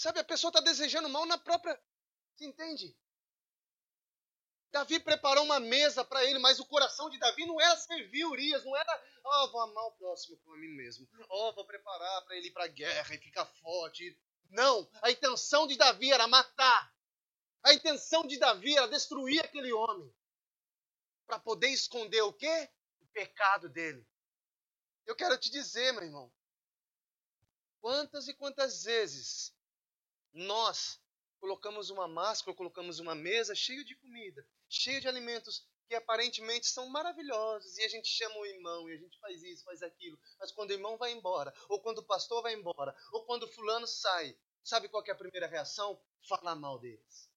Sabe, 0.00 0.18
a 0.18 0.24
pessoa 0.24 0.48
está 0.48 0.62
desejando 0.62 1.10
mal 1.10 1.26
na 1.26 1.36
própria. 1.36 1.78
Você 2.34 2.46
entende? 2.46 2.96
Davi 4.72 4.98
preparou 4.98 5.44
uma 5.44 5.60
mesa 5.60 6.02
para 6.02 6.24
ele, 6.24 6.38
mas 6.38 6.58
o 6.58 6.64
coração 6.64 7.10
de 7.10 7.18
Davi 7.18 7.44
não 7.44 7.60
era 7.60 7.76
servir 7.76 8.24
Urias, 8.24 8.64
não 8.64 8.74
era, 8.74 9.04
ó, 9.22 9.44
oh, 9.44 9.50
vou 9.50 9.60
amar 9.60 9.84
o 9.88 9.92
próximo 9.92 10.38
como 10.38 10.56
a 10.56 10.58
mim 10.58 10.68
mesmo, 10.68 11.06
ó, 11.28 11.50
oh, 11.50 11.54
vou 11.54 11.66
preparar 11.66 12.24
para 12.24 12.34
ele 12.34 12.46
ir 12.46 12.50
para 12.50 12.64
a 12.64 12.68
guerra 12.68 13.14
e 13.14 13.18
ficar 13.18 13.44
forte. 13.44 14.18
Não, 14.48 14.90
a 15.02 15.10
intenção 15.10 15.66
de 15.66 15.76
Davi 15.76 16.10
era 16.10 16.26
matar. 16.26 16.94
A 17.62 17.74
intenção 17.74 18.26
de 18.26 18.38
Davi 18.38 18.78
era 18.78 18.88
destruir 18.88 19.44
aquele 19.44 19.70
homem. 19.70 20.10
Para 21.26 21.38
poder 21.38 21.68
esconder 21.68 22.22
o 22.22 22.32
quê? 22.32 22.70
O 23.00 23.06
pecado 23.08 23.68
dele. 23.68 24.02
Eu 25.04 25.14
quero 25.14 25.36
te 25.36 25.50
dizer, 25.50 25.92
meu 25.92 26.04
irmão, 26.04 26.32
quantas 27.82 28.28
e 28.28 28.32
quantas 28.32 28.84
vezes 28.84 29.59
nós 30.32 31.00
colocamos 31.38 31.90
uma 31.90 32.06
máscara, 32.06 32.56
colocamos 32.56 32.98
uma 32.98 33.14
mesa 33.14 33.54
cheia 33.54 33.84
de 33.84 33.96
comida, 33.96 34.46
cheia 34.68 35.00
de 35.00 35.08
alimentos 35.08 35.66
que 35.88 35.94
aparentemente 35.96 36.68
são 36.68 36.88
maravilhosos, 36.88 37.76
e 37.76 37.82
a 37.82 37.88
gente 37.88 38.06
chama 38.06 38.36
o 38.36 38.46
irmão, 38.46 38.88
e 38.88 38.92
a 38.94 38.96
gente 38.96 39.18
faz 39.18 39.42
isso, 39.42 39.64
faz 39.64 39.82
aquilo, 39.82 40.16
mas 40.38 40.52
quando 40.52 40.70
o 40.70 40.72
irmão 40.72 40.96
vai 40.96 41.10
embora, 41.10 41.52
ou 41.68 41.82
quando 41.82 41.98
o 41.98 42.06
pastor 42.06 42.42
vai 42.42 42.54
embora, 42.54 42.94
ou 43.10 43.24
quando 43.24 43.42
o 43.42 43.48
fulano 43.48 43.88
sai, 43.88 44.38
sabe 44.62 44.88
qual 44.88 45.02
é 45.04 45.10
a 45.10 45.16
primeira 45.16 45.48
reação? 45.48 46.00
Falar 46.28 46.54
mal 46.54 46.78
deles. 46.78 47.28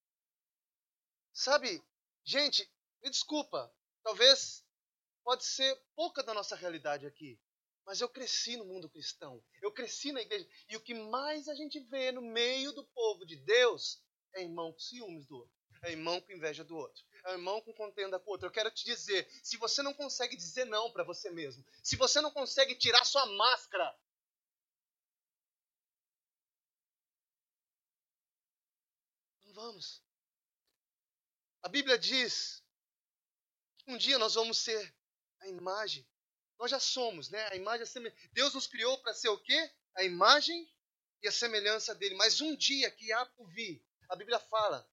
Sabe, 1.32 1.84
gente, 2.24 2.70
me 3.02 3.10
desculpa, 3.10 3.74
talvez 4.04 4.64
pode 5.24 5.44
ser 5.46 5.76
pouca 5.96 6.22
da 6.22 6.34
nossa 6.34 6.56
realidade 6.56 7.08
aqui, 7.08 7.40
mas 7.86 8.02
eu 8.02 8.10
cresci 8.10 8.56
no 8.58 8.66
mundo 8.66 8.90
cristão. 8.90 9.44
Eu 9.62 9.72
cresci 9.72 10.12
na 10.12 10.22
igreja. 10.22 10.48
E 10.70 10.76
o 10.76 10.82
que 10.82 10.94
mais 10.94 11.48
a 11.48 11.56
gente 11.56 11.80
vê 11.82 12.12
no 12.12 12.22
meio 12.22 12.72
do 12.72 12.86
povo 12.88 13.26
de 13.26 13.36
Deus 13.36 14.02
é 14.34 14.42
irmão 14.42 14.72
com 14.72 14.80
ciúmes 14.80 15.26
do 15.28 15.38
outro. 15.38 15.54
É 15.84 15.92
irmão 15.92 16.22
com 16.22 16.32
inveja 16.32 16.64
do 16.64 16.78
outro. 16.78 17.04
É 17.26 17.32
irmão 17.34 17.62
com 17.62 17.74
contenda 17.74 18.20
com 18.20 18.30
o 18.30 18.34
outro. 18.34 18.48
Eu 18.48 18.52
quero 18.52 18.72
te 18.72 18.86
dizer, 18.86 19.30
se 19.44 19.58
você 19.58 19.82
não 19.82 19.94
consegue 19.94 20.36
dizer 20.36 20.66
não 20.66 20.92
para 20.92 21.04
você 21.04 21.30
mesmo, 21.30 21.66
se 21.84 21.96
você 21.98 22.22
não 22.22 22.32
consegue 22.32 22.76
tirar 22.76 23.04
sua 23.04 23.26
máscara, 23.26 23.94
não 29.44 29.54
vamos. 29.54 30.02
A 31.62 31.68
Bíblia 31.68 31.98
diz 31.98 32.64
um 33.88 33.98
dia 33.98 34.18
nós 34.18 34.36
vamos 34.36 34.58
ser 34.58 34.96
a 35.40 35.48
imagem. 35.48 36.08
Nós 36.64 36.72
já 36.72 36.80
somos, 36.80 37.30
né? 37.30 37.46
A 37.52 37.58
imagem, 37.58 37.86
a 37.86 38.12
Deus 38.32 38.54
nos 38.54 38.68
criou 38.68 38.98
para 39.00 39.14
ser 39.14 39.28
o 39.28 39.38
quê? 39.38 39.70
A 39.96 40.04
imagem 40.06 40.66
e 41.22 41.28
a 41.28 41.32
semelhança 41.32 41.94
dele. 41.94 42.16
Mas 42.16 42.40
um 42.40 42.56
dia 42.56 42.90
que 42.90 43.12
há 43.12 43.26
por 43.26 43.50
vir, 43.50 43.86
a 44.08 44.16
Bíblia 44.16 44.40
fala 44.40 44.90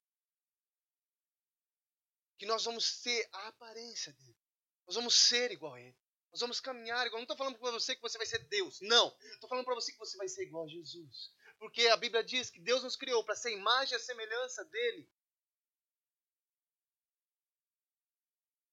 que 2.36 2.44
nós 2.44 2.64
vamos 2.64 2.84
ser 2.84 3.24
a 3.30 3.46
aparência 3.46 4.12
dele. 4.14 4.36
Nós 4.84 4.96
vamos 4.96 5.14
ser 5.14 5.52
igual 5.52 5.74
a 5.74 5.80
ele. 5.80 5.96
Nós 6.32 6.40
vamos 6.40 6.58
caminhar 6.58 7.06
igual. 7.06 7.20
Não 7.20 7.22
estou 7.22 7.36
falando 7.36 7.56
para 7.56 7.70
você 7.70 7.94
que 7.94 8.02
você 8.02 8.18
vai 8.18 8.26
ser 8.26 8.40
Deus. 8.48 8.80
Não. 8.80 9.16
Estou 9.34 9.48
falando 9.48 9.64
para 9.64 9.76
você 9.76 9.92
que 9.92 9.98
você 9.98 10.16
vai 10.16 10.26
ser 10.26 10.42
igual 10.42 10.64
a 10.64 10.68
Jesus. 10.68 11.32
Porque 11.60 11.86
a 11.86 11.96
Bíblia 11.96 12.24
diz 12.24 12.50
que 12.50 12.58
Deus 12.58 12.82
nos 12.82 12.96
criou 12.96 13.22
para 13.22 13.36
ser 13.36 13.52
imagem 13.52 13.96
e 13.96 14.00
semelhança 14.00 14.64
dele. 14.64 15.08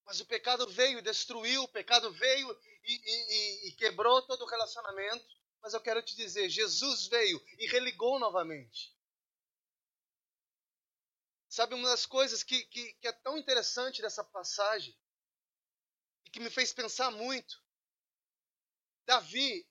Mas 0.08 0.20
o 0.20 0.26
pecado 0.26 0.66
veio 0.70 1.00
e 1.00 1.02
destruiu, 1.02 1.64
o 1.64 1.68
pecado 1.68 2.10
veio 2.14 2.50
e, 2.82 2.94
e, 2.94 3.68
e, 3.68 3.72
quebrou 3.72 4.22
todo 4.22 4.40
o 4.42 4.48
relacionamento. 4.48 5.22
Mas 5.60 5.74
eu 5.74 5.82
quero 5.82 6.00
te 6.02 6.16
dizer, 6.16 6.48
Jesus 6.48 7.08
veio 7.08 7.38
e 7.58 7.66
religou 7.66 8.18
novamente. 8.18 8.96
Sabe, 11.46 11.74
uma 11.74 11.90
das 11.90 12.06
coisas 12.06 12.42
que, 12.42 12.64
que, 12.64 12.94
que 12.94 13.06
é 13.06 13.12
tão 13.12 13.36
interessante 13.36 14.00
dessa 14.00 14.24
passagem 14.24 14.98
e 16.24 16.30
que 16.30 16.40
me 16.40 16.48
fez 16.48 16.72
pensar 16.72 17.10
muito. 17.10 17.62
Davi, 19.04 19.68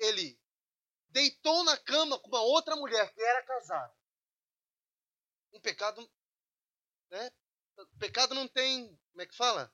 ele 0.00 0.36
deitou 1.10 1.62
na 1.62 1.78
cama 1.78 2.18
com 2.18 2.26
uma 2.26 2.42
outra 2.42 2.74
mulher 2.74 3.14
que 3.14 3.22
era 3.22 3.44
casada. 3.44 3.96
Um 5.52 5.60
pecado, 5.60 6.10
né? 7.08 7.30
Pecado 7.98 8.34
não 8.34 8.48
tem, 8.48 8.88
como 9.10 9.22
é 9.22 9.26
que 9.26 9.36
fala? 9.36 9.72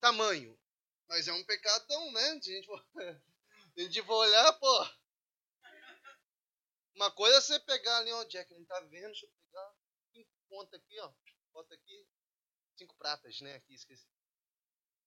Tamanho. 0.00 0.58
Mas 1.08 1.26
é 1.26 1.32
um 1.32 1.44
pecado 1.44 1.86
tão, 1.86 2.12
né? 2.12 2.40
Se 2.40 2.52
a 2.52 2.54
gente 2.54 2.68
a 3.76 3.80
gente 3.80 4.00
olhar, 4.02 4.52
pô. 4.54 4.88
Uma 6.94 7.10
coisa 7.12 7.38
é 7.38 7.40
você 7.40 7.60
pegar 7.60 7.98
ali, 7.98 8.12
ó, 8.12 8.24
Jack, 8.24 8.52
não 8.52 8.64
tá 8.64 8.80
vendo, 8.80 9.06
deixa 9.06 9.26
eu 9.26 9.30
pegar. 9.30 9.74
Cinco 10.12 10.30
pontos 10.48 10.74
aqui, 10.74 10.98
ó. 11.00 11.12
Bota 11.52 11.74
aqui. 11.74 12.08
Cinco 12.76 12.94
pratas, 12.96 13.40
né? 13.40 13.54
Aqui, 13.54 13.74
esqueci. 13.74 14.08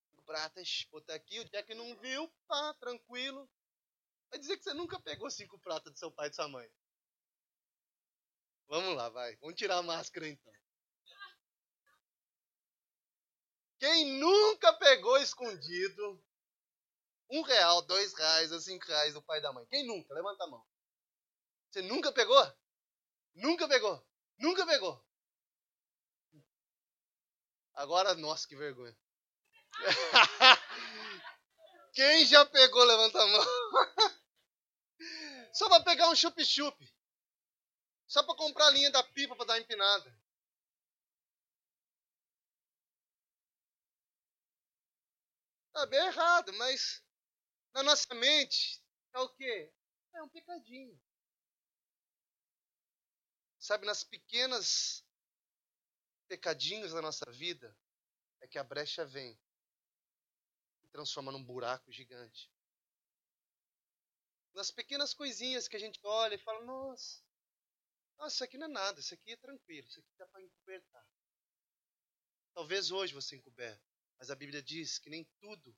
Cinco 0.09 0.23
pratas. 0.23 0.87
Botar 0.89 1.15
aqui, 1.15 1.39
o 1.39 1.49
Jack 1.49 1.73
não 1.73 1.95
viu, 1.99 2.27
pá, 2.47 2.73
tranquilo. 2.75 3.49
Vai 4.29 4.39
dizer 4.39 4.57
que 4.57 4.63
você 4.63 4.73
nunca 4.73 4.99
pegou 5.01 5.29
cinco 5.29 5.59
pratas 5.59 5.91
do 5.91 5.99
seu 5.99 6.09
pai 6.09 6.27
e 6.27 6.29
de 6.29 6.35
sua 6.37 6.47
mãe. 6.47 6.71
Vamos 8.67 8.95
lá, 8.95 9.09
vai. 9.09 9.35
Vamos 9.37 9.55
tirar 9.55 9.77
a 9.77 9.83
máscara 9.83 10.27
então. 10.27 10.60
Quem 13.81 14.19
nunca 14.19 14.71
pegou 14.73 15.17
escondido 15.17 16.23
um 17.31 17.41
real, 17.41 17.81
dois 17.81 18.13
reais 18.13 18.51
cinco 18.63 18.85
reais 18.85 19.15
do 19.15 19.23
pai 19.23 19.41
da 19.41 19.51
mãe? 19.51 19.65
Quem 19.65 19.87
nunca? 19.87 20.13
Levanta 20.13 20.43
a 20.43 20.47
mão. 20.47 20.63
Você 21.67 21.81
nunca 21.81 22.11
pegou? 22.11 22.53
Nunca 23.33 23.67
pegou. 23.67 24.07
Nunca 24.37 24.67
pegou. 24.67 25.03
Agora, 27.73 28.13
nossa, 28.13 28.47
que 28.47 28.55
vergonha. 28.55 28.95
Quem 31.93 32.23
já 32.25 32.45
pegou, 32.45 32.83
levanta 32.83 33.19
a 33.19 33.25
mão. 33.25 33.45
Só 35.53 35.67
para 35.69 35.83
pegar 35.83 36.07
um 36.09 36.15
chup-chup. 36.15 36.77
Só 38.05 38.21
para 38.21 38.35
comprar 38.35 38.67
a 38.67 38.71
linha 38.71 38.91
da 38.91 39.01
pipa 39.01 39.35
para 39.35 39.47
dar 39.47 39.59
empinada. 39.59 40.20
Tá 45.73 45.85
bem 45.85 46.05
errado, 46.05 46.51
mas 46.53 47.01
na 47.73 47.83
nossa 47.83 48.13
mente 48.13 48.83
é 49.13 49.19
o 49.19 49.29
quê? 49.29 49.73
É 50.13 50.21
um 50.21 50.29
pecadinho. 50.29 51.01
Sabe, 53.57 53.85
nas 53.85 54.03
pequenas 54.03 55.05
pecadinhos 56.27 56.91
da 56.93 57.01
nossa 57.01 57.29
vida 57.31 57.77
é 58.41 58.47
que 58.47 58.57
a 58.57 58.63
brecha 58.63 59.05
vem 59.05 59.39
e 60.83 60.87
transforma 60.89 61.31
num 61.31 61.43
buraco 61.43 61.91
gigante. 61.91 62.51
Nas 64.53 64.71
pequenas 64.71 65.13
coisinhas 65.13 65.67
que 65.67 65.75
a 65.77 65.79
gente 65.79 65.99
olha 66.03 66.35
e 66.35 66.39
fala, 66.39 66.65
nossa, 66.65 67.23
nossa, 68.17 68.35
isso 68.35 68.43
aqui 68.43 68.57
não 68.57 68.67
é 68.67 68.69
nada, 68.69 68.99
isso 68.99 69.13
aqui 69.13 69.31
é 69.31 69.37
tranquilo, 69.37 69.87
isso 69.87 69.99
aqui 69.99 70.13
dá 70.17 70.27
para 70.27 70.41
encobertar. 70.41 71.07
Talvez 72.53 72.91
hoje 72.91 73.13
você 73.13 73.37
encoberta. 73.37 73.90
Mas 74.21 74.29
a 74.29 74.35
Bíblia 74.35 74.61
diz 74.61 74.99
que 74.99 75.09
nem 75.09 75.25
tudo, 75.39 75.75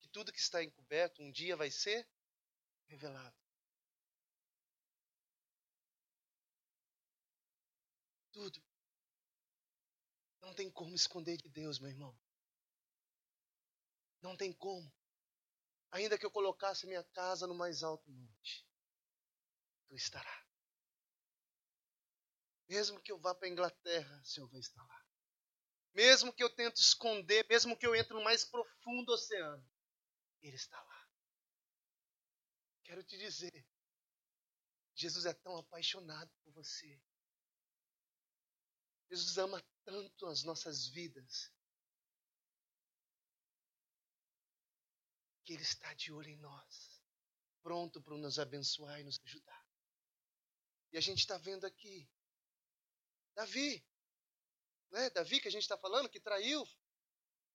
que 0.00 0.08
tudo 0.08 0.32
que 0.32 0.40
está 0.40 0.64
encoberto 0.64 1.22
um 1.22 1.30
dia 1.30 1.56
vai 1.56 1.70
ser 1.70 2.10
revelado. 2.88 3.38
Tudo. 8.32 8.60
Não 10.40 10.52
tem 10.52 10.68
como 10.72 10.92
esconder 10.92 11.36
de 11.36 11.48
Deus, 11.48 11.78
meu 11.78 11.88
irmão. 11.88 12.18
Não 14.20 14.36
tem 14.36 14.52
como. 14.52 14.92
Ainda 15.92 16.18
que 16.18 16.26
eu 16.26 16.32
colocasse 16.32 16.84
minha 16.84 17.04
casa 17.04 17.46
no 17.46 17.54
mais 17.54 17.84
alto 17.84 18.10
monte, 18.10 18.66
tu 19.86 19.94
estará. 19.94 20.46
Mesmo 22.68 23.00
que 23.00 23.12
eu 23.12 23.20
vá 23.20 23.32
para 23.36 23.46
a 23.46 23.50
Inglaterra, 23.52 24.20
o 24.20 24.24
Senhor 24.24 24.48
vai 24.48 24.58
estar 24.58 24.82
lá. 24.84 25.01
Mesmo 25.94 26.32
que 26.32 26.42
eu 26.42 26.50
tente 26.50 26.80
esconder, 26.80 27.46
mesmo 27.48 27.76
que 27.76 27.86
eu 27.86 27.94
entre 27.94 28.14
no 28.14 28.24
mais 28.24 28.44
profundo 28.44 29.12
oceano, 29.12 29.64
Ele 30.40 30.56
está 30.56 30.80
lá. 30.82 31.08
Quero 32.84 33.02
te 33.04 33.18
dizer, 33.18 33.66
Jesus 34.94 35.26
é 35.26 35.34
tão 35.34 35.56
apaixonado 35.56 36.30
por 36.42 36.52
você. 36.52 37.00
Jesus 39.10 39.36
ama 39.36 39.62
tanto 39.84 40.26
as 40.26 40.42
nossas 40.42 40.88
vidas 40.88 41.52
que 45.44 45.52
Ele 45.52 45.62
está 45.62 45.92
de 45.92 46.12
olho 46.12 46.28
em 46.28 46.36
nós, 46.38 47.02
pronto 47.62 48.00
para 48.00 48.16
nos 48.16 48.38
abençoar 48.38 49.00
e 49.00 49.04
nos 49.04 49.20
ajudar. 49.24 49.66
E 50.92 50.96
a 50.96 51.00
gente 51.00 51.18
está 51.18 51.36
vendo 51.36 51.66
aqui 51.66 52.08
Davi, 53.34 53.84
né? 54.92 55.10
Davi 55.10 55.40
que 55.40 55.48
a 55.48 55.50
gente 55.50 55.62
está 55.62 55.76
falando, 55.76 56.08
que 56.08 56.20
traiu, 56.20 56.64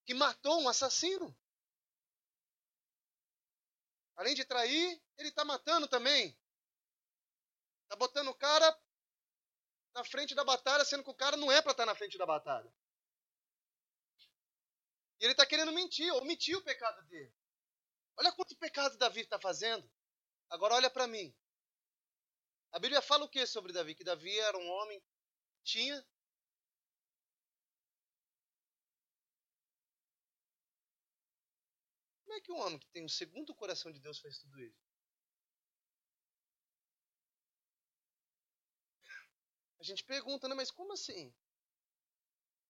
que 0.06 0.14
matou 0.14 0.60
um 0.62 0.68
assassino. 0.68 1.38
Além 4.16 4.34
de 4.34 4.44
trair, 4.44 5.02
ele 5.18 5.30
está 5.30 5.46
matando 5.46 5.88
também. 5.88 6.38
Está 7.84 7.96
botando 7.96 8.30
o 8.30 8.36
cara 8.36 8.78
na 9.94 10.04
frente 10.04 10.34
da 10.34 10.44
batalha, 10.44 10.84
sendo 10.84 11.04
que 11.04 11.10
o 11.10 11.16
cara 11.16 11.38
não 11.38 11.52
é 11.52 11.62
para 11.62 11.72
estar 11.72 11.84
tá 11.84 11.92
na 11.92 11.96
frente 11.96 12.18
da 12.18 12.26
batalha. 12.26 12.74
E 15.20 15.26
ele 15.26 15.34
está 15.34 15.46
querendo 15.46 15.72
mentir, 15.72 16.12
omitir 16.14 16.58
o 16.58 16.64
pecado 16.64 17.02
dele. 17.04 17.34
Olha 18.18 18.32
quanto 18.32 18.58
pecado 18.58 18.98
Davi 18.98 19.22
está 19.22 19.40
fazendo. 19.40 19.90
Agora 20.50 20.76
olha 20.76 20.90
para 20.90 21.08
mim. 21.08 21.36
A 22.72 22.80
Bíblia 22.80 23.02
fala 23.02 23.26
o 23.26 23.30
que 23.30 23.46
sobre 23.46 23.72
Davi? 23.72 23.96
Que 23.96 24.04
Davi 24.04 24.38
era 24.40 24.58
um 24.58 24.68
homem 24.70 25.02
tinha 25.64 26.06
que 32.48 32.54
um 32.54 32.60
homem 32.62 32.80
que 32.80 32.88
tem 32.88 33.04
o 33.04 33.10
segundo 33.10 33.54
coração 33.54 33.92
de 33.92 34.00
Deus 34.00 34.20
faz 34.20 34.40
tudo 34.40 34.58
isso? 34.62 34.88
A 39.80 39.84
gente 39.84 40.04
pergunta, 40.06 40.48
né? 40.48 40.56
Mas 40.56 40.72
como 40.72 40.94
assim? 40.94 41.34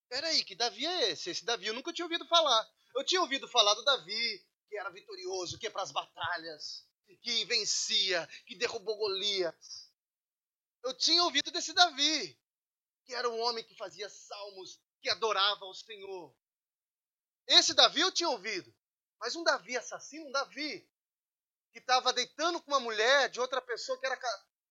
Peraí, 0.09 0.43
que 0.43 0.55
Davi 0.55 0.85
é 0.85 1.11
esse? 1.11 1.29
Esse 1.29 1.45
Davi 1.45 1.67
eu 1.67 1.75
nunca 1.75 1.93
tinha 1.93 2.05
ouvido 2.05 2.25
falar. 2.25 2.67
Eu 2.95 3.05
tinha 3.05 3.21
ouvido 3.21 3.47
falar 3.47 3.75
do 3.75 3.83
Davi, 3.83 4.45
que 4.67 4.77
era 4.77 4.89
vitorioso, 4.89 5.59
que 5.59 5.67
ia 5.67 5.71
para 5.71 5.83
as 5.83 5.91
batalhas, 5.91 6.83
que 7.21 7.45
vencia, 7.45 8.27
que 8.47 8.55
derrubou 8.55 8.97
Golias. 8.97 9.91
Eu 10.83 10.97
tinha 10.97 11.23
ouvido 11.23 11.51
desse 11.51 11.71
Davi, 11.71 12.39
que 13.05 13.13
era 13.13 13.29
um 13.29 13.39
homem 13.41 13.63
que 13.63 13.75
fazia 13.75 14.09
salmos, 14.09 14.81
que 15.01 15.09
adorava 15.09 15.65
ao 15.65 15.73
Senhor. 15.73 16.35
Esse 17.45 17.75
Davi 17.75 18.01
eu 18.01 18.11
tinha 18.11 18.29
ouvido. 18.29 18.75
Mas 19.19 19.35
um 19.35 19.43
Davi 19.43 19.77
assassino, 19.77 20.27
um 20.27 20.31
Davi 20.31 20.87
que 21.71 21.79
estava 21.79 22.13
deitando 22.13 22.61
com 22.61 22.71
uma 22.71 22.79
mulher 22.79 23.29
de 23.29 23.39
outra 23.39 23.61
pessoa 23.61 23.99
que 23.99 24.05
era 24.05 24.17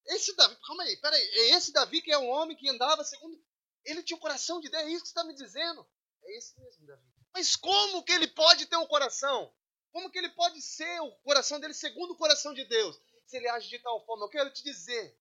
esse 0.07 0.35
Davi, 0.37 0.57
calma 0.65 0.85
aí, 0.85 0.97
peraí, 0.99 1.21
é 1.21 1.51
esse 1.57 1.73
Davi 1.73 2.01
que 2.01 2.13
é 2.13 2.19
um 2.19 2.29
homem 2.29 2.57
que 2.57 2.69
andava 2.69 3.03
segundo. 3.05 3.43
Ele 3.85 4.03
tinha 4.03 4.17
o 4.17 4.21
coração 4.21 4.61
de 4.61 4.69
Deus, 4.69 4.83
é 4.85 4.89
isso 4.89 5.03
que 5.03 5.09
você 5.09 5.13
está 5.13 5.25
me 5.25 5.35
dizendo? 5.35 5.87
É 6.23 6.37
esse 6.37 6.59
mesmo, 6.61 6.87
Davi. 6.87 7.03
Mas 7.33 7.57
como 7.57 8.03
que 8.03 8.13
ele 8.13 8.29
pode 8.29 8.67
ter 8.67 8.77
um 8.77 8.87
coração? 8.87 9.53
Como 9.93 10.11
que 10.11 10.19
ele 10.19 10.31
pode 10.31 10.61
ser 10.63 11.01
o 11.01 11.11
coração 11.23 11.59
dele 11.59 11.75
segundo 11.75 12.13
o 12.13 12.17
coração 12.17 12.55
de 12.55 12.65
Deus? 12.65 13.01
Se 13.27 13.37
ele 13.37 13.49
age 13.49 13.69
de 13.69 13.79
tal 13.81 14.05
forma, 14.05 14.25
eu 14.25 14.29
quero 14.29 14.53
te 14.53 14.63
dizer, 14.63 15.19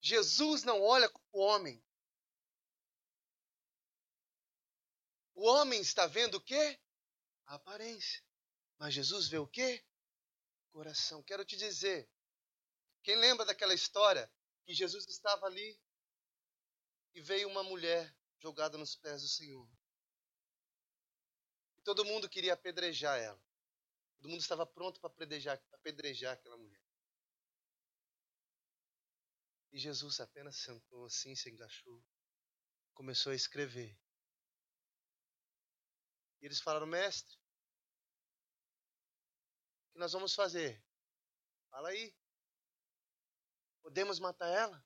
Jesus 0.00 0.64
não 0.64 0.80
olha 0.82 1.10
o 1.32 1.40
homem. 1.40 1.82
O 5.34 5.46
homem 5.46 5.80
está 5.80 6.06
vendo 6.06 6.36
o 6.36 6.40
quê? 6.40 6.78
Aparência. 7.52 8.24
Mas 8.78 8.94
Jesus 8.94 9.28
vê 9.28 9.36
o 9.36 9.46
quê? 9.46 9.84
Coração. 10.70 11.22
Quero 11.22 11.44
te 11.44 11.54
dizer, 11.54 12.10
quem 13.02 13.14
lembra 13.16 13.44
daquela 13.44 13.74
história 13.74 14.32
que 14.64 14.72
Jesus 14.72 15.06
estava 15.06 15.44
ali 15.44 15.78
e 17.14 17.20
veio 17.20 17.48
uma 17.48 17.62
mulher 17.62 18.16
jogada 18.38 18.78
nos 18.78 18.96
pés 18.96 19.20
do 19.20 19.28
Senhor. 19.28 19.68
E 21.76 21.82
todo 21.82 22.06
mundo 22.06 22.26
queria 22.26 22.54
apedrejar 22.54 23.18
ela. 23.20 23.40
Todo 24.16 24.30
mundo 24.30 24.40
estava 24.40 24.64
pronto 24.64 24.98
para 24.98 25.10
apedrejar, 25.10 25.62
apedrejar 25.72 26.32
aquela 26.32 26.56
mulher. 26.56 26.80
E 29.72 29.78
Jesus 29.78 30.20
apenas 30.20 30.56
sentou 30.56 31.04
assim, 31.04 31.34
se 31.34 31.50
engaixou, 31.50 32.02
começou 32.94 33.32
a 33.32 33.36
escrever. 33.36 33.94
E 36.40 36.46
eles 36.46 36.60
falaram, 36.60 36.86
mestre, 36.86 37.41
que 39.92 39.98
nós 39.98 40.12
vamos 40.12 40.34
fazer? 40.34 40.82
Fala 41.70 41.90
aí. 41.90 42.14
Podemos 43.82 44.18
matar 44.18 44.48
ela? 44.48 44.84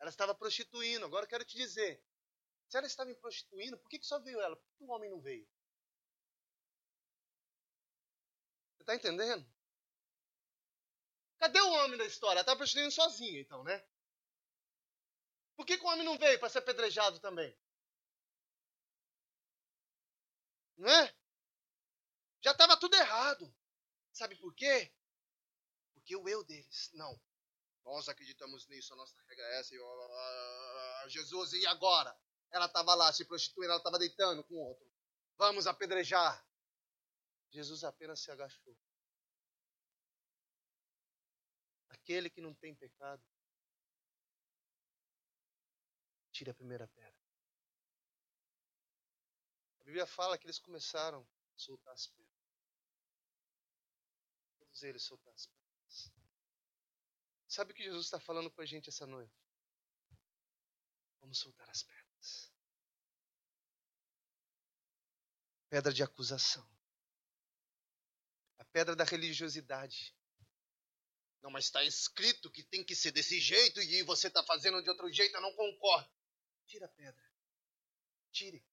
Ela 0.00 0.10
estava 0.10 0.34
prostituindo. 0.34 1.04
Agora 1.04 1.24
eu 1.24 1.28
quero 1.28 1.44
te 1.44 1.56
dizer: 1.56 2.02
se 2.68 2.76
ela 2.76 2.86
estava 2.86 3.14
prostituindo, 3.14 3.78
por 3.78 3.88
que, 3.88 3.98
que 3.98 4.06
só 4.06 4.18
veio 4.18 4.40
ela? 4.40 4.56
Por 4.56 4.76
que 4.76 4.84
o 4.84 4.90
homem 4.90 5.10
não 5.10 5.20
veio? 5.20 5.46
Você 8.76 8.82
está 8.82 8.94
entendendo? 8.94 9.46
Cadê 11.38 11.60
o 11.60 11.72
homem 11.72 11.98
da 11.98 12.06
história? 12.06 12.34
Ela 12.36 12.40
estava 12.40 12.58
prostituindo 12.58 12.90
sozinha, 12.90 13.40
então, 13.40 13.62
né? 13.64 13.84
Por 15.56 15.64
que, 15.66 15.78
que 15.78 15.84
o 15.84 15.88
homem 15.88 16.04
não 16.04 16.18
veio 16.18 16.38
para 16.38 16.48
ser 16.48 16.58
apedrejado 16.58 17.20
também? 17.20 17.56
Não 20.76 20.90
é? 20.90 21.14
Já 22.44 22.52
estava 22.52 22.76
tudo 22.76 22.94
errado. 22.94 23.50
Sabe 24.12 24.36
por 24.36 24.54
quê? 24.54 24.92
Porque 25.94 26.14
o 26.14 26.28
eu 26.28 26.44
deles. 26.44 26.90
Não. 26.92 27.18
Nós 27.82 28.06
acreditamos 28.06 28.66
nisso, 28.66 28.92
a 28.92 28.96
nossa 28.96 29.18
regra 29.22 29.44
é 29.46 29.60
essa. 29.60 29.74
E, 29.74 29.78
uh, 29.78 31.08
Jesus, 31.08 31.54
e 31.54 31.66
agora? 31.66 32.14
Ela 32.50 32.66
estava 32.66 32.94
lá 32.94 33.10
se 33.14 33.24
prostituindo, 33.24 33.70
ela 33.70 33.78
estava 33.78 33.98
deitando 33.98 34.44
com 34.44 34.56
outro. 34.56 34.86
Vamos 35.38 35.66
apedrejar. 35.66 36.46
Jesus 37.50 37.82
apenas 37.82 38.20
se 38.20 38.30
agachou. 38.30 38.76
Aquele 41.88 42.28
que 42.28 42.42
não 42.42 42.54
tem 42.54 42.74
pecado, 42.74 43.24
tire 46.30 46.50
a 46.50 46.54
primeira 46.54 46.86
pedra. 46.88 47.24
A 49.80 49.84
Bíblia 49.84 50.06
fala 50.06 50.36
que 50.36 50.46
eles 50.46 50.58
começaram 50.58 51.26
a 51.54 51.58
soltar 51.58 51.94
as 51.94 52.06
pedras. 52.06 52.23
Todos 54.74 54.82
eles 54.82 55.04
soltaram 55.04 55.36
as 55.36 55.46
pedras. 55.46 56.12
Sabe 57.46 57.70
o 57.70 57.74
que 57.76 57.84
Jesus 57.84 58.06
está 58.06 58.18
falando 58.18 58.50
com 58.50 58.60
a 58.60 58.66
gente 58.66 58.88
essa 58.88 59.06
noite? 59.06 59.32
Vamos 61.20 61.38
soltar 61.38 61.70
as 61.70 61.84
pedras. 61.84 62.52
Pedra 65.68 65.92
de 65.92 66.02
acusação. 66.02 66.68
A 68.58 68.64
pedra 68.64 68.96
da 68.96 69.04
religiosidade. 69.04 70.12
Não, 71.40 71.52
mas 71.52 71.66
está 71.66 71.84
escrito 71.84 72.50
que 72.50 72.64
tem 72.64 72.82
que 72.82 72.96
ser 72.96 73.12
desse 73.12 73.38
jeito 73.38 73.80
e 73.80 74.02
você 74.02 74.26
está 74.26 74.42
fazendo 74.42 74.82
de 74.82 74.90
outro 74.90 75.08
jeito, 75.12 75.36
eu 75.36 75.40
não 75.40 75.54
concordo. 75.54 76.10
Tira 76.66 76.86
a 76.86 76.88
pedra. 76.88 77.32
Tire. 78.32 78.66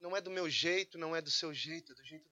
Não 0.00 0.16
é 0.16 0.20
do 0.20 0.30
meu 0.30 0.50
jeito, 0.50 0.98
não 0.98 1.14
é 1.14 1.22
do 1.22 1.30
seu 1.30 1.54
jeito, 1.54 1.92
é 1.92 1.94
do 1.94 2.04
jeito. 2.04 2.31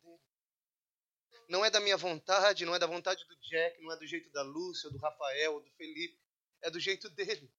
Não 1.51 1.65
é 1.65 1.69
da 1.69 1.81
minha 1.81 1.97
vontade, 1.97 2.65
não 2.65 2.77
é 2.77 2.79
da 2.79 2.87
vontade 2.87 3.25
do 3.25 3.37
Jack, 3.41 3.83
não 3.83 3.91
é 3.91 3.97
do 3.97 4.07
jeito 4.07 4.31
da 4.31 4.41
Lúcia, 4.41 4.89
do 4.89 4.99
Rafael, 4.99 5.61
do 5.61 5.71
Felipe. 5.73 6.17
É 6.63 6.71
do 6.71 6.79
jeito 6.79 7.11
dele. 7.11 7.53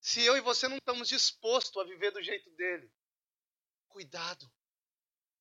Se 0.00 0.22
eu 0.22 0.36
e 0.36 0.40
você 0.40 0.68
não 0.68 0.76
estamos 0.76 1.08
dispostos 1.08 1.82
a 1.82 1.84
viver 1.84 2.12
do 2.12 2.22
jeito 2.22 2.48
dele, 2.52 2.88
cuidado. 3.88 4.48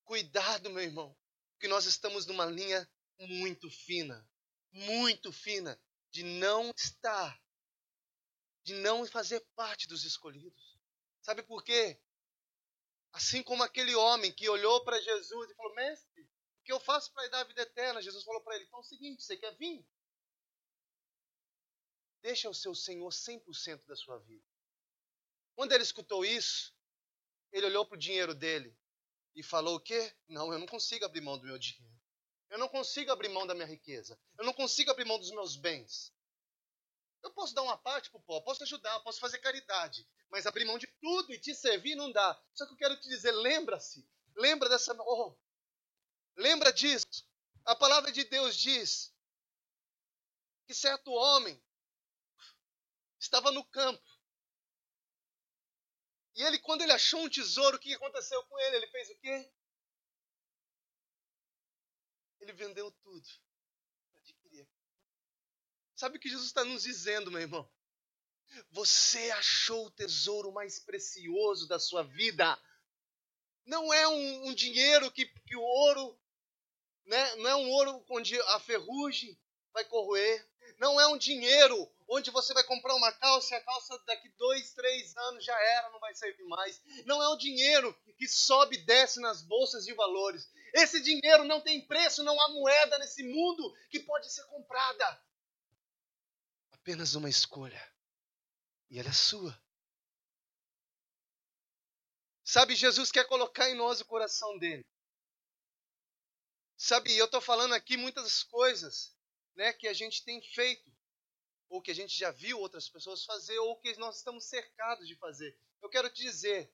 Cuidado, 0.04 0.72
meu 0.72 0.82
irmão. 0.82 1.16
Que 1.60 1.68
nós 1.68 1.86
estamos 1.86 2.26
numa 2.26 2.46
linha 2.46 2.90
muito 3.20 3.70
fina, 3.70 4.28
muito 4.72 5.32
fina, 5.32 5.80
de 6.10 6.24
não 6.24 6.72
estar, 6.76 7.40
de 8.64 8.74
não 8.74 9.06
fazer 9.06 9.46
parte 9.56 9.88
dos 9.88 10.06
escolhidos. 10.06 10.80
Sabe 11.22 11.44
por 11.44 11.64
quê? 11.64 12.02
Assim 13.12 13.44
como 13.44 13.62
aquele 13.62 13.94
homem 13.94 14.34
que 14.34 14.50
olhou 14.50 14.84
para 14.84 15.00
Jesus 15.00 15.52
e 15.52 15.56
falou: 15.56 15.76
Mestre, 15.76 16.31
o 16.62 16.64
que 16.64 16.72
eu 16.72 16.80
faço 16.80 17.12
para 17.12 17.28
dar 17.30 17.42
a 17.42 17.44
vida 17.44 17.62
eterna? 17.64 18.02
Jesus 18.02 18.24
falou 18.24 18.42
para 18.42 18.56
ele: 18.56 18.66
então 18.66 18.80
é 18.80 18.82
o 18.82 18.86
seguinte, 18.86 19.24
você 19.24 19.36
quer 19.36 19.56
vir? 19.58 19.86
Deixa 22.22 22.48
o 22.48 22.54
seu 22.54 22.76
Senhor 22.76 23.10
100% 23.10 23.84
da 23.88 23.96
sua 23.96 24.20
vida. 24.20 24.46
Quando 25.56 25.72
ele 25.72 25.84
escutou 25.84 26.24
isso, 26.24 26.74
ele 27.52 27.66
olhou 27.66 27.84
para 27.84 27.96
o 27.96 28.00
dinheiro 28.00 28.36
dele 28.36 28.78
e 29.36 29.42
falou 29.42 29.76
o 29.76 29.80
quê? 29.80 30.16
Não, 30.28 30.54
eu 30.54 30.60
não 30.60 30.68
consigo 30.68 31.04
abrir 31.04 31.22
mão 31.22 31.38
do 31.38 31.46
meu 31.46 31.58
dinheiro. 31.58 32.00
Eu 32.52 32.60
não 32.60 32.68
consigo 32.68 33.12
abrir 33.12 33.30
mão 33.30 33.48
da 33.48 33.56
minha 33.56 33.66
riqueza. 33.66 34.20
Eu 34.38 34.46
não 34.46 34.54
consigo 34.54 34.92
abrir 34.92 35.06
mão 35.06 35.18
dos 35.18 35.32
meus 35.32 35.56
bens. 35.56 36.14
Eu 37.24 37.32
posso 37.32 37.56
dar 37.56 37.64
uma 37.64 37.78
parte 37.78 38.10
para 38.12 38.20
o 38.20 38.24
povo, 38.24 38.44
posso 38.44 38.64
ajudar, 38.64 39.00
posso 39.02 39.20
fazer 39.20 39.40
caridade, 39.40 40.08
mas 40.30 40.46
abrir 40.46 40.66
mão 40.66 40.78
de 40.78 40.88
tudo 41.00 41.34
e 41.34 41.40
te 41.40 41.56
servir 41.56 41.96
não 41.96 42.12
dá. 42.12 42.40
Só 42.54 42.66
que 42.66 42.74
eu 42.74 42.78
quero 42.78 43.00
te 43.00 43.08
dizer, 43.08 43.32
lembra-se, 43.32 44.08
lembra 44.36 44.68
dessa, 44.68 44.96
oh, 45.00 45.36
Lembra 46.36 46.72
disso? 46.72 47.26
A 47.66 47.76
palavra 47.76 48.12
de 48.12 48.24
Deus 48.24 48.56
diz 48.56 49.14
que 50.66 50.74
certo 50.74 51.12
homem 51.12 51.62
estava 53.20 53.52
no 53.52 53.64
campo. 53.66 54.10
E 56.36 56.44
ele, 56.44 56.58
quando 56.60 56.82
ele 56.82 56.94
achou 56.94 57.22
um 57.22 57.30
tesouro, 57.30 57.78
o 57.78 57.80
que 57.80 57.94
aconteceu 57.94 58.44
com 58.46 58.60
ele? 58.60 58.78
Ele 58.78 58.88
fez 58.88 59.10
o 59.10 59.18
quê? 59.18 59.52
Ele 62.40 62.54
vendeu 62.54 62.92
tudo. 62.92 63.28
Sabe 65.96 66.18
o 66.18 66.20
que 66.20 66.30
Jesus 66.30 66.48
está 66.48 66.64
nos 66.64 66.82
dizendo, 66.82 67.30
meu 67.30 67.42
irmão? 67.42 67.72
Você 68.72 69.30
achou 69.32 69.86
o 69.86 69.92
tesouro 69.92 70.52
mais 70.52 70.80
precioso 70.80 71.68
da 71.68 71.80
sua 71.80 72.04
vida. 72.04 72.60
Não 73.66 73.94
é 73.94 74.08
um, 74.08 74.48
um 74.48 74.56
dinheiro 74.56 75.12
que, 75.12 75.28
que 75.28 75.56
o 75.56 75.62
ouro 75.62 76.20
né? 77.06 77.36
não 77.36 77.50
é 77.50 77.56
um 77.56 77.70
ouro 77.70 78.06
onde 78.10 78.40
a 78.40 78.60
ferrugem 78.60 79.38
vai 79.74 79.86
corroer, 79.86 80.48
não 80.78 81.00
é 81.00 81.08
um 81.08 81.18
dinheiro 81.18 81.92
onde 82.08 82.30
você 82.30 82.54
vai 82.54 82.64
comprar 82.64 82.94
uma 82.96 83.12
calça 83.14 83.54
e 83.54 83.58
a 83.58 83.64
calça 83.64 83.98
daqui 84.06 84.30
dois, 84.38 84.74
três 84.74 85.16
anos 85.16 85.46
já 85.46 85.58
era, 85.58 85.90
não 85.92 86.00
vai 86.00 86.14
servir 86.14 86.44
mais. 86.44 86.82
Não 87.06 87.22
é 87.24 87.30
um 87.30 87.38
dinheiro 87.38 87.98
que 88.18 88.28
sobe 88.28 88.76
e 88.76 88.86
desce 88.86 89.22
nas 89.22 89.42
bolsas 89.42 89.86
de 89.86 89.94
valores. 89.94 90.52
Esse 90.74 91.02
dinheiro 91.02 91.46
não 91.46 91.62
tem 91.62 91.86
preço, 91.88 92.24
não 92.24 92.40
há 92.40 92.50
moeda 92.50 92.98
nesse 93.00 93.24
mundo 93.24 93.74
que 93.90 94.00
pode 94.00 94.32
ser 94.32 94.44
comprada. 94.48 95.24
Apenas 96.72 97.16
uma 97.16 97.30
escolha. 97.30 97.82
E 98.90 99.00
ela 99.00 99.10
é 99.10 99.14
sua. 99.14 99.58
Sabe, 102.44 102.76
Jesus 102.76 103.10
quer 103.10 103.26
colocar 103.26 103.70
em 103.70 103.76
nós 103.76 104.02
o 104.02 104.06
coração 104.06 104.58
dele. 104.58 104.86
Sabe, 106.84 107.16
eu 107.16 107.26
estou 107.26 107.40
falando 107.40 107.76
aqui 107.76 107.96
muitas 107.96 108.42
coisas 108.42 109.16
né, 109.54 109.72
que 109.72 109.88
a 109.88 109.94
gente 109.94 110.26
tem 110.26 110.42
feito, 110.42 110.92
ou 111.70 111.80
que 111.80 111.92
a 111.92 111.94
gente 111.94 112.18
já 112.18 112.32
viu 112.32 112.60
outras 112.60 112.90
pessoas 112.90 113.24
fazer, 113.24 113.56
ou 113.60 113.80
que 113.80 113.96
nós 113.98 114.18
estamos 114.18 114.46
cercados 114.46 115.08
de 115.08 115.16
fazer. 115.16 115.56
Eu 115.80 115.92
quero 115.92 116.10
te 116.10 116.24
dizer, 116.24 116.74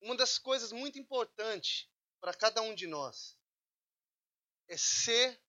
uma 0.00 0.16
das 0.16 0.36
coisas 0.36 0.72
muito 0.72 0.98
importantes 0.98 1.88
para 2.18 2.34
cada 2.34 2.60
um 2.60 2.74
de 2.74 2.88
nós 2.88 3.38
é 4.66 4.76
ser 4.76 5.40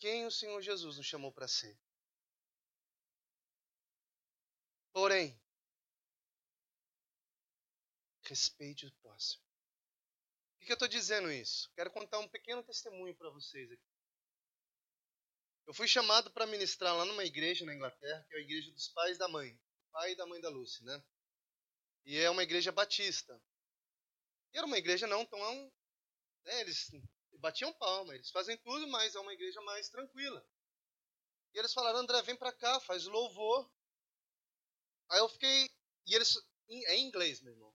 quem 0.00 0.26
o 0.26 0.30
Senhor 0.32 0.60
Jesus 0.60 0.96
nos 0.96 1.06
chamou 1.06 1.30
para 1.30 1.46
ser. 1.46 1.78
Porém, 4.92 5.40
respeite 8.24 8.86
o 8.86 8.92
próximo 8.94 9.49
que 10.70 10.74
eu 10.74 10.86
estou 10.86 10.88
dizendo 10.88 11.32
isso? 11.32 11.68
Quero 11.74 11.90
contar 11.90 12.20
um 12.20 12.28
pequeno 12.28 12.62
testemunho 12.62 13.12
para 13.16 13.28
vocês 13.30 13.72
aqui. 13.72 13.82
Eu 15.66 15.74
fui 15.74 15.88
chamado 15.88 16.30
para 16.30 16.46
ministrar 16.46 16.96
lá 16.96 17.04
numa 17.04 17.24
igreja 17.24 17.64
na 17.64 17.74
Inglaterra, 17.74 18.24
que 18.28 18.36
é 18.36 18.38
a 18.38 18.42
igreja 18.42 18.70
dos 18.70 18.86
pais 18.90 19.18
da 19.18 19.26
mãe, 19.26 19.60
pai 19.90 20.12
e 20.12 20.16
da 20.16 20.26
mãe 20.28 20.40
da 20.40 20.48
Lucy, 20.48 20.84
né? 20.84 21.04
E 22.04 22.16
é 22.18 22.30
uma 22.30 22.44
igreja 22.44 22.70
batista. 22.70 23.42
E 24.52 24.58
era 24.58 24.66
uma 24.66 24.78
igreja 24.78 25.08
não 25.08 25.26
tão. 25.26 25.72
Né, 26.44 26.60
eles 26.60 26.88
batiam 27.40 27.72
palma, 27.72 28.14
eles 28.14 28.30
fazem 28.30 28.56
tudo, 28.58 28.86
mas 28.86 29.16
é 29.16 29.18
uma 29.18 29.34
igreja 29.34 29.60
mais 29.62 29.88
tranquila. 29.88 30.46
E 31.52 31.58
eles 31.58 31.72
falaram: 31.72 31.98
André, 31.98 32.22
vem 32.22 32.36
para 32.36 32.52
cá, 32.52 32.78
faz 32.78 33.06
louvor. 33.06 33.68
Aí 35.08 35.18
eu 35.18 35.28
fiquei. 35.28 35.68
E 36.06 36.14
eles. 36.14 36.36
É 36.86 36.94
em 36.94 37.08
inglês, 37.08 37.40
meu 37.40 37.54
irmão. 37.54 37.74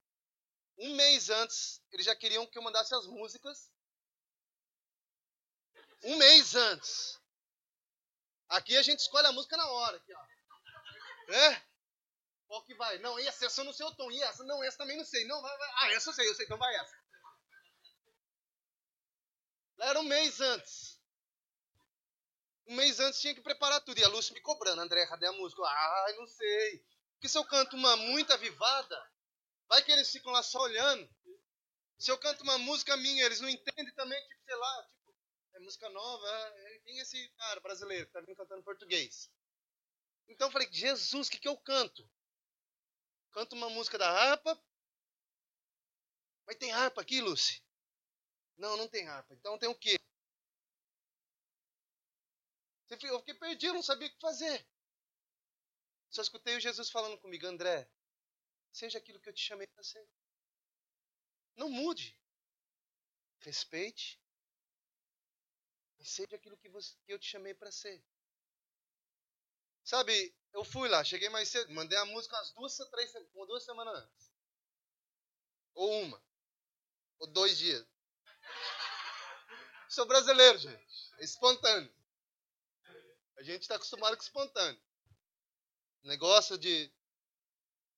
Um 0.77 0.95
mês 0.95 1.29
antes, 1.29 1.81
eles 1.91 2.05
já 2.05 2.15
queriam 2.15 2.45
que 2.45 2.57
eu 2.57 2.61
mandasse 2.61 2.93
as 2.93 3.07
músicas. 3.07 3.71
Um 6.03 6.17
mês 6.17 6.55
antes. 6.55 7.19
Aqui 8.49 8.75
a 8.77 8.81
gente 8.81 8.99
escolhe 8.99 9.25
a 9.27 9.31
música 9.31 9.57
na 9.57 9.67
hora. 9.67 9.97
Aqui, 9.97 10.13
ó. 10.13 11.33
É? 11.33 11.65
Qual 12.47 12.63
que 12.63 12.75
vai? 12.75 12.97
Não, 12.99 13.19
e 13.19 13.27
essa 13.27 13.61
eu 13.61 13.65
não 13.65 13.73
sei 13.73 13.85
o 13.85 13.95
tom. 13.95 14.11
E 14.11 14.21
essa? 14.21 14.43
Não, 14.43 14.63
essa 14.63 14.77
também 14.77 14.97
não 14.97 15.05
sei. 15.05 15.25
Não, 15.25 15.41
vai, 15.41 15.57
vai. 15.57 15.69
Ah, 15.79 15.93
essa 15.93 16.09
eu 16.09 16.13
sei, 16.13 16.29
eu 16.29 16.35
sei, 16.35 16.45
então 16.45 16.57
vai 16.57 16.75
essa. 16.75 16.95
Era 19.79 19.99
um 19.99 20.03
mês 20.03 20.39
antes. 20.39 20.99
Um 22.67 22.75
mês 22.75 22.99
antes 22.99 23.19
tinha 23.19 23.33
que 23.33 23.41
preparar 23.41 23.81
tudo. 23.81 23.99
E 23.99 24.03
a 24.03 24.07
Lúcia 24.07 24.33
me 24.33 24.41
cobrando. 24.41 24.81
André, 24.81 25.05
cadê 25.07 25.27
a 25.27 25.31
música? 25.33 25.61
Ah, 25.63 26.13
não 26.17 26.27
sei. 26.27 26.85
Porque 27.13 27.29
se 27.29 27.37
eu 27.37 27.45
canto 27.45 27.75
uma 27.75 27.95
muito 27.95 28.31
avivada, 28.31 29.11
vai 29.67 29.83
que 29.83 29.91
eles 29.91 30.11
ficam 30.11 30.31
lá 30.31 30.43
só 30.43 30.59
olhando. 30.59 31.09
Se 31.97 32.11
eu 32.11 32.17
canto 32.17 32.43
uma 32.43 32.57
música 32.57 32.95
minha, 32.97 33.25
eles 33.25 33.39
não 33.39 33.49
entendem 33.49 33.93
também, 33.93 34.21
tipo, 34.27 34.43
sei 34.43 34.55
lá, 34.55 34.83
tipo, 34.83 35.15
é 35.53 35.59
música 35.59 35.89
nova. 35.89 36.27
É, 36.27 36.79
tem 36.79 36.99
esse 36.99 37.29
cara 37.37 37.59
brasileiro 37.61 38.05
que 38.05 38.13
tá 38.13 38.21
vindo 38.21 38.35
cantando 38.35 38.63
português. 38.63 39.31
Então 40.27 40.47
eu 40.47 40.51
falei, 40.51 40.71
Jesus, 40.71 41.27
o 41.27 41.31
que, 41.31 41.39
que 41.39 41.47
eu 41.47 41.57
canto? 41.57 42.09
Canto 43.31 43.55
uma 43.55 43.69
música 43.69 43.97
da 43.97 44.09
harpa. 44.09 44.61
Mas 46.45 46.57
tem 46.57 46.71
harpa 46.71 47.01
aqui, 47.01 47.21
Lucy? 47.21 47.63
Não, 48.57 48.77
não 48.77 48.87
tem 48.87 49.07
harpa. 49.07 49.33
Então 49.33 49.57
tem 49.57 49.69
o 49.69 49.75
quê? 49.75 49.97
Eu 52.89 53.19
fiquei 53.19 53.33
perdido, 53.33 53.73
não 53.73 53.83
sabia 53.83 54.07
o 54.07 54.11
que 54.11 54.19
fazer. 54.19 54.65
Só 56.09 56.21
escutei 56.21 56.55
o 56.55 56.61
Jesus 56.61 56.89
falando 56.89 57.17
comigo, 57.17 57.45
André, 57.45 57.89
seja 58.75 58.97
aquilo 58.97 59.19
que 59.19 59.29
eu 59.29 59.33
te 59.33 59.41
chamei 59.41 59.67
para 59.67 59.83
ser. 59.83 60.05
Não 61.55 61.69
mude. 61.69 62.19
Respeite. 63.39 64.21
Mas 65.97 66.09
seja 66.09 66.35
aquilo 66.35 66.57
que, 66.57 66.67
você, 66.67 66.93
que 67.05 67.13
eu 67.13 67.19
te 67.19 67.27
chamei 67.27 67.53
para 67.53 67.71
ser. 67.71 68.03
Sabe, 69.83 70.35
eu 70.51 70.65
fui 70.65 70.89
lá, 70.89 71.03
cheguei 71.03 71.29
mais 71.29 71.47
cedo, 71.47 71.71
mandei 71.71 71.97
a 71.97 72.05
música 72.05 72.35
umas 72.35 72.51
duas, 72.53 72.89
três, 72.89 73.13
duas 73.33 73.63
semanas 73.63 73.95
antes. 74.03 74.31
Ou 75.73 76.01
uma. 76.01 76.21
Ou 77.19 77.27
dois 77.27 77.57
dias. 77.57 77.85
Sou 79.87 80.05
brasileiro, 80.05 80.57
gente. 80.57 81.13
É 81.19 81.23
espontâneo. 81.23 81.93
A 83.37 83.43
gente 83.43 83.61
está 83.61 83.75
acostumado 83.75 84.17
com 84.17 84.23
espontâneo. 84.23 84.81
Negócio 86.03 86.57
de. 86.57 86.91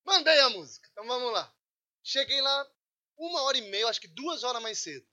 Mandei 0.08 0.40
a 0.40 0.50
música. 0.50 0.88
Então 0.90 1.06
vamos 1.06 1.34
lá. 1.34 1.54
Cheguei 2.02 2.40
lá 2.40 2.72
uma 3.18 3.42
hora 3.42 3.58
e 3.58 3.70
meia, 3.70 3.90
acho 3.90 4.00
que 4.00 4.08
duas 4.08 4.42
horas 4.42 4.62
mais 4.62 4.80
cedo. 4.80 5.06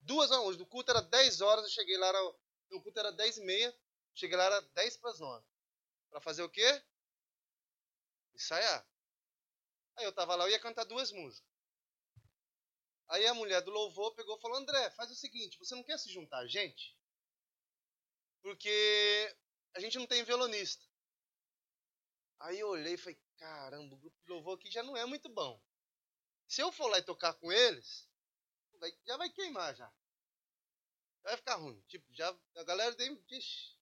Duas 0.00 0.30
horas. 0.30 0.46
Hoje, 0.46 0.58
no 0.58 0.64
culto 0.64 0.90
era 0.90 1.02
dez 1.02 1.42
horas, 1.42 1.64
eu 1.64 1.70
cheguei 1.70 1.98
lá, 1.98 2.06
era, 2.06 2.18
no 2.70 2.82
culto 2.82 2.98
era 2.98 3.12
dez 3.12 3.36
e 3.36 3.42
meia. 3.42 3.78
Cheguei 4.14 4.38
lá, 4.38 4.44
era 4.44 4.62
dez 4.72 4.96
para 4.96 5.10
as 5.10 5.20
nove. 5.20 5.46
Para 6.08 6.18
fazer 6.22 6.42
o 6.42 6.48
quê? 6.48 6.82
Ensaiar. 8.34 8.88
Aí 9.96 10.06
eu 10.06 10.12
tava 10.14 10.34
lá, 10.34 10.44
eu 10.44 10.50
ia 10.50 10.58
cantar 10.58 10.84
duas 10.84 11.12
músicas. 11.12 11.52
Aí 13.08 13.26
a 13.26 13.34
mulher 13.34 13.60
do 13.60 13.70
louvor 13.70 14.14
pegou 14.14 14.38
e 14.38 14.40
falou: 14.40 14.56
André, 14.56 14.90
faz 14.92 15.10
o 15.10 15.14
seguinte, 15.14 15.58
você 15.58 15.74
não 15.74 15.84
quer 15.84 15.98
se 15.98 16.10
juntar 16.10 16.38
a 16.38 16.46
gente? 16.46 16.96
Porque 18.40 19.36
a 19.74 19.80
gente 19.80 19.98
não 19.98 20.06
tem 20.06 20.24
violonista. 20.24 20.82
Aí 22.40 22.58
eu 22.58 22.68
olhei 22.68 22.94
e 22.94 22.98
falei: 22.98 23.21
caramba, 23.38 23.94
o 23.94 23.98
grupo 23.98 24.22
de 24.22 24.30
louvor 24.30 24.58
aqui 24.58 24.70
já 24.70 24.82
não 24.82 24.96
é 24.96 25.04
muito 25.04 25.28
bom. 25.28 25.60
Se 26.46 26.60
eu 26.60 26.70
for 26.72 26.88
lá 26.88 26.98
e 26.98 27.02
tocar 27.02 27.34
com 27.34 27.50
eles, 27.50 28.08
já 29.06 29.16
vai 29.16 29.30
queimar 29.30 29.74
já. 29.74 29.92
Vai 31.22 31.36
ficar 31.36 31.56
ruim. 31.56 31.80
Tipo, 31.88 32.12
já 32.12 32.36
a 32.56 32.64
galera 32.64 32.94
tem. 32.94 33.14
Ixi, 33.30 33.72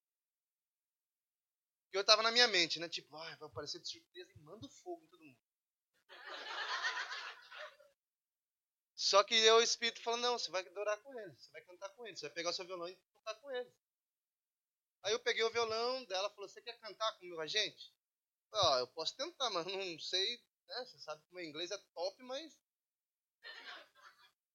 que 1.90 1.98
eu 1.98 2.04
tava 2.04 2.22
na 2.22 2.30
minha 2.30 2.46
mente, 2.46 2.78
né? 2.78 2.88
Tipo, 2.88 3.16
ah, 3.16 3.36
vai 3.36 3.48
aparecer 3.48 3.80
de 3.80 3.88
surpresa 3.88 4.30
e 4.32 4.38
manda 4.38 4.68
fogo 4.68 5.02
em 5.02 5.08
todo 5.08 5.24
mundo. 5.24 5.38
Só 8.94 9.24
que 9.24 9.34
eu, 9.34 9.56
o 9.56 9.62
Espírito 9.62 10.02
falou, 10.02 10.20
não, 10.20 10.38
você 10.38 10.50
vai 10.50 10.64
adorar 10.64 10.96
com 10.98 11.18
ele, 11.18 11.34
você 11.34 11.50
vai 11.50 11.62
cantar 11.62 11.88
com 11.90 12.06
ele, 12.06 12.16
você 12.16 12.26
vai 12.26 12.34
pegar 12.34 12.50
o 12.50 12.52
seu 12.52 12.66
violão 12.66 12.88
e 12.88 12.94
tocar 12.94 13.34
com 13.36 13.50
ele. 13.50 13.72
Aí 15.02 15.12
eu 15.12 15.20
peguei 15.20 15.42
o 15.42 15.50
violão 15.50 16.04
dela 16.04 16.30
falou, 16.30 16.48
você 16.48 16.60
quer 16.60 16.78
cantar 16.78 17.10
comigo 17.18 17.40
a 17.40 17.46
gente? 17.46 17.92
Ó, 18.52 18.78
eu 18.78 18.88
posso 18.88 19.16
tentar, 19.16 19.50
mas 19.50 19.66
não 19.66 19.98
sei, 19.98 20.42
né? 20.66 20.84
Você 20.84 20.98
sabe 20.98 21.22
que 21.22 21.30
o 21.30 21.34
meu 21.34 21.44
inglês 21.44 21.70
é 21.70 21.78
top, 21.94 22.22
mas 22.24 22.58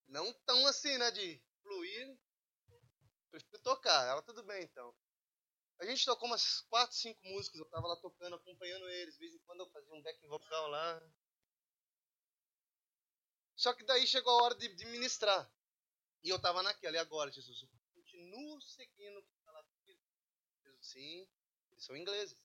não 0.07 0.33
tão 0.45 0.67
assim, 0.67 0.97
né? 0.97 1.11
De 1.11 1.41
fluir. 1.61 2.19
Prefiro 3.31 3.61
tocar. 3.63 4.07
Ela, 4.07 4.21
tudo 4.21 4.43
bem 4.43 4.63
então. 4.63 4.95
A 5.79 5.85
gente 5.85 6.05
tocou 6.05 6.27
umas 6.27 6.61
4, 6.69 6.95
5 6.95 7.19
músicas, 7.27 7.59
eu 7.59 7.69
tava 7.69 7.87
lá 7.87 7.97
tocando, 7.97 8.35
acompanhando 8.35 8.87
eles, 8.87 9.15
de 9.15 9.19
vez 9.19 9.33
em 9.33 9.39
quando 9.39 9.59
eu 9.59 9.69
fazia 9.71 9.93
um 9.93 10.01
back 10.01 10.25
vocal 10.27 10.67
lá. 10.69 11.01
Só 13.57 13.73
que 13.73 13.83
daí 13.83 14.07
chegou 14.07 14.31
a 14.31 14.43
hora 14.43 14.55
de, 14.55 14.73
de 14.73 14.85
ministrar. 14.85 15.51
E 16.23 16.29
eu 16.29 16.39
tava 16.39 16.63
naquela, 16.63 16.95
e 16.95 16.99
agora, 16.99 17.31
Jesus? 17.31 17.61
Eu 17.61 17.69
continuo 17.93 18.61
seguindo 18.61 19.19
o 19.19 19.23
que 19.23 19.33
está 19.37 19.51
lá 19.51 19.65
Jesus, 20.63 20.87
sim, 20.87 21.27
eles 21.71 21.83
são 21.83 21.95
ingleses. 21.95 22.44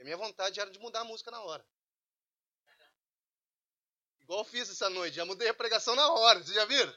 E 0.00 0.02
a 0.02 0.04
minha 0.04 0.16
vontade 0.16 0.58
era 0.58 0.70
de 0.70 0.78
mudar 0.78 1.00
a 1.00 1.04
música 1.04 1.30
na 1.30 1.42
hora. 1.42 1.62
Igual 4.20 4.38
eu 4.38 4.44
fiz 4.46 4.70
essa 4.70 4.88
noite, 4.88 5.16
já 5.16 5.26
mudei 5.26 5.48
a 5.48 5.52
pregação 5.52 5.94
na 5.94 6.10
hora, 6.10 6.42
vocês 6.42 6.54
já 6.54 6.64
viram? 6.64 6.94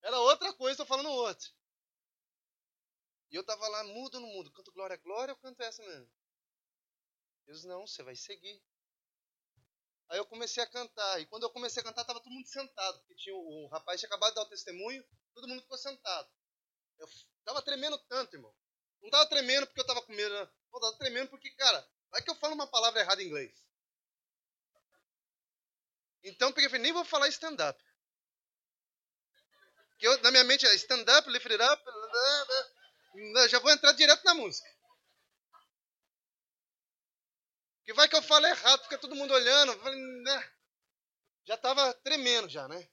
Era 0.00 0.20
outra 0.20 0.52
coisa, 0.52 0.76
tô 0.76 0.86
falando 0.86 1.10
outra. 1.10 1.48
E 3.32 3.34
eu 3.34 3.44
tava 3.44 3.66
lá, 3.66 3.82
mudo 3.82 4.20
não 4.20 4.28
mudo? 4.28 4.52
Canto 4.52 4.70
glória, 4.70 4.96
glória 4.98 5.34
ou 5.34 5.40
canto 5.40 5.60
essa 5.64 5.82
mesmo? 5.82 6.08
Deus, 7.44 7.64
não, 7.64 7.84
você 7.84 8.04
vai 8.04 8.14
seguir. 8.14 8.62
Aí 10.10 10.18
eu 10.18 10.26
comecei 10.26 10.62
a 10.62 10.68
cantar. 10.68 11.20
E 11.20 11.26
quando 11.26 11.42
eu 11.42 11.50
comecei 11.50 11.80
a 11.80 11.84
cantar, 11.84 12.04
tava 12.04 12.20
todo 12.20 12.32
mundo 12.32 12.46
sentado. 12.46 13.00
Porque 13.00 13.16
tinha, 13.16 13.34
o, 13.34 13.66
rapaz 13.66 13.98
tinha 13.98 14.06
acabado 14.08 14.30
de 14.30 14.36
dar 14.36 14.42
o 14.42 14.48
testemunho, 14.48 15.04
todo 15.34 15.48
mundo 15.48 15.62
ficou 15.62 15.76
sentado. 15.76 16.30
Eu 16.98 17.08
tava 17.44 17.60
tremendo 17.62 17.98
tanto, 18.06 18.36
irmão. 18.36 18.54
Não 19.02 19.10
tava 19.10 19.26
tremendo 19.26 19.66
porque 19.66 19.80
eu 19.80 19.86
tava 19.86 20.02
com 20.02 20.12
medo. 20.12 20.34
Não, 20.34 20.50
eu 20.74 20.80
tava 20.80 20.98
tremendo 20.98 21.28
porque, 21.28 21.50
cara, 21.52 21.88
vai 22.10 22.22
que 22.22 22.30
eu 22.30 22.34
falo 22.34 22.54
uma 22.54 22.66
palavra 22.66 23.00
errada 23.00 23.22
em 23.22 23.26
inglês. 23.26 23.66
Então, 26.22 26.52
porque 26.52 26.66
eu 26.66 26.70
falei, 26.70 26.82
nem 26.82 26.92
vou 26.92 27.04
falar 27.04 27.28
stand-up. 27.28 27.82
na 30.22 30.30
minha 30.30 30.44
mente 30.44 30.66
é 30.66 30.74
stand-up, 30.74 31.28
lift 31.30 31.50
it 31.50 31.62
up. 31.62 31.82
Eu 33.14 33.48
já 33.48 33.58
vou 33.58 33.70
entrar 33.70 33.92
direto 33.92 34.22
na 34.24 34.34
música. 34.34 34.68
Que 37.84 37.94
vai 37.94 38.08
que 38.08 38.14
eu 38.14 38.22
falo 38.22 38.46
errado, 38.46 38.82
fica 38.82 38.98
todo 38.98 39.16
mundo 39.16 39.32
olhando. 39.32 39.74
Né? 40.22 40.52
Já 41.46 41.56
tava 41.56 41.92
tremendo 41.94 42.48
já, 42.48 42.68
né? 42.68 42.88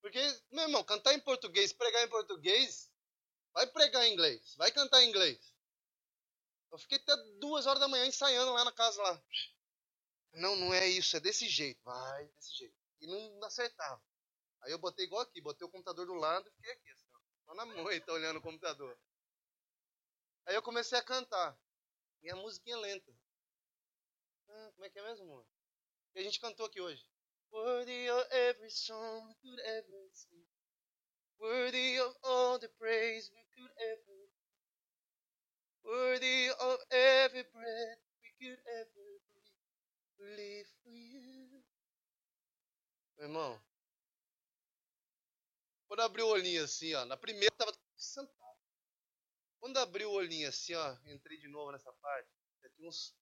Porque, 0.00 0.20
meu 0.52 0.64
irmão, 0.64 0.84
cantar 0.84 1.14
em 1.14 1.20
português, 1.20 1.72
pregar 1.72 2.04
em 2.04 2.08
português, 2.08 2.90
vai 3.54 3.66
pregar 3.68 4.04
em 4.04 4.12
inglês, 4.12 4.54
vai 4.56 4.70
cantar 4.72 5.02
em 5.02 5.08
inglês. 5.08 5.54
Eu 6.70 6.78
fiquei 6.78 6.98
até 6.98 7.16
duas 7.38 7.66
horas 7.66 7.78
da 7.78 7.86
manhã 7.86 8.04
ensaiando 8.04 8.52
lá 8.52 8.64
na 8.64 8.72
casa 8.72 9.00
lá. 9.00 9.24
Não, 10.32 10.56
não 10.56 10.74
é 10.74 10.88
isso, 10.88 11.16
é 11.16 11.20
desse 11.20 11.48
jeito. 11.48 11.80
Vai, 11.84 12.26
desse 12.26 12.52
jeito. 12.52 12.74
E 13.00 13.06
não 13.06 13.44
acertava. 13.44 14.02
Aí 14.62 14.72
eu 14.72 14.78
botei 14.78 15.04
igual 15.04 15.22
aqui, 15.22 15.40
botei 15.40 15.64
o 15.64 15.70
computador 15.70 16.04
do 16.06 16.14
lado 16.14 16.48
e 16.48 16.52
fiquei 16.52 16.72
aqui, 16.72 16.90
assim. 16.90 17.06
Só 17.44 17.54
na 17.54 17.64
moita 17.64 18.12
olhando 18.12 18.38
o 18.38 18.42
computador. 18.42 18.98
Aí 20.46 20.54
eu 20.56 20.62
comecei 20.62 20.98
a 20.98 21.02
cantar. 21.02 21.56
Minha 22.20 22.36
musiquinha 22.36 22.76
lenta. 22.78 23.14
Ah, 24.48 24.70
como 24.74 24.84
é 24.84 24.90
que 24.90 24.98
é 24.98 25.02
mesmo, 25.02 25.24
amor? 25.24 25.46
E 26.14 26.20
a 26.20 26.22
gente 26.22 26.40
cantou 26.40 26.66
aqui 26.66 26.80
hoje. 26.80 27.06
Worthy 27.52 28.10
of 28.10 28.28
every 28.32 28.70
song 28.70 29.28
we 29.28 29.34
could 29.34 29.60
ever 29.60 30.10
sing. 30.12 30.44
Worthy 31.38 32.00
of 32.00 32.18
all 32.22 32.58
the 32.58 32.68
praise 32.68 33.30
we 33.30 33.43
could 33.56 33.70
ever. 33.78 34.20
Worthy 35.84 36.50
of 36.50 36.78
every 36.90 37.44
breath 37.52 38.00
we 38.22 38.30
could 38.40 38.58
ever 38.80 39.08
breathe. 40.18 40.38
Live 40.38 40.68
for 40.82 40.92
you. 40.92 41.64
Meu 43.16 43.26
irmão. 43.26 43.62
Quando 45.86 46.00
eu 46.00 46.06
abri 46.06 46.22
o 46.22 46.28
olhinho 46.28 46.64
assim, 46.64 46.94
ó, 46.94 47.04
na 47.04 47.16
primeira 47.16 47.54
tava 47.56 47.72
sentado. 47.96 48.58
Quando 49.60 49.78
abri 49.78 50.04
o 50.04 50.12
olhinho 50.12 50.48
assim, 50.48 50.74
ó, 50.74 50.96
entrei 51.06 51.38
de 51.38 51.48
novo 51.48 51.70
nessa 51.72 51.92
parte, 51.92 52.28
já 52.62 52.68
tinha 52.70 52.88
uns 52.88 53.14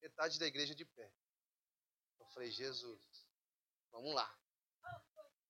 metade 0.00 0.38
da 0.38 0.46
igreja 0.46 0.74
de 0.74 0.84
pé. 0.84 1.12
Eu 2.20 2.26
falei, 2.28 2.50
Jesus, 2.50 3.26
vamos 3.90 4.14
lá. 4.14 4.38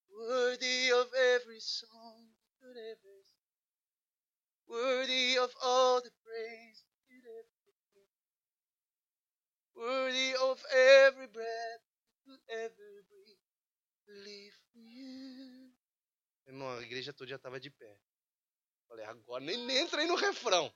Worthy 0.09 0.93
of 0.93 1.15
every 1.15 1.61
song, 1.61 2.35
ever 2.63 3.22
worthy 4.73 5.37
of 5.37 5.53
all 5.63 6.01
the 6.01 6.11
praise, 6.25 6.85
worthy 9.77 10.33
of 10.41 10.59
every 10.73 11.27
breath 11.27 11.85
could 12.25 12.41
ever 12.49 12.91
breathe, 13.11 14.25
live 14.25 14.59
you. 14.75 15.73
Irmão, 16.47 16.79
a 16.79 16.83
igreja 16.83 17.13
toda 17.13 17.31
já 17.31 17.37
estava 17.37 17.61
de 17.61 17.71
pé. 17.71 17.99
Falei, 18.89 19.05
agora 19.05 19.45
nem, 19.45 19.59
nem 19.59 19.83
entrei 19.83 20.07
no 20.07 20.17
refrão. 20.17 20.73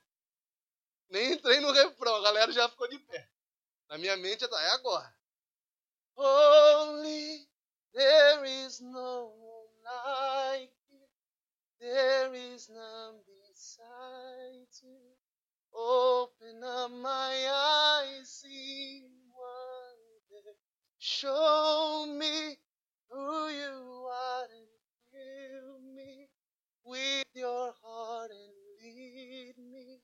Nem 1.09 1.33
entrei 1.33 1.61
no 1.61 1.73
refrão, 1.73 2.17
a 2.17 2.23
galera 2.23 2.53
já 2.53 2.69
ficou 2.69 2.89
de 2.89 2.99
pé. 2.99 3.31
Na 3.89 3.97
minha 3.97 4.17
mente 4.17 4.41
já 4.41 4.49
tá, 4.49 4.61
é 4.63 4.71
agora. 4.71 5.17
Holy, 6.17 7.49
there 7.93 8.65
is 8.65 8.81
no 8.81 9.29
one 9.29 9.69
like 9.85 10.75
you. 10.91 11.09
There 11.79 12.55
is 12.55 12.69
none 12.69 13.23
beside 13.57 14.69
you. 14.83 14.99
Open 15.73 16.63
up 16.63 16.91
my 16.91 17.33
eyes. 17.51 18.45
Show 20.99 22.07
me 22.07 22.59
who 23.09 23.49
you 23.49 24.09
are 24.13 24.45
and 24.45 24.69
fill 25.11 25.81
me 25.95 26.29
with 26.85 27.25
your 27.35 27.73
heart 27.83 28.31
and 28.31 28.53
lead 28.83 29.55
me 29.57 30.01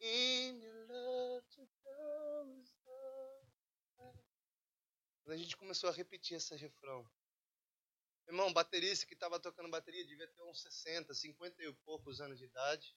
in 0.00 0.60
your 0.62 0.86
love 0.88 1.42
to 1.56 1.62
Quando 5.28 5.36
a 5.36 5.36
gente 5.36 5.58
começou 5.58 5.90
a 5.90 5.92
repetir 5.92 6.38
esse 6.38 6.56
refrão, 6.56 7.06
irmão, 8.28 8.52
baterista 8.52 9.06
que 9.06 9.14
estava 9.14 9.40
tocando 9.40 9.70
bateria 9.70 10.06
devia 10.06 10.28
ter 10.28 10.42
uns 10.42 10.60
60, 10.62 11.14
50 11.14 11.62
e 11.62 11.72
poucos 11.72 12.20
anos 12.20 12.38
de 12.38 12.44
idade. 12.44 12.94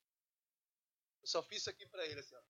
Eu 1.21 1.27
só 1.27 1.41
fiz 1.41 1.61
isso 1.61 1.69
aqui 1.69 1.85
para 1.85 2.05
ele, 2.05 2.19
assim, 2.19 2.35
ó. 2.35 2.41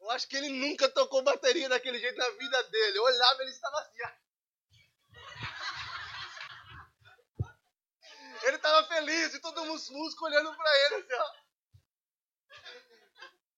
Eu 0.00 0.10
acho 0.10 0.26
que 0.28 0.36
ele 0.36 0.48
nunca 0.48 0.88
tocou 0.88 1.22
bateria 1.22 1.68
daquele 1.68 1.98
jeito 1.98 2.16
na 2.16 2.30
vida 2.30 2.62
dele. 2.64 2.98
Eu 2.98 3.02
olhava, 3.02 3.42
ele 3.42 3.50
estava 3.50 3.78
assim, 3.80 3.98
ó. 4.04 4.26
Ele 8.44 8.58
tava 8.58 8.86
feliz 8.88 9.34
e 9.34 9.40
todo 9.40 9.64
mundo 9.64 9.92
músico 9.92 10.24
olhando 10.24 10.56
pra 10.56 10.86
ele 10.86 10.94
assim, 10.96 11.14
ó. 11.14 11.46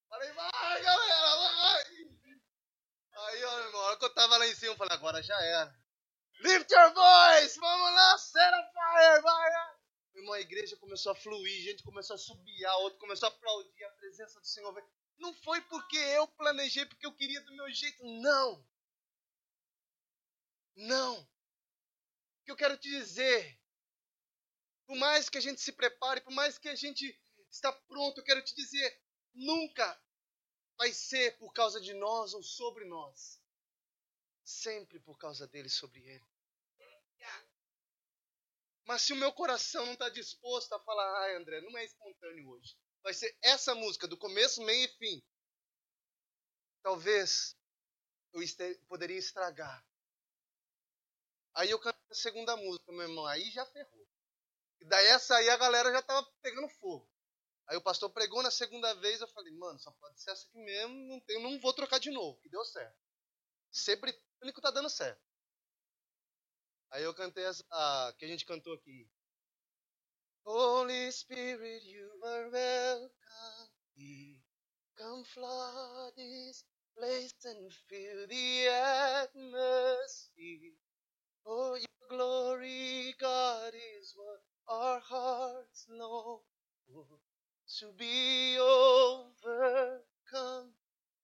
Falei, 0.08 0.32
vai, 0.32 0.82
galera, 0.82 1.36
vai! 1.36 2.07
Aí, 3.26 3.44
ó, 3.44 3.58
irmão, 3.60 3.80
a 3.80 3.84
hora 3.86 3.96
que 3.98 4.04
eu 4.04 4.14
tava 4.14 4.36
lá 4.36 4.46
em 4.46 4.54
cima, 4.54 4.72
eu 4.72 4.76
falei, 4.76 4.94
agora 4.94 5.22
já 5.22 5.38
era. 5.40 5.74
Lift 6.40 6.72
your 6.72 6.94
voice! 6.94 7.58
Vamos 7.58 7.94
lá, 7.94 8.18
set 8.18 8.40
a 8.40 8.62
fire, 8.62 9.22
vai! 9.22 9.50
Irmão, 10.14 10.34
a 10.34 10.40
igreja 10.40 10.76
começou 10.76 11.12
a 11.12 11.16
fluir, 11.16 11.62
gente 11.62 11.82
começou 11.82 12.14
a 12.14 12.18
subir, 12.18 12.64
a 12.64 12.76
outro 12.78 12.98
começou 12.98 13.28
a 13.28 13.32
aplaudir, 13.32 13.84
a 13.84 13.90
presença 13.90 14.40
do 14.40 14.46
Senhor. 14.46 14.72
Não 15.18 15.34
foi 15.34 15.60
porque 15.62 15.96
eu 15.96 16.28
planejei, 16.28 16.86
porque 16.86 17.06
eu 17.06 17.14
queria 17.14 17.40
do 17.40 17.54
meu 17.54 17.68
jeito, 17.70 18.04
não. 18.04 18.64
Não. 20.76 21.18
O 21.20 22.44
que 22.44 22.52
eu 22.52 22.56
quero 22.56 22.76
te 22.76 22.88
dizer 22.88 23.58
por 24.88 24.96
mais 24.96 25.28
que 25.28 25.36
a 25.36 25.40
gente 25.40 25.60
se 25.60 25.70
prepare, 25.70 26.22
por 26.22 26.32
mais 26.32 26.56
que 26.56 26.66
a 26.66 26.74
gente 26.74 27.14
está 27.50 27.70
pronto, 27.70 28.18
eu 28.18 28.24
quero 28.24 28.42
te 28.42 28.54
dizer, 28.54 28.98
nunca 29.34 30.00
vai 30.78 30.92
ser 30.92 31.36
por 31.38 31.52
causa 31.52 31.80
de 31.80 31.92
nós 31.92 32.32
ou 32.32 32.42
sobre 32.42 32.84
nós. 32.84 33.42
Sempre 34.44 35.00
por 35.00 35.18
causa 35.18 35.46
dele 35.46 35.68
sobre 35.68 36.00
ele. 36.00 36.26
Mas 38.84 39.02
se 39.02 39.12
o 39.12 39.16
meu 39.16 39.30
coração 39.30 39.84
não 39.84 39.92
está 39.92 40.08
disposto 40.08 40.72
a 40.72 40.80
falar, 40.80 41.24
ai 41.24 41.36
André, 41.36 41.60
não 41.60 41.76
é 41.76 41.84
espontâneo 41.84 42.48
hoje. 42.48 42.74
Vai 43.02 43.12
ser 43.12 43.36
essa 43.42 43.74
música, 43.74 44.08
do 44.08 44.16
começo, 44.16 44.62
meio 44.62 44.86
e 44.86 44.96
fim. 44.96 45.22
Talvez 46.82 47.54
eu 48.32 48.40
poderia 48.88 49.18
estragar. 49.18 49.86
Aí 51.54 51.70
eu 51.70 51.78
canto 51.78 51.98
a 52.08 52.14
segunda 52.14 52.56
música, 52.56 52.90
meu 52.92 53.02
irmão, 53.02 53.26
aí 53.26 53.50
já 53.50 53.66
ferrou. 53.66 54.08
E 54.80 54.84
daí 54.86 55.06
essa 55.08 55.36
aí 55.36 55.50
a 55.50 55.56
galera 55.56 55.92
já 55.92 56.00
tava 56.00 56.26
pegando 56.40 56.68
fogo. 56.68 57.07
Aí 57.68 57.76
o 57.76 57.82
pastor 57.82 58.10
pregou 58.10 58.42
na 58.42 58.50
segunda 58.50 58.94
vez, 58.94 59.20
eu 59.20 59.28
falei, 59.28 59.52
mano, 59.52 59.78
só 59.78 59.92
pode 59.92 60.18
ser 60.20 60.30
essa 60.30 60.46
aqui 60.46 60.58
mesmo, 60.58 60.94
não, 61.06 61.20
tem, 61.20 61.42
não 61.42 61.60
vou 61.60 61.74
trocar 61.74 62.00
de 62.00 62.10
novo, 62.10 62.40
que 62.40 62.48
deu 62.48 62.64
certo. 62.64 62.96
Ser 63.70 63.96
britânico 63.96 64.60
tá 64.62 64.70
dando 64.70 64.88
certo. 64.88 65.20
Aí 66.90 67.02
eu 67.04 67.14
cantei 67.14 67.44
essa 67.44 67.62
a, 67.70 68.14
que 68.18 68.24
a 68.24 68.28
gente 68.28 68.46
cantou 68.46 68.72
aqui. 68.72 69.06
Holy 70.46 71.12
Spirit, 71.12 71.86
you 71.86 72.08
are 72.24 72.48
welcome. 72.48 74.42
Come 74.96 75.24
flood 75.26 76.16
this 76.16 76.64
place 76.96 77.34
and 77.44 77.70
fill 77.70 78.26
the 78.28 78.68
atmosphere. 79.20 80.72
Oh, 81.44 81.74
your 81.74 82.08
glory, 82.08 83.14
God, 83.20 83.74
is 83.74 84.14
what 84.16 84.40
our 84.66 85.00
hearts 85.00 85.86
long 85.90 86.40
to 87.68 87.92
be 87.92 88.58
overcome 88.58 89.52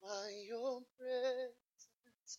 by 0.01 0.31
your 0.47 0.83
presence. 0.97 2.39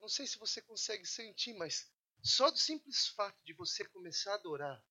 Não 0.00 0.08
sei 0.08 0.26
se 0.26 0.38
você 0.38 0.62
consegue 0.62 1.04
sentir, 1.04 1.52
mas 1.54 1.90
só 2.22 2.50
do 2.50 2.58
simples 2.58 3.08
fato 3.08 3.42
de 3.44 3.52
você 3.52 3.84
começar 3.84 4.32
a 4.32 4.36
adorar. 4.36 4.82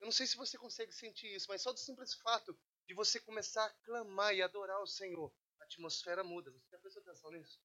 Eu 0.00 0.04
não 0.04 0.12
sei 0.12 0.26
se 0.26 0.36
você 0.36 0.56
consegue 0.56 0.92
sentir 0.92 1.34
isso, 1.34 1.46
mas 1.48 1.62
só 1.62 1.72
do 1.72 1.78
simples 1.78 2.14
fato 2.14 2.56
de 2.86 2.94
você 2.94 3.18
começar 3.18 3.64
a 3.64 3.70
clamar 3.84 4.34
e 4.34 4.42
adorar 4.42 4.80
o 4.80 4.86
Senhor, 4.86 5.32
a 5.60 5.64
atmosfera 5.64 6.22
muda. 6.22 6.50
Você 6.52 6.70
já 6.70 6.78
prestou 6.78 7.02
atenção 7.02 7.32
nisso? 7.32 7.58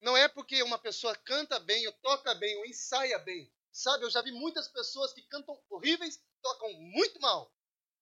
Não 0.00 0.16
é 0.16 0.28
porque 0.28 0.62
uma 0.62 0.78
pessoa 0.78 1.16
canta 1.16 1.58
bem, 1.58 1.86
ou 1.86 1.92
toca 1.94 2.34
bem, 2.34 2.56
ou 2.58 2.66
ensaia 2.66 3.18
bem, 3.18 3.52
Sabe, 3.74 4.04
eu 4.04 4.10
já 4.10 4.22
vi 4.22 4.30
muitas 4.30 4.68
pessoas 4.68 5.12
que 5.12 5.20
cantam 5.22 5.60
horríveis, 5.68 6.22
tocam 6.44 6.70
muito 6.74 7.18
mal. 7.20 7.50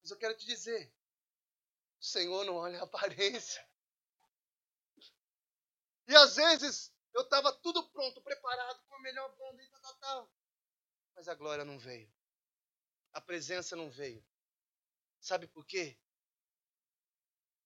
Mas 0.02 0.10
eu 0.10 0.18
quero 0.18 0.36
te 0.36 0.44
dizer, 0.44 0.92
o 2.00 2.04
Senhor 2.04 2.44
não 2.44 2.56
olha 2.56 2.80
a 2.80 2.84
aparência. 2.84 3.64
E 6.08 6.16
às 6.16 6.34
vezes 6.34 6.92
eu 7.14 7.22
estava 7.22 7.52
tudo 7.52 7.88
pronto, 7.90 8.20
preparado 8.20 8.84
com 8.88 8.96
a 8.96 9.00
melhor 9.00 9.34
banda 9.36 9.62
e 9.62 9.68
tal, 9.68 9.80
tal, 9.80 9.96
tal. 9.98 10.32
Mas 11.14 11.28
a 11.28 11.34
glória 11.34 11.64
não 11.64 11.78
veio. 11.78 12.12
A 13.12 13.20
presença 13.20 13.76
não 13.76 13.88
veio. 13.88 14.26
Sabe 15.20 15.46
por 15.46 15.64
quê? 15.64 15.96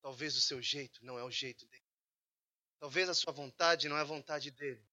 Talvez 0.03 0.37
o 0.37 0.41
seu 0.41 0.61
jeito 0.61 1.03
não 1.03 1.19
é 1.19 1.25
o 1.25 1.31
jeito 1.31 1.67
dele. 1.67 1.87
Talvez 2.79 3.09
a 3.09 3.15
sua 3.15 3.33
vontade 3.33 3.89
não 3.89 3.97
é 3.97 4.03
a 4.03 4.05
vontade 4.05 4.51
dele. 4.51 4.87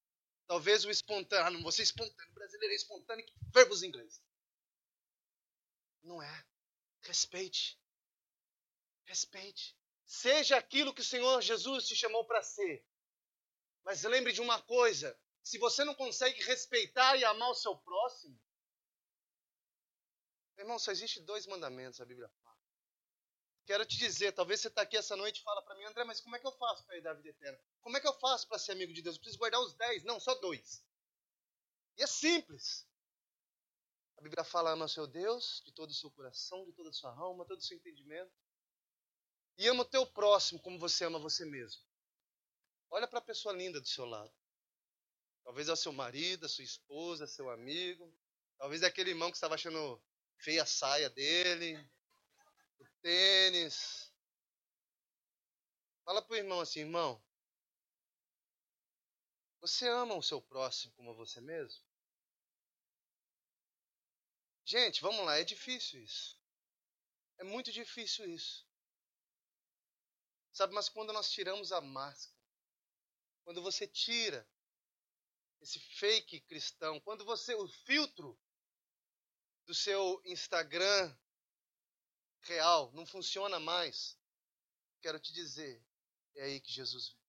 Talvez 0.46 0.84
o 0.84 0.90
espontâneo, 0.90 1.46
ah, 1.46 1.50
não 1.50 1.62
vou 1.62 1.72
ser 1.72 1.82
espontâneo, 1.82 2.30
o 2.30 2.34
brasileiro 2.34 2.72
é 2.72 2.76
espontâneo, 2.76 3.26
verbos 3.52 3.82
em 3.82 3.88
inglês. 3.88 4.22
Não 6.04 6.22
é. 6.22 6.46
Respeite. 7.00 7.80
Respeite. 9.04 9.76
Seja 10.04 10.56
aquilo 10.56 10.94
que 10.94 11.00
o 11.00 11.04
Senhor 11.04 11.40
Jesus 11.40 11.88
te 11.88 11.96
chamou 11.96 12.24
para 12.24 12.42
ser. 12.42 12.86
Mas 13.82 14.02
lembre 14.04 14.32
de 14.32 14.40
uma 14.40 14.60
coisa: 14.62 15.18
se 15.42 15.58
você 15.58 15.82
não 15.84 15.94
consegue 15.94 16.42
respeitar 16.42 17.16
e 17.16 17.24
amar 17.24 17.50
o 17.50 17.54
seu 17.54 17.76
próximo, 17.76 18.38
irmão, 20.58 20.78
só 20.78 20.92
existe 20.92 21.20
dois 21.20 21.46
mandamentos 21.46 22.00
a 22.00 22.04
Bíblia 22.04 22.28
fala. 22.28 22.54
Quero 23.66 23.86
te 23.86 23.96
dizer, 23.96 24.32
talvez 24.32 24.60
você 24.60 24.68
está 24.68 24.82
aqui 24.82 24.96
essa 24.96 25.16
noite 25.16 25.40
e 25.40 25.42
fala 25.42 25.62
para 25.62 25.74
mim, 25.76 25.84
André, 25.84 26.04
mas 26.04 26.20
como 26.20 26.36
é 26.36 26.38
que 26.38 26.46
eu 26.46 26.52
faço 26.52 26.84
para 26.84 26.98
ir 26.98 27.00
dar 27.00 27.14
vida 27.14 27.30
eterna? 27.30 27.58
Como 27.80 27.96
é 27.96 28.00
que 28.00 28.06
eu 28.06 28.12
faço 28.20 28.46
para 28.46 28.58
ser 28.58 28.72
amigo 28.72 28.92
de 28.92 29.00
Deus? 29.00 29.16
Eu 29.16 29.20
preciso 29.20 29.38
guardar 29.38 29.60
os 29.60 29.74
dez, 29.74 30.04
não, 30.04 30.20
só 30.20 30.34
dois. 30.34 30.84
E 31.96 32.02
é 32.02 32.06
simples. 32.06 32.86
A 34.16 34.22
Bíblia 34.22 34.44
fala, 34.44 34.70
ama 34.70 34.84
o 34.84 34.88
seu 34.88 35.06
Deus 35.06 35.62
de 35.64 35.72
todo 35.72 35.90
o 35.90 35.94
seu 35.94 36.10
coração, 36.10 36.64
de 36.64 36.72
toda 36.72 36.90
a 36.90 36.92
sua 36.92 37.14
alma, 37.14 37.44
todo 37.44 37.58
o 37.58 37.62
seu 37.62 37.76
entendimento. 37.76 38.32
E 39.58 39.68
ama 39.68 39.82
o 39.82 39.86
teu 39.86 40.06
próximo 40.06 40.60
como 40.60 40.78
você 40.78 41.04
ama 41.04 41.18
você 41.18 41.44
mesmo. 41.44 41.82
Olha 42.90 43.06
para 43.06 43.18
a 43.18 43.22
pessoa 43.22 43.54
linda 43.54 43.80
do 43.80 43.88
seu 43.88 44.04
lado. 44.04 44.32
Talvez 45.42 45.68
é 45.68 45.72
o 45.72 45.76
seu 45.76 45.92
marido, 45.92 46.46
a 46.46 46.48
sua 46.48 46.64
esposa, 46.64 47.26
seu 47.26 47.50
amigo. 47.50 48.12
Talvez 48.58 48.82
é 48.82 48.86
aquele 48.86 49.10
irmão 49.10 49.30
que 49.30 49.36
estava 49.36 49.54
achando 49.54 50.02
feia 50.38 50.62
a 50.62 50.66
saia 50.66 51.10
dele 51.10 51.78
tênis. 53.04 54.10
Fala 56.06 56.22
pro 56.22 56.36
irmão 56.36 56.60
assim, 56.60 56.80
irmão. 56.80 57.22
Você 59.60 59.86
ama 59.86 60.14
o 60.14 60.22
seu 60.22 60.40
próximo 60.40 60.94
como 60.94 61.14
você 61.14 61.38
mesmo? 61.38 61.82
Gente, 64.64 65.02
vamos 65.02 65.24
lá, 65.26 65.38
é 65.38 65.44
difícil 65.44 66.02
isso. 66.02 66.40
É 67.38 67.44
muito 67.44 67.70
difícil 67.70 68.26
isso. 68.26 68.66
Sabe, 70.52 70.72
mas 70.72 70.88
quando 70.88 71.12
nós 71.12 71.30
tiramos 71.30 71.72
a 71.72 71.80
máscara, 71.80 72.38
quando 73.44 73.60
você 73.60 73.86
tira 73.86 74.48
esse 75.60 75.78
fake 75.78 76.40
cristão, 76.42 77.00
quando 77.00 77.24
você 77.24 77.54
o 77.54 77.68
filtro 77.68 78.38
do 79.66 79.74
seu 79.74 80.22
Instagram 80.24 81.14
real 82.42 82.90
não 82.92 83.06
funciona 83.06 83.58
mais, 83.58 84.18
quero 85.02 85.18
te 85.18 85.32
dizer, 85.32 85.84
é 86.36 86.44
aí 86.44 86.60
que 86.60 86.72
Jesus 86.72 87.08
vem. 87.08 87.24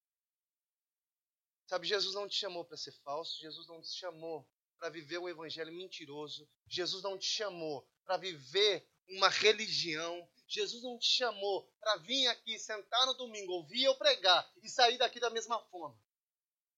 Sabe, 1.68 1.88
Jesus 1.88 2.14
não 2.14 2.28
te 2.28 2.36
chamou 2.36 2.64
para 2.64 2.78
ser 2.78 2.92
falso, 2.92 3.40
Jesus 3.40 3.68
não 3.68 3.82
te 3.82 3.92
chamou 3.92 4.48
para 4.78 4.90
viver 4.90 5.18
um 5.20 5.30
evangelho 5.30 5.72
mentiroso, 5.74 6.48
Jesus 6.68 7.04
não 7.04 7.18
te 7.18 7.26
chamou 7.26 7.88
para 8.04 8.18
viver 8.18 8.88
uma 9.10 9.30
religião, 9.30 10.28
Jesus 10.48 10.84
não 10.84 10.98
te 10.98 11.08
chamou 11.08 11.64
para 11.80 11.98
vir 11.98 12.28
aqui, 12.28 12.58
sentar 12.60 13.06
no 13.06 13.14
domingo, 13.14 13.54
ouvir 13.54 13.84
eu 13.84 13.96
pregar 13.96 14.50
e 14.62 14.70
sair 14.70 14.98
daqui 14.98 15.20
da 15.20 15.30
mesma 15.30 15.60
forma. 15.66 16.00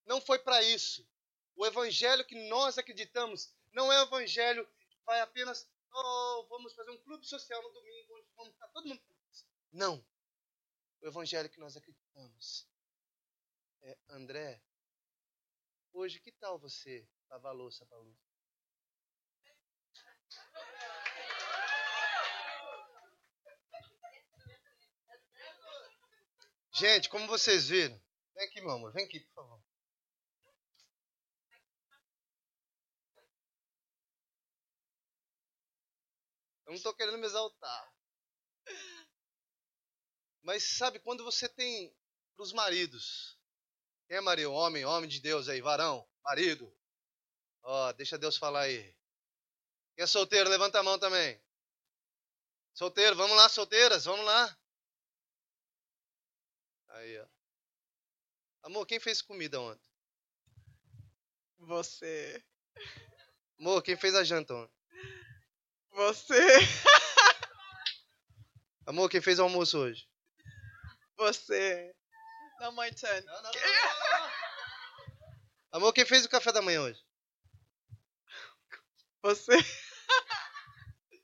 Não 0.05 0.21
foi 0.21 0.39
para 0.39 0.61
isso. 0.63 1.07
O 1.55 1.65
evangelho 1.65 2.25
que 2.25 2.35
nós 2.49 2.77
acreditamos 2.77 3.53
não 3.73 3.91
é 3.91 3.99
o 3.99 4.05
evangelho 4.05 4.65
que 4.89 4.97
vai 5.05 5.19
apenas, 5.21 5.67
oh, 5.93 6.47
vamos 6.49 6.73
fazer 6.73 6.91
um 6.91 6.97
clube 6.99 7.25
social 7.25 7.61
no 7.61 7.69
domingo, 7.69 8.15
onde 8.15 8.27
vamos 8.35 8.53
estar 8.53 8.67
todo 8.69 8.87
mundo. 8.87 9.01
Não. 9.71 10.05
O 11.01 11.07
evangelho 11.07 11.49
que 11.49 11.59
nós 11.59 11.75
acreditamos 11.75 12.67
é, 13.81 13.97
André, 14.09 14.61
hoje 15.93 16.19
que 16.19 16.31
tal 16.31 16.57
você 16.59 17.07
lavar 17.29 17.53
louça 17.53 17.85
para? 17.85 17.99
Gente, 26.73 27.09
como 27.09 27.25
vocês 27.27 27.69
viram, 27.69 27.99
vem 28.35 28.45
aqui, 28.45 28.61
meu 28.61 28.71
amor, 28.71 28.93
vem 28.93 29.05
aqui, 29.05 29.19
por 29.19 29.33
favor. 29.33 29.63
Eu 36.65 36.71
não 36.71 36.75
estou 36.75 36.93
querendo 36.93 37.17
me 37.17 37.25
exaltar. 37.25 37.93
Mas 40.43 40.77
sabe, 40.77 40.99
quando 40.99 41.23
você 41.23 41.49
tem 41.49 41.95
para 42.35 42.43
os 42.43 42.53
maridos, 42.53 43.39
quem 44.07 44.17
é 44.17 44.21
marido? 44.21 44.51
Homem, 44.53 44.85
homem 44.85 45.09
de 45.09 45.19
Deus 45.19 45.49
aí, 45.49 45.61
varão, 45.61 46.07
marido. 46.23 46.71
Ó, 47.69 47.91
deixa 47.91 48.17
Deus 48.17 48.37
falar 48.37 48.61
aí. 48.61 48.81
Quem 49.93 50.03
é 50.03 50.07
solteiro, 50.07 50.49
levanta 50.49 50.79
a 50.79 50.83
mão 50.83 50.97
também. 50.97 51.37
Solteiro, 52.73 53.13
vamos 53.13 53.35
lá, 53.35 53.49
solteiras, 53.49 54.05
vamos 54.05 54.25
lá. 54.25 54.57
Aí, 56.87 57.19
ó. 57.19 57.27
Amor, 58.63 58.85
quem 58.85 59.01
fez 59.01 59.21
comida 59.21 59.59
ontem? 59.59 59.85
Você. 61.59 62.41
Amor, 63.59 63.81
quem 63.81 63.97
fez 63.97 64.15
a 64.15 64.23
janta 64.23 64.53
ontem? 64.53 64.73
Você. 65.91 66.39
Amor, 68.87 69.09
quem 69.09 69.19
fez 69.19 69.39
o 69.39 69.43
almoço 69.43 69.77
hoje? 69.77 70.07
Você. 71.17 71.93
Não, 72.61 72.71
my 72.71 72.93
turn. 72.93 73.25
Não, 73.25 73.41
não, 73.41 73.51
não, 73.51 74.31
Amor, 75.73 75.91
quem 75.91 76.05
fez 76.05 76.23
o 76.23 76.29
café 76.29 76.53
da 76.53 76.61
manhã 76.61 76.83
hoje? 76.83 77.06
Você. 79.21 79.51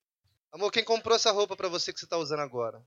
Amor, 0.51 0.71
quem 0.71 0.83
comprou 0.83 1.15
essa 1.15 1.31
roupa 1.31 1.55
pra 1.55 1.67
você 1.67 1.93
que 1.93 1.99
você 1.99 2.07
tá 2.07 2.17
usando 2.17 2.41
agora? 2.41 2.83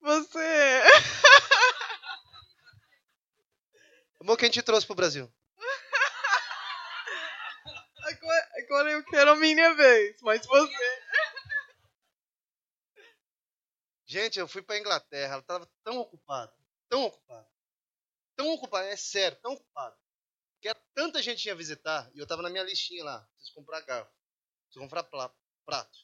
Você. 0.00 0.38
Amor, 4.20 4.36
quem 4.36 4.50
te 4.50 4.62
trouxe 4.62 4.86
pro 4.86 4.96
Brasil? 4.96 5.32
Agora, 8.04 8.48
agora 8.56 8.90
eu 8.92 9.04
quero 9.04 9.30
a 9.32 9.36
minha 9.36 9.74
vez, 9.74 10.20
mas 10.22 10.46
você. 10.46 10.72
Gente, 14.06 14.38
eu 14.38 14.48
fui 14.48 14.62
pra 14.62 14.78
Inglaterra, 14.78 15.34
ela 15.34 15.42
tava 15.42 15.68
tão 15.84 15.98
ocupada, 15.98 16.50
tão 16.88 17.04
ocupada, 17.04 17.46
tão 18.34 18.48
ocupada, 18.54 18.88
é 18.88 18.96
sério, 18.96 19.36
tão 19.42 19.52
ocupada, 19.52 19.94
que 20.60 20.74
tanta 20.94 21.22
gente 21.22 21.46
ia 21.46 21.54
visitar, 21.54 22.10
e 22.14 22.18
eu 22.18 22.26
tava 22.26 22.42
na 22.42 22.50
minha 22.50 22.64
listinha 22.64 23.04
lá, 23.04 23.20
preciso 23.34 23.54
comprar 23.54 23.80
garfo, 23.82 24.12
preciso 24.64 24.80
comprar 24.80 25.04
prato. 25.64 25.98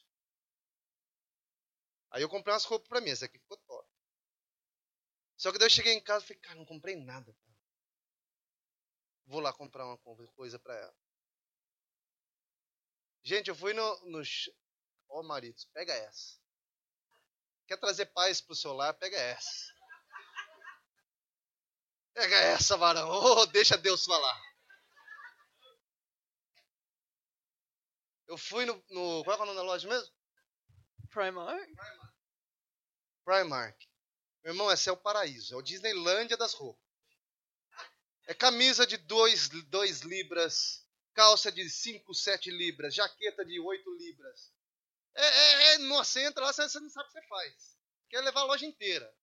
Aí 2.11 2.21
eu 2.21 2.29
comprei 2.29 2.53
umas 2.53 2.63
roupas 2.63 2.87
pra 2.87 3.01
mim, 3.01 3.09
essa 3.09 3.25
aqui 3.25 3.37
ficou 3.37 3.57
top. 3.57 3.89
Só 5.37 5.51
que 5.51 5.57
daí 5.57 5.65
eu 5.65 5.71
cheguei 5.71 5.93
em 5.93 6.01
casa 6.01 6.23
e 6.23 6.27
falei, 6.27 6.41
cara, 6.41 6.55
não 6.55 6.65
comprei 6.65 6.95
nada. 6.95 7.33
Cara. 7.33 7.57
Vou 9.25 9.41
lá 9.41 9.51
comprar 9.51 9.85
uma 9.85 9.97
coisa 9.97 10.57
pra 10.59 10.75
ela. 10.75 10.95
Gente, 13.23 13.49
eu 13.49 13.55
fui 13.55 13.73
no. 13.73 14.05
no... 14.05 14.21
Ó, 15.09 15.19
oh, 15.19 15.23
maridos, 15.23 15.65
pega 15.73 15.93
essa. 15.93 16.39
Quer 17.67 17.77
trazer 17.77 18.05
paz 18.07 18.39
pro 18.39 18.55
seu 18.55 18.71
lar? 18.73 18.93
Pega 18.93 19.17
essa. 19.17 19.74
Pega 22.15 22.35
essa, 22.37 22.77
varão. 22.77 23.09
Oh, 23.11 23.45
deixa 23.45 23.77
Deus 23.77 24.05
falar. 24.05 24.41
Eu 28.25 28.37
fui 28.37 28.65
no. 28.65 28.73
no 28.89 29.23
qual 29.25 29.37
é 29.37 29.41
o 29.41 29.45
nome 29.45 29.57
da 29.57 29.63
loja 29.63 29.87
mesmo? 29.87 30.11
Primark. 31.11 31.59
Primark. 31.59 32.15
Primark. 33.25 33.85
Meu 34.43 34.53
irmão, 34.53 34.71
esse 34.71 34.87
é 34.87 34.91
o 34.91 34.97
paraíso. 34.97 35.53
É 35.53 35.57
o 35.57 35.61
Disneylândia 35.61 36.37
das 36.37 36.53
roupas. 36.53 36.81
É 38.27 38.33
camisa 38.33 38.87
de 38.87 38.97
2 38.97 39.49
libras, 40.01 40.87
calça 41.13 41.51
de 41.51 41.69
5, 41.69 42.13
7 42.13 42.49
libras, 42.49 42.95
jaqueta 42.95 43.43
de 43.45 43.59
8 43.59 43.93
libras. 43.97 44.53
É, 45.13 45.25
é, 45.25 45.73
é, 45.73 45.77
nossa, 45.79 46.21
entra 46.21 46.45
lá, 46.45 46.53
você 46.53 46.79
não 46.79 46.89
sabe 46.89 47.09
o 47.09 47.11
que 47.11 47.19
você 47.19 47.27
faz. 47.27 47.77
Quer 48.09 48.21
levar 48.21 48.41
a 48.41 48.45
loja 48.45 48.65
inteira. 48.65 49.13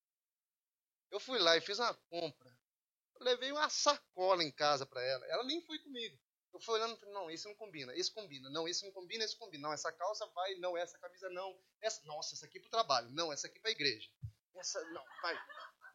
Eu 1.11 1.19
fui 1.19 1.39
lá 1.39 1.57
e 1.57 1.61
fiz 1.61 1.79
uma 1.79 1.93
compra. 2.09 2.52
Levei 3.23 3.51
uma 3.51 3.69
sacola 3.69 4.43
em 4.43 4.51
casa 4.51 4.85
para 4.85 5.01
ela. 5.01 5.25
Ela 5.27 5.43
nem 5.43 5.61
foi 5.65 5.79
comigo. 5.79 6.17
Eu 6.53 6.59
fui 6.59 6.75
olhando 6.75 7.03
não, 7.07 7.31
esse 7.31 7.47
não 7.47 7.55
combina, 7.55 7.95
esse 7.95 8.11
combina, 8.13 8.47
não, 8.51 8.67
esse 8.67 8.85
não 8.85 8.91
combina, 8.91 9.23
esse 9.23 9.35
combina. 9.35 9.63
Não, 9.63 9.73
essa 9.73 9.91
calça 9.91 10.25
vai, 10.27 10.53
não, 10.55 10.77
essa 10.77 10.99
camisa 10.99 11.27
não. 11.31 11.59
Essa, 11.81 11.99
nossa, 12.05 12.35
essa 12.35 12.45
aqui 12.45 12.59
pro 12.59 12.69
trabalho. 12.69 13.09
Não, 13.09 13.33
essa 13.33 13.47
aqui 13.47 13.59
pra 13.59 13.71
igreja. 13.71 14.07
Essa, 14.55 14.79
não, 14.91 15.03
vai. 15.21 15.35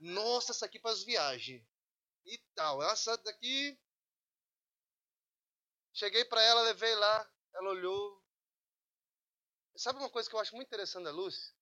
Nossa, 0.00 0.50
essa 0.50 0.66
aqui 0.66 0.80
para 0.80 0.90
as 0.90 1.04
viagens. 1.04 1.64
E 2.26 2.38
tal. 2.56 2.82
Essa 2.82 3.16
daqui. 3.18 3.78
Cheguei 5.92 6.24
para 6.24 6.42
ela, 6.42 6.62
levei 6.62 6.94
lá. 6.96 7.32
Ela 7.54 7.70
olhou. 7.70 8.20
Sabe 9.76 10.00
uma 10.00 10.10
coisa 10.10 10.28
que 10.28 10.34
eu 10.34 10.40
acho 10.40 10.56
muito 10.56 10.66
interessante 10.66 11.04
da 11.04 11.12
Lúcia? 11.12 11.54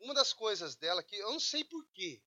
Uma 0.00 0.14
das 0.14 0.32
coisas 0.32 0.74
dela 0.74 1.00
que 1.00 1.14
eu 1.14 1.30
não 1.30 1.38
sei 1.38 1.64
porquê. 1.64 2.25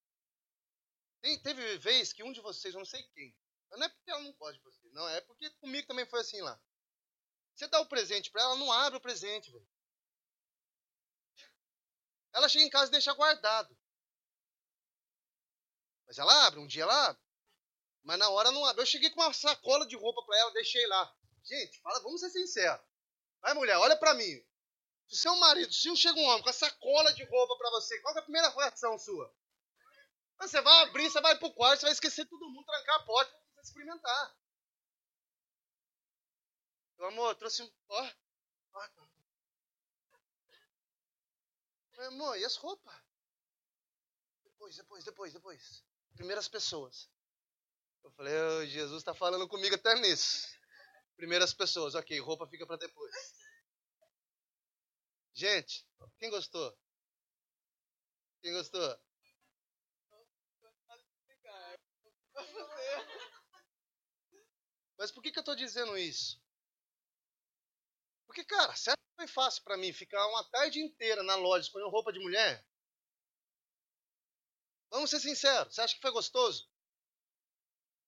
Tem, 1.22 1.38
teve 1.40 1.78
vez 1.78 2.14
que 2.14 2.24
um 2.24 2.32
de 2.32 2.42
vocês, 2.42 2.74
eu 2.74 2.80
não 2.80 2.86
sei 2.86 3.04
quem. 3.14 3.36
Não 3.72 3.84
é 3.84 3.90
porque 3.90 4.10
ela 4.10 4.22
não 4.22 4.34
gosta 4.34 4.58
de 4.58 4.64
você, 4.64 4.90
não. 4.92 5.08
É 5.10 5.22
porque 5.22 5.50
comigo 5.52 5.88
também 5.88 6.06
foi 6.06 6.22
assim 6.22 6.42
lá. 6.42 6.60
Você 7.56 7.68
dá 7.68 7.80
o 7.82 7.88
presente 7.88 8.32
para 8.32 8.42
ela, 8.42 8.56
não 8.56 8.72
abre 8.72 8.98
o 8.98 9.02
presente, 9.02 9.52
velho. 9.52 9.68
Ela 12.34 12.48
chega 12.48 12.66
em 12.66 12.70
casa 12.70 12.88
e 12.88 12.92
deixa 12.92 13.14
guardado. 13.14 13.78
Mas 16.08 16.18
ela 16.18 16.48
abre, 16.48 16.60
um 16.60 16.68
dia 16.68 16.84
ela 16.84 17.08
abre. 17.10 17.22
Mas 18.04 18.18
na 18.18 18.30
hora 18.30 18.52
não 18.52 18.66
abre. 18.66 18.82
Eu 18.82 18.86
cheguei 18.86 19.10
com 19.10 19.22
uma 19.22 19.34
sacola 19.34 19.86
de 19.86 19.96
roupa 19.96 20.24
para 20.26 20.38
ela, 20.40 20.54
deixei 20.54 20.86
lá. 20.88 21.16
Gente, 21.44 21.80
fala, 21.82 22.00
vamos 22.00 22.22
ser 22.22 22.30
sinceros. 22.30 22.82
Vai, 23.42 23.54
mulher, 23.54 23.78
olha 23.78 23.98
para 23.98 24.14
mim. 24.14 24.44
Se 25.08 25.18
seu 25.18 25.36
marido, 25.38 25.74
se 25.74 25.96
chega 25.96 26.20
um 26.20 26.26
homem 26.26 26.44
com 26.44 26.50
a 26.50 26.54
sacola 26.54 27.14
de 27.14 27.24
roupa 27.26 27.58
para 27.58 27.72
você, 27.72 28.00
qual 28.02 28.16
é 28.16 28.20
a 28.20 28.24
primeira 28.24 28.50
reação 28.50 28.98
sua? 28.98 29.34
Você 30.40 30.62
vai 30.62 30.84
abrir, 30.84 31.10
você 31.10 31.22
vai 31.22 31.38
pro 31.38 31.54
quarto, 31.54 31.82
você 31.82 31.86
vai 31.88 31.94
esquecer 31.94 32.26
todo 32.26 32.50
mundo, 32.50 32.66
trancar 32.66 32.96
a 32.96 33.04
porta 33.04 33.32
pra 33.54 33.62
experimentar. 33.62 34.38
Meu 36.98 37.08
amor, 37.08 37.36
trouxe 37.36 37.62
um. 37.62 37.72
Ó. 37.90 38.12
ó 38.74 39.10
meu 42.00 42.08
amor, 42.08 42.38
e 42.38 42.46
as 42.46 42.56
roupas? 42.56 42.96
Depois, 44.46 44.76
depois, 44.78 45.04
depois, 45.04 45.34
depois. 45.34 45.84
Primeiras 46.16 46.48
pessoas. 46.48 47.10
Eu 48.02 48.12
falei, 48.12 48.34
oh, 48.34 48.66
Jesus 48.66 49.00
está 49.02 49.14
falando 49.14 49.48
comigo 49.50 49.76
até 49.76 49.96
nisso. 49.96 50.48
Primeiras 51.18 51.54
pessoas, 51.54 51.96
ok, 51.96 52.18
roupa 52.22 52.48
fica 52.48 52.66
para 52.66 52.78
depois. 52.78 53.14
Gente, 55.34 55.86
quem 56.18 56.30
gostou? 56.30 56.78
Quem 58.42 58.54
gostou? 58.54 58.98
Mas 64.98 65.12
por 65.12 65.24
que, 65.24 65.32
que 65.32 65.40
eu 65.40 65.42
estou 65.42 65.56
dizendo 65.56 65.98
isso? 65.98 66.42
Porque, 68.28 68.44
cara, 68.44 68.76
certo 68.76 69.00
foi 69.16 69.28
fácil 69.28 69.64
para 69.64 69.78
mim 69.78 69.92
ficar 69.92 70.26
uma 70.28 70.44
tarde 70.50 70.80
inteira 70.80 71.24
na 71.24 71.36
loja 71.36 71.66
escolhendo 71.66 71.92
roupa 71.92 72.12
de 72.12 72.20
mulher? 72.20 72.66
Vamos 74.90 75.10
ser 75.10 75.20
sinceros, 75.20 75.74
você 75.74 75.82
acha 75.82 75.96
que 75.96 76.02
foi 76.02 76.12
gostoso? 76.12 76.70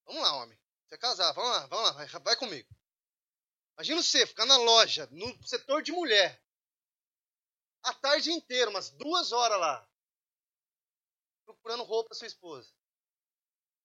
Vamos 0.04 0.22
lá, 0.22 0.36
homem. 0.36 0.58
Você 0.86 0.94
é 0.94 0.98
casar, 0.98 1.32
vamos 1.32 1.50
lá, 1.50 1.66
vamos 1.66 1.84
lá, 1.84 1.92
vai, 1.92 2.06
vai 2.06 2.36
comigo. 2.36 2.68
Imagina 3.76 4.02
você 4.02 4.26
ficar 4.26 4.46
na 4.46 4.56
loja, 4.56 5.08
no 5.10 5.46
setor 5.46 5.82
de 5.82 5.92
mulher, 5.92 6.42
a 7.82 7.94
tarde 7.94 8.30
inteira, 8.30 8.70
umas 8.70 8.90
duas 8.90 9.32
horas 9.32 9.58
lá, 9.58 9.88
procurando 11.44 11.82
roupa 11.82 12.08
para 12.10 12.18
sua 12.18 12.26
esposa. 12.26 12.72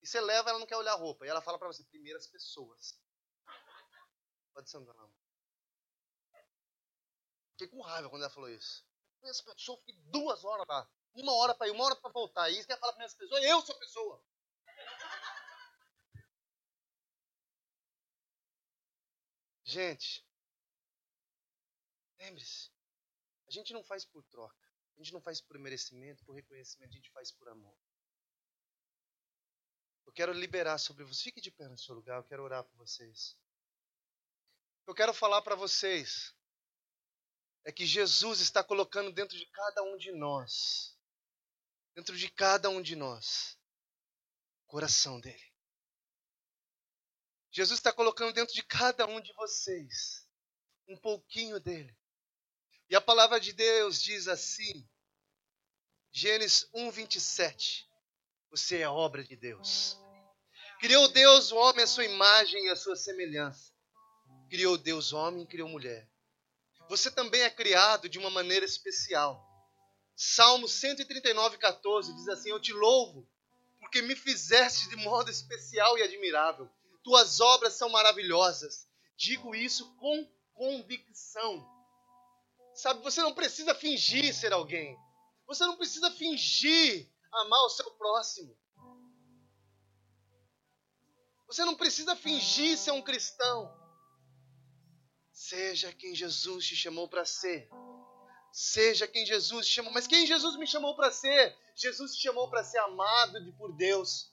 E 0.02 0.06
você 0.06 0.20
leva, 0.20 0.50
ela 0.50 0.58
não 0.58 0.66
quer 0.66 0.76
olhar 0.76 0.92
a 0.92 0.96
roupa. 0.96 1.26
E 1.26 1.28
ela 1.28 1.42
fala 1.42 1.58
para 1.58 1.68
você, 1.68 1.82
primeiras 1.84 2.26
pessoas. 2.26 2.98
Pode 4.52 4.70
sentar, 4.70 4.94
não. 4.94 5.12
Fiquei 7.52 7.68
com 7.68 7.80
raiva 7.80 8.08
quando 8.08 8.22
ela 8.22 8.32
falou 8.32 8.48
isso. 8.48 8.86
Primeiras 9.16 9.40
pessoas, 9.40 9.80
fiquei 9.80 9.96
duas 10.10 10.44
horas 10.44 10.66
lá. 10.68 10.88
Uma 11.14 11.34
hora 11.34 11.54
para 11.54 11.66
ir, 11.66 11.72
uma 11.72 11.84
hora 11.84 11.96
para 11.96 12.10
voltar. 12.10 12.48
E 12.50 12.58
isso 12.58 12.68
quer 12.68 12.78
falar 12.78 12.92
primeiras 12.92 13.16
pessoas, 13.16 13.42
eu 13.42 13.60
sou 13.62 13.78
pessoa. 13.78 14.24
Gente, 19.64 20.26
lembre-se, 22.18 22.70
a 23.46 23.50
gente 23.50 23.74
não 23.74 23.84
faz 23.84 24.02
por 24.02 24.24
troca, 24.24 24.66
a 24.96 24.98
gente 24.98 25.12
não 25.12 25.20
faz 25.20 25.42
por 25.42 25.58
merecimento, 25.58 26.24
por 26.24 26.34
reconhecimento, 26.34 26.90
a 26.90 26.96
gente 26.96 27.10
faz 27.10 27.30
por 27.30 27.50
amor. 27.50 27.76
Eu 30.08 30.12
quero 30.12 30.32
liberar 30.32 30.78
sobre 30.78 31.04
você. 31.04 31.24
Fique 31.24 31.40
de 31.40 31.50
pé 31.50 31.68
no 31.68 31.76
seu 31.76 31.94
lugar, 31.94 32.16
eu 32.16 32.24
quero 32.24 32.42
orar 32.42 32.64
por 32.64 32.74
vocês. 32.78 33.36
Eu 34.86 34.94
quero 34.94 35.12
falar 35.12 35.42
para 35.42 35.54
vocês 35.54 36.34
é 37.62 37.70
que 37.70 37.84
Jesus 37.84 38.40
está 38.40 38.64
colocando 38.64 39.12
dentro 39.12 39.36
de 39.36 39.44
cada 39.44 39.82
um 39.82 39.98
de 39.98 40.10
nós, 40.12 40.96
dentro 41.94 42.16
de 42.16 42.30
cada 42.30 42.70
um 42.70 42.80
de 42.80 42.96
nós, 42.96 43.58
o 44.64 44.68
coração 44.68 45.20
dele. 45.20 45.52
Jesus 47.50 47.78
está 47.78 47.92
colocando 47.92 48.32
dentro 48.32 48.54
de 48.54 48.62
cada 48.62 49.06
um 49.06 49.20
de 49.20 49.30
vocês 49.34 50.26
um 50.88 50.96
pouquinho 50.96 51.60
dele. 51.60 51.94
E 52.88 52.96
a 52.96 53.00
palavra 53.00 53.38
de 53.38 53.52
Deus 53.52 54.02
diz 54.02 54.26
assim, 54.26 54.88
Gênesis 56.10 56.66
1, 56.72 56.90
27. 56.92 57.87
Você 58.50 58.78
é 58.78 58.88
obra 58.88 59.22
de 59.22 59.36
Deus. 59.36 59.98
Criou 60.80 61.08
Deus 61.08 61.52
o 61.52 61.56
homem 61.56 61.84
à 61.84 61.86
sua 61.86 62.04
imagem 62.04 62.66
e 62.66 62.70
à 62.70 62.76
sua 62.76 62.96
semelhança. 62.96 63.72
Criou 64.48 64.78
Deus 64.78 65.12
homem 65.12 65.42
e 65.42 65.46
criou 65.46 65.68
mulher. 65.68 66.08
Você 66.88 67.10
também 67.10 67.42
é 67.42 67.50
criado 67.50 68.08
de 68.08 68.18
uma 68.18 68.30
maneira 68.30 68.64
especial. 68.64 69.44
Salmo 70.16 70.66
139, 70.66 71.58
14 71.58 72.14
diz 72.14 72.28
assim: 72.28 72.50
Eu 72.50 72.60
te 72.60 72.72
louvo, 72.72 73.28
porque 73.78 74.00
me 74.00 74.16
fizeste 74.16 74.88
de 74.88 74.96
modo 74.96 75.30
especial 75.30 75.98
e 75.98 76.02
admirável. 76.02 76.68
Tuas 77.04 77.40
obras 77.40 77.74
são 77.74 77.88
maravilhosas. 77.90 78.88
Digo 79.16 79.54
isso 79.54 79.94
com 79.96 80.26
convicção. 80.54 81.68
Sabe, 82.74 83.02
você 83.02 83.20
não 83.20 83.34
precisa 83.34 83.74
fingir 83.74 84.32
ser 84.34 84.52
alguém. 84.52 84.96
Você 85.46 85.64
não 85.66 85.76
precisa 85.76 86.10
fingir 86.10 87.08
amar 87.32 87.60
o 87.64 87.70
seu 87.70 87.90
próximo. 87.92 88.56
Você 91.46 91.64
não 91.64 91.74
precisa 91.74 92.14
fingir 92.14 92.76
ser 92.76 92.90
um 92.90 93.02
cristão. 93.02 93.74
Seja 95.32 95.92
quem 95.92 96.14
Jesus 96.14 96.66
te 96.66 96.76
chamou 96.76 97.08
para 97.08 97.24
ser. 97.24 97.70
Seja 98.52 99.06
quem 99.06 99.24
Jesus 99.24 99.66
te 99.66 99.72
chamou. 99.72 99.92
Mas 99.92 100.06
quem 100.06 100.26
Jesus 100.26 100.56
me 100.56 100.66
chamou 100.66 100.94
para 100.94 101.10
ser? 101.10 101.56
Jesus 101.74 102.16
te 102.16 102.22
chamou 102.22 102.50
para 102.50 102.64
ser 102.64 102.78
amado 102.78 103.52
por 103.54 103.72
Deus. 103.72 104.30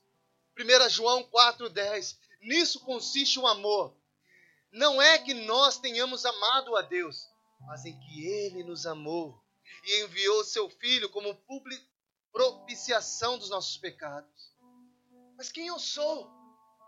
1 0.57 0.89
João 0.89 1.23
4,10. 1.29 2.17
Nisso 2.41 2.79
consiste 2.81 3.39
o 3.39 3.47
amor. 3.47 3.95
Não 4.71 5.01
é 5.01 5.17
que 5.17 5.33
nós 5.33 5.77
tenhamos 5.77 6.25
amado 6.25 6.75
a 6.75 6.81
Deus, 6.81 7.29
mas 7.61 7.85
em 7.85 7.97
que 7.97 8.27
Ele 8.27 8.63
nos 8.63 8.85
amou 8.85 9.41
e 9.85 10.03
enviou 10.03 10.43
seu 10.43 10.69
Filho 10.69 11.09
como 11.09 11.35
propiciação 12.35 13.37
dos 13.37 13.49
nossos 13.49 13.77
pecados. 13.77 14.53
Mas 15.37 15.53
quem 15.53 15.67
eu 15.67 15.79
sou? 15.79 16.29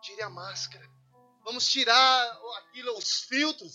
Tire 0.01 0.21
a 0.21 0.29
máscara. 0.29 0.85
Vamos 1.45 1.71
tirar 1.71 2.41
aquilo, 2.57 2.97
os 2.97 3.21
filtros. 3.21 3.73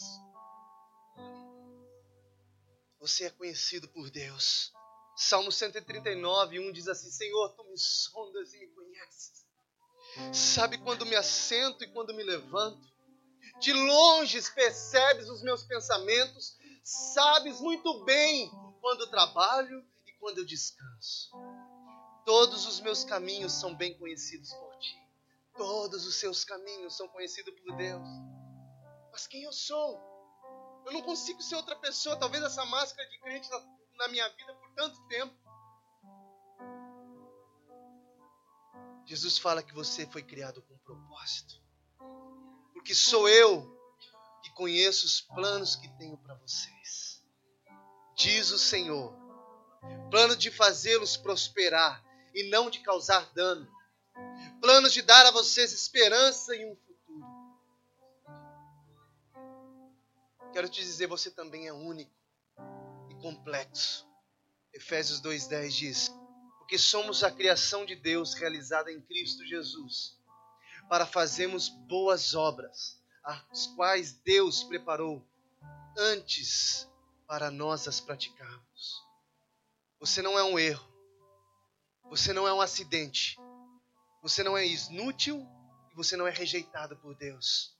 Você 3.00 3.24
é 3.24 3.30
conhecido 3.30 3.88
por 3.88 4.10
Deus. 4.10 4.70
Salmo 5.16 5.50
139, 5.50 6.60
1 6.60 6.72
diz 6.72 6.88
assim: 6.88 7.10
Senhor, 7.10 7.48
tu 7.54 7.64
me 7.64 7.78
sondas 7.78 8.52
e 8.52 8.58
me 8.58 8.66
conheces. 8.68 9.46
Sabe 10.30 10.76
quando 10.76 11.06
me 11.06 11.16
assento 11.16 11.82
e 11.82 11.88
quando 11.88 12.12
me 12.12 12.22
levanto. 12.22 12.92
De 13.60 13.72
longe 13.72 14.38
percebes 14.52 15.30
os 15.30 15.42
meus 15.42 15.62
pensamentos. 15.64 16.58
Sabes 16.84 17.60
muito 17.60 18.04
bem 18.04 18.50
quando 18.80 19.10
trabalho 19.10 19.82
e 20.06 20.12
quando 20.18 20.38
eu 20.38 20.44
descanso. 20.44 21.30
Todos 22.24 22.66
os 22.66 22.80
meus 22.80 23.04
caminhos 23.04 23.52
são 23.52 23.74
bem 23.74 23.96
conhecidos 23.98 24.52
por 24.52 24.76
ti. 24.78 24.96
Todos 25.56 26.06
os 26.06 26.16
seus 26.16 26.44
caminhos 26.44 26.96
são 26.96 27.08
conhecidos 27.08 27.54
por 27.60 27.76
Deus. 27.76 28.08
Mas 29.10 29.26
quem 29.26 29.42
eu 29.42 29.52
sou? 29.52 30.00
Eu 30.86 30.92
não 30.92 31.02
consigo 31.02 31.42
ser 31.42 31.56
outra 31.56 31.76
pessoa. 31.76 32.16
Talvez 32.16 32.42
essa 32.42 32.64
máscara 32.64 33.08
de 33.08 33.18
crente 33.20 33.50
na, 33.50 33.60
na 33.98 34.08
minha 34.08 34.28
vida 34.30 34.54
por 34.54 34.70
tanto 34.74 35.00
tempo. 35.08 35.34
Jesus 39.04 39.36
fala 39.36 39.62
que 39.62 39.74
você 39.74 40.06
foi 40.06 40.22
criado 40.22 40.62
com 40.62 40.74
um 40.74 40.78
propósito. 40.78 41.60
Porque 42.72 42.94
sou 42.94 43.28
eu 43.28 43.78
que 44.42 44.50
conheço 44.52 45.06
os 45.06 45.20
planos 45.20 45.76
que 45.76 45.88
tenho 45.98 46.16
para 46.18 46.34
vocês. 46.36 47.22
Diz 48.14 48.50
o 48.50 48.58
Senhor. 48.58 49.14
Plano 50.10 50.36
de 50.36 50.50
fazê-los 50.50 51.16
prosperar 51.16 52.02
e 52.34 52.44
não 52.44 52.70
de 52.70 52.80
causar 52.80 53.32
dano 53.32 53.68
planos 54.62 54.92
de 54.92 55.02
dar 55.02 55.26
a 55.26 55.30
vocês 55.32 55.72
esperança 55.72 56.54
e 56.54 56.64
um 56.64 56.76
futuro. 56.76 57.26
Quero 60.52 60.68
te 60.68 60.80
dizer, 60.80 61.08
você 61.08 61.30
também 61.30 61.66
é 61.66 61.72
único 61.72 62.12
e 63.10 63.14
complexo. 63.16 64.06
Efésios 64.72 65.20
2,10 65.20 65.68
diz: 65.68 66.14
Porque 66.58 66.78
somos 66.78 67.24
a 67.24 67.30
criação 67.30 67.84
de 67.84 67.96
Deus 67.96 68.34
realizada 68.34 68.92
em 68.92 69.00
Cristo 69.00 69.44
Jesus, 69.44 70.16
para 70.88 71.06
fazermos 71.06 71.68
boas 71.68 72.34
obras, 72.34 73.02
as 73.24 73.66
quais 73.68 74.12
Deus 74.12 74.62
preparou 74.62 75.26
antes 75.96 76.88
para 77.26 77.50
nós 77.50 77.88
as 77.88 78.00
praticarmos. 78.00 79.02
Você 79.98 80.22
não 80.22 80.38
é 80.38 80.44
um 80.44 80.58
erro, 80.58 80.91
você 82.12 82.34
não 82.34 82.46
é 82.46 82.52
um 82.52 82.60
acidente, 82.60 83.38
você 84.22 84.42
não 84.42 84.54
é 84.54 84.66
inútil 84.66 85.48
e 85.90 85.94
você 85.94 86.14
não 86.14 86.26
é 86.26 86.30
rejeitado 86.30 86.94
por 86.98 87.14
Deus. 87.14 87.74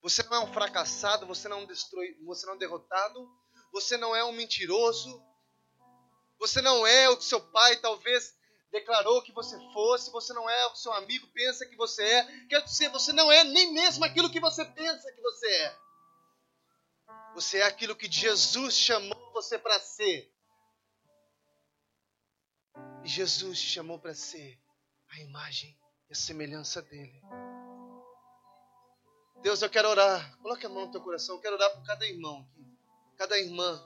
Você 0.00 0.22
não 0.22 0.36
é 0.36 0.40
um 0.40 0.50
fracassado, 0.54 1.26
você 1.26 1.50
não 1.50 1.58
é 1.58 1.60
um, 1.60 1.66
você 2.24 2.46
não 2.46 2.54
é 2.54 2.56
um 2.56 2.58
derrotado, 2.58 3.30
você 3.70 3.98
não 3.98 4.16
é 4.16 4.24
um 4.24 4.32
mentiroso, 4.32 5.22
você 6.38 6.62
não 6.62 6.86
é 6.86 7.10
o 7.10 7.18
que 7.18 7.24
seu 7.24 7.42
pai 7.42 7.76
talvez 7.76 8.34
declarou 8.72 9.20
que 9.22 9.32
você 9.32 9.58
fosse, 9.74 10.10
você 10.10 10.32
não 10.32 10.48
é 10.48 10.66
o 10.68 10.70
que 10.70 10.80
seu 10.80 10.94
amigo 10.94 11.26
pensa 11.34 11.66
que 11.66 11.76
você 11.76 12.02
é. 12.02 12.46
Quer 12.48 12.62
dizer, 12.62 12.88
você 12.88 13.12
não 13.12 13.30
é 13.30 13.44
nem 13.44 13.74
mesmo 13.74 14.02
aquilo 14.02 14.30
que 14.30 14.40
você 14.40 14.64
pensa 14.64 15.12
que 15.12 15.20
você 15.20 15.46
é. 15.46 15.78
Você 17.34 17.58
é 17.58 17.64
aquilo 17.64 17.94
que 17.94 18.10
Jesus 18.10 18.72
chamou 18.78 19.30
você 19.34 19.58
para 19.58 19.78
ser. 19.78 20.32
E 23.08 23.10
Jesus 23.10 23.58
te 23.58 23.68
chamou 23.68 23.98
para 23.98 24.14
ser 24.14 24.60
a 25.08 25.20
imagem 25.20 25.74
e 26.10 26.12
a 26.12 26.14
semelhança 26.14 26.82
dele. 26.82 27.22
Deus, 29.40 29.62
eu 29.62 29.70
quero 29.70 29.88
orar. 29.88 30.38
Coloque 30.42 30.66
a 30.66 30.68
mão 30.68 30.84
no 30.84 30.92
teu 30.92 31.00
coração. 31.00 31.36
Eu 31.36 31.40
quero 31.40 31.54
orar 31.54 31.70
por 31.74 31.82
cada 31.86 32.06
irmão 32.06 32.42
aqui, 32.42 32.78
cada 33.16 33.38
irmã. 33.38 33.82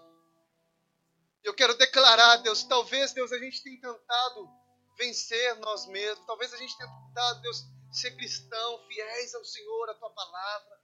Eu 1.45 1.55
quero 1.55 1.79
declarar, 1.79 2.39
Deus, 2.39 2.65
talvez, 2.65 3.13
Deus, 3.13 3.31
a 3.31 3.39
gente 3.39 3.63
tenha 3.63 3.81
tentado 3.81 4.51
vencer 4.99 5.55
nós 5.61 5.87
mesmos. 5.87 6.27
Talvez 6.27 6.53
a 6.53 6.57
gente 6.57 6.77
tenha 6.77 6.91
tentado, 6.91 7.43
Deus, 7.43 7.65
ser 7.93 8.17
cristão, 8.17 8.85
fiéis 8.89 9.37
ao 9.37 9.45
Senhor, 9.45 9.89
à 9.89 9.95
tua 9.95 10.11
palavra. 10.11 10.81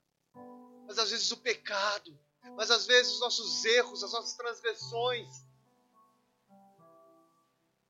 Mas 0.87 0.97
às 0.97 1.11
vezes 1.11 1.29
o 1.33 1.37
pecado, 1.41 2.17
mas 2.55 2.71
às 2.71 2.87
vezes 2.87 3.15
os 3.15 3.19
nossos 3.19 3.65
erros, 3.65 4.01
as 4.01 4.13
nossas 4.13 4.33
transgressões, 4.35 5.27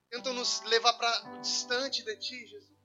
tentam 0.09 0.33
nos 0.33 0.61
levar 0.61 0.93
para 0.93 1.39
distante 1.39 2.03
de 2.03 2.15
Ti, 2.17 2.47
Jesus. 2.47 2.79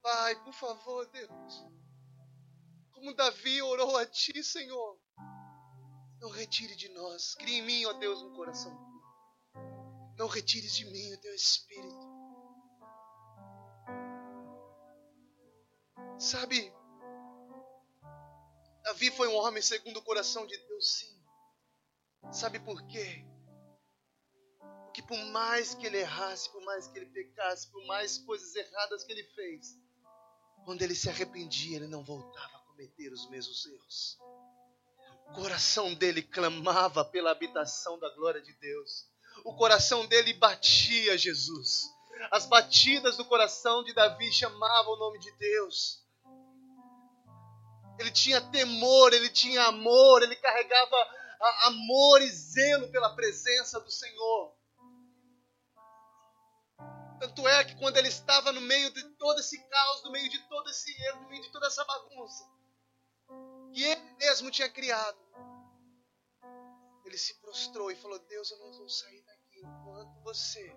Pai, 0.00 0.36
por 0.44 0.52
favor, 0.52 1.06
Deus, 1.06 1.64
como 2.92 3.14
Davi 3.14 3.60
orou 3.60 3.96
a 3.96 4.06
ti, 4.06 4.42
Senhor. 4.42 4.98
Não 6.20 6.30
retire 6.30 6.74
de 6.76 6.88
nós. 6.90 7.34
Cria 7.34 7.58
em 7.58 7.62
mim, 7.62 7.84
ó 7.84 7.92
Deus, 7.94 8.22
um 8.22 8.32
coração. 8.34 8.72
Não 10.16 10.28
retires 10.28 10.74
de 10.74 10.84
mim 10.86 11.12
o 11.12 11.20
teu 11.20 11.34
espírito. 11.34 12.16
Sabe, 16.18 16.72
Davi 18.82 19.10
foi 19.10 19.28
um 19.28 19.34
homem 19.34 19.62
segundo 19.62 19.98
o 19.98 20.02
coração 20.02 20.46
de 20.46 20.56
Deus, 20.56 20.98
sim. 20.98 21.22
Sabe 22.32 22.58
por 22.60 22.86
quê? 22.86 23.26
Porque 24.96 25.14
por 25.14 25.26
mais 25.26 25.74
que 25.74 25.86
ele 25.86 25.98
errasse, 25.98 26.48
por 26.48 26.64
mais 26.64 26.88
que 26.88 26.98
ele 26.98 27.04
pecasse, 27.04 27.70
por 27.70 27.84
mais 27.84 28.16
coisas 28.16 28.56
erradas 28.56 29.04
que 29.04 29.12
ele 29.12 29.24
fez, 29.34 29.78
quando 30.64 30.80
ele 30.80 30.94
se 30.94 31.10
arrependia, 31.10 31.76
ele 31.76 31.86
não 31.86 32.02
voltava 32.02 32.56
a 32.56 32.60
cometer 32.60 33.12
os 33.12 33.28
mesmos 33.28 33.66
erros. 33.66 34.18
O 35.28 35.34
coração 35.34 35.92
dele 35.92 36.22
clamava 36.22 37.04
pela 37.04 37.30
habitação 37.30 37.98
da 37.98 38.08
glória 38.14 38.40
de 38.40 38.54
Deus. 38.54 39.06
O 39.44 39.54
coração 39.54 40.06
dele 40.06 40.32
batia 40.32 41.18
Jesus. 41.18 41.82
As 42.30 42.46
batidas 42.46 43.18
do 43.18 43.26
coração 43.26 43.84
de 43.84 43.92
Davi 43.92 44.32
chamavam 44.32 44.94
o 44.94 44.98
nome 44.98 45.18
de 45.18 45.30
Deus. 45.32 46.02
Ele 47.98 48.10
tinha 48.10 48.40
temor, 48.40 49.12
ele 49.12 49.28
tinha 49.28 49.64
amor, 49.64 50.22
ele 50.22 50.36
carregava 50.36 50.96
amor 51.64 52.22
e 52.22 52.30
zelo 52.30 52.88
pela 52.88 53.14
presença 53.14 53.78
do 53.78 53.90
Senhor. 53.90 54.55
Tanto 57.18 57.48
é 57.48 57.64
que 57.64 57.76
quando 57.76 57.96
ele 57.96 58.08
estava 58.08 58.52
no 58.52 58.60
meio 58.60 58.92
de 58.92 59.02
todo 59.16 59.40
esse 59.40 59.58
caos, 59.68 60.04
no 60.04 60.10
meio 60.10 60.28
de 60.28 60.38
todo 60.48 60.68
esse 60.68 60.90
erro, 61.04 61.22
no 61.22 61.28
meio 61.28 61.42
de 61.42 61.50
toda 61.50 61.66
essa 61.66 61.84
bagunça, 61.84 62.44
que 63.72 63.82
ele 63.82 64.02
mesmo 64.18 64.50
tinha 64.50 64.68
criado, 64.68 65.18
ele 67.04 67.16
se 67.16 67.34
prostrou 67.40 67.90
e 67.90 67.96
falou: 67.96 68.18
Deus, 68.18 68.50
eu 68.50 68.58
não 68.58 68.72
vou 68.72 68.88
sair 68.88 69.22
daqui 69.22 69.60
enquanto 69.60 70.20
você 70.22 70.74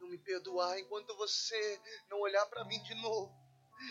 não 0.00 0.08
me 0.08 0.18
perdoar, 0.18 0.78
enquanto 0.78 1.14
você 1.16 1.80
não 2.08 2.20
olhar 2.20 2.46
para 2.46 2.64
mim 2.64 2.82
de 2.82 2.94
novo. 2.94 3.41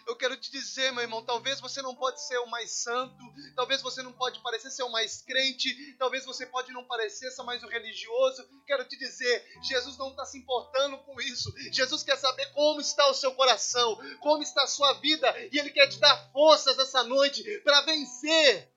Eu 0.06 0.16
quero 0.16 0.36
te 0.38 0.52
dizer, 0.52 0.92
meu 0.92 1.02
irmão, 1.02 1.24
talvez 1.24 1.60
você 1.60 1.82
não 1.82 1.96
pode 1.96 2.22
ser 2.22 2.38
o 2.40 2.48
mais 2.48 2.72
santo, 2.72 3.16
talvez 3.56 3.82
você 3.82 4.02
não 4.02 4.14
pode 4.14 4.40
parecer 4.42 4.72
ser 4.72 4.84
o 4.84 4.92
mais 4.92 5.22
crente, 5.22 5.96
talvez 5.98 6.26
você 6.26 6.46
pode 6.46 6.72
não 6.72 6.86
parecer 6.86 7.32
ser 7.32 7.44
mais 7.44 7.64
o 7.64 7.68
religioso. 7.68 8.48
Quero 8.66 8.86
te 8.86 8.98
dizer, 8.98 9.60
Jesus 9.64 9.98
não 9.98 10.10
está 10.10 10.26
se 10.26 10.38
importando 10.38 10.98
com 11.00 11.20
isso. 11.22 11.54
Jesus 11.72 12.04
quer 12.04 12.18
saber 12.18 12.46
como 12.54 12.82
está 12.82 13.10
o 13.10 13.14
seu 13.14 13.34
coração, 13.34 13.98
como 14.20 14.44
está 14.44 14.64
a 14.64 14.68
sua 14.68 14.94
vida, 14.94 15.34
e 15.52 15.58
Ele 15.58 15.70
quer 15.70 15.88
te 15.88 16.00
dar 16.00 16.32
forças 16.32 16.78
essa 16.80 17.04
noite 17.04 17.44
para 17.60 17.82
vencer. 17.82 18.72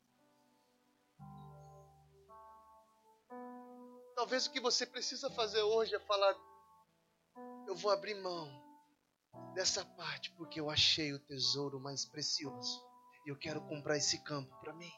Talvez 4.14 4.46
o 4.46 4.50
que 4.50 4.60
você 4.60 4.86
precisa 4.86 5.28
fazer 5.30 5.62
hoje 5.62 5.94
é 5.94 6.00
falar: 6.00 6.34
eu 7.66 7.74
vou 7.74 7.90
abrir 7.90 8.14
mão 8.14 8.63
dessa 9.54 9.84
parte 9.84 10.32
porque 10.32 10.60
eu 10.60 10.68
achei 10.68 11.12
o 11.12 11.18
tesouro 11.18 11.80
mais 11.80 12.04
precioso 12.04 12.84
e 13.24 13.30
eu 13.30 13.36
quero 13.36 13.60
comprar 13.62 13.96
esse 13.96 14.22
campo 14.22 14.54
para 14.60 14.74
mim. 14.74 14.92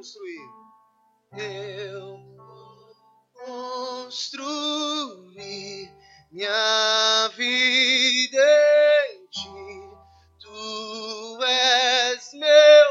Construir. 0.00 0.48
Eu 1.36 2.16
vou 2.34 2.88
construir 4.08 5.92
minha 6.32 7.28
vida 7.36 8.46
em 9.12 9.26
ti. 9.28 9.50
Tu 10.40 11.38
és 11.44 12.32
meu. 12.32 12.88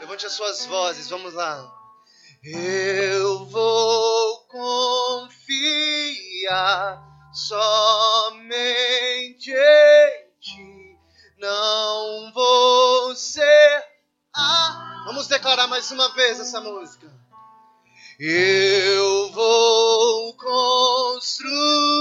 Levante 0.00 0.26
as 0.26 0.32
suas 0.32 0.66
vozes, 0.66 1.08
vamos 1.08 1.32
lá. 1.32 1.66
Eu 2.44 3.46
vou 3.46 4.46
confiar 4.48 5.32
somente 7.32 7.85
declarar 15.46 15.68
mais 15.68 15.88
uma 15.92 16.08
vez 16.08 16.40
essa 16.40 16.60
música. 16.60 17.06
Eu 18.18 19.30
vou 19.30 20.34
construir 20.34 21.95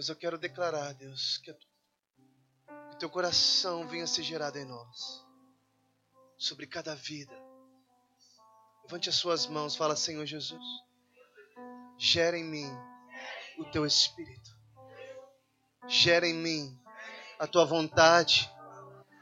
Deus, 0.00 0.08
eu 0.08 0.16
quero 0.16 0.38
declarar, 0.38 0.94
Deus, 0.94 1.36
que 1.44 1.50
o 1.50 2.94
teu 2.98 3.10
coração 3.10 3.86
venha 3.86 4.06
ser 4.06 4.22
gerado 4.22 4.56
em 4.56 4.64
nós, 4.64 5.22
sobre 6.38 6.66
cada 6.66 6.94
vida. 6.94 7.38
Levante 8.84 9.10
as 9.10 9.16
suas 9.16 9.46
mãos, 9.46 9.76
fala, 9.76 9.94
Senhor 9.94 10.24
Jesus, 10.24 10.64
gera 11.98 12.38
em 12.38 12.44
mim 12.44 12.66
o 13.58 13.64
teu 13.66 13.84
espírito, 13.84 14.50
gera 15.86 16.26
em 16.26 16.32
mim 16.32 16.80
a 17.38 17.46
tua 17.46 17.66
vontade, 17.66 18.50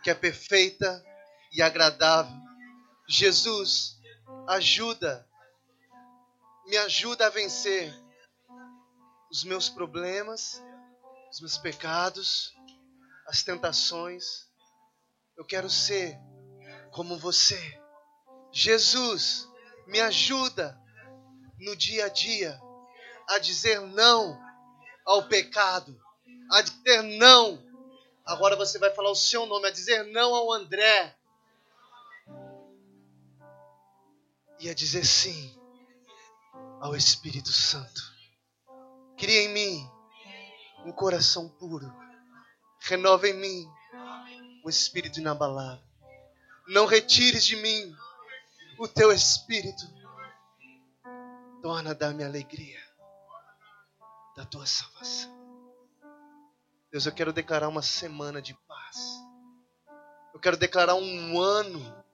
que 0.05 0.11
é 0.11 0.14
perfeita 0.14 1.05
e 1.51 1.61
agradável. 1.61 2.41
Jesus, 3.09 4.01
ajuda, 4.47 5.29
me 6.66 6.76
ajuda 6.76 7.26
a 7.26 7.31
vencer 7.31 7.93
os 9.29 9.45
meus 9.45 9.68
problemas, 9.68 10.62
os 11.31 11.41
meus 11.41 11.59
pecados, 11.59 12.55
as 13.26 13.43
tentações. 13.43 14.47
Eu 15.37 15.45
quero 15.45 15.68
ser 15.68 16.18
como 16.91 17.18
você. 17.18 17.81
Jesus, 18.53 19.49
me 19.87 20.01
ajuda 20.01 20.79
no 21.59 21.76
dia 21.76 22.07
a 22.07 22.09
dia 22.09 22.59
a 23.29 23.39
dizer 23.39 23.81
não 23.81 24.41
ao 25.05 25.29
pecado, 25.29 25.99
a 26.51 26.62
dizer 26.62 27.03
não. 27.03 27.62
Agora 28.24 28.57
você 28.57 28.79
vai 28.79 28.91
falar 28.95 29.11
o 29.11 29.16
seu 29.16 29.47
nome, 29.47 29.68
a 29.68 29.70
dizer 29.70 30.05
não 30.05 30.35
ao 30.35 30.53
André. 30.53 31.16
E 34.61 34.68
a 34.68 34.74
dizer 34.74 35.05
sim 35.05 35.57
ao 36.81 36.97
Espírito 36.97 37.53
Santo. 37.53 38.03
Cria 39.16 39.43
em 39.43 39.49
mim 39.49 39.97
um 40.85 40.93
coração 40.93 41.49
puro. 41.49 41.93
Renova 42.81 43.29
em 43.29 43.35
mim 43.35 43.68
o 44.64 44.70
espírito 44.70 45.20
inabalável. 45.20 45.85
Não 46.68 46.87
retires 46.87 47.45
de 47.45 47.57
mim 47.57 47.95
o 48.79 48.87
teu 48.87 49.12
espírito. 49.12 49.83
Torna 51.62 51.95
dar-me 51.95 52.22
alegria 52.22 52.81
da 54.37 54.45
tua 54.45 54.66
salvação. 54.66 55.37
Deus, 56.91 57.05
eu 57.05 57.12
quero 57.12 57.33
declarar 57.33 57.68
uma 57.68 57.83
semana 57.83 58.41
de 58.41 58.55
paz. 58.55 58.97
Eu 60.33 60.41
quero 60.41 60.57
declarar 60.57 60.95
um 60.95 61.41
ano 61.41 62.05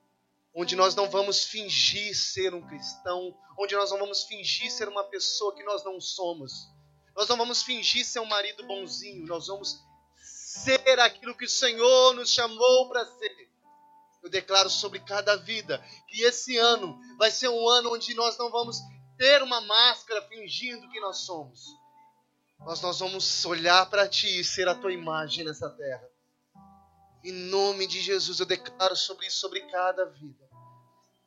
onde 0.53 0.75
nós 0.75 0.95
não 0.95 1.09
vamos 1.09 1.43
fingir 1.43 2.15
ser 2.15 2.53
um 2.53 2.65
cristão, 2.65 3.37
onde 3.59 3.75
nós 3.75 3.91
não 3.91 3.99
vamos 3.99 4.23
fingir 4.23 4.71
ser 4.71 4.87
uma 4.87 5.03
pessoa 5.03 5.53
que 5.53 5.63
nós 5.63 5.83
não 5.83 5.99
somos. 5.99 6.67
Nós 7.15 7.29
não 7.29 7.37
vamos 7.37 7.63
fingir 7.63 8.05
ser 8.05 8.19
um 8.19 8.25
marido 8.25 8.65
bonzinho, 8.65 9.25
nós 9.25 9.47
vamos 9.47 9.81
ser 10.21 10.99
aquilo 10.99 11.35
que 11.35 11.45
o 11.45 11.49
Senhor 11.49 12.13
nos 12.13 12.31
chamou 12.31 12.89
para 12.89 13.05
ser. 13.05 13.49
Eu 14.21 14.29
declaro 14.29 14.69
sobre 14.69 14.99
cada 14.99 15.35
vida 15.35 15.77
que 16.07 16.23
esse 16.23 16.57
ano 16.57 16.99
vai 17.17 17.29
ser 17.29 17.47
um 17.47 17.69
ano 17.69 17.93
onde 17.93 18.13
nós 18.15 18.37
não 18.37 18.49
vamos 18.49 18.79
ter 19.17 19.43
uma 19.43 19.61
máscara 19.61 20.21
fingindo 20.23 20.89
que 20.89 20.99
nós 20.99 21.19
somos. 21.19 21.63
Mas 22.59 22.81
nós 22.81 22.99
vamos 22.99 23.45
olhar 23.45 23.85
para 23.89 24.07
ti 24.07 24.39
e 24.39 24.43
ser 24.43 24.67
a 24.67 24.75
tua 24.75 24.91
imagem 24.91 25.45
nessa 25.45 25.69
terra. 25.69 26.09
Em 27.23 27.31
nome 27.31 27.87
de 27.87 28.01
Jesus, 28.01 28.39
eu 28.39 28.45
declaro 28.45 28.95
sobre 28.95 29.27
isso, 29.27 29.39
sobre 29.39 29.61
cada 29.61 30.05
vida. 30.05 30.49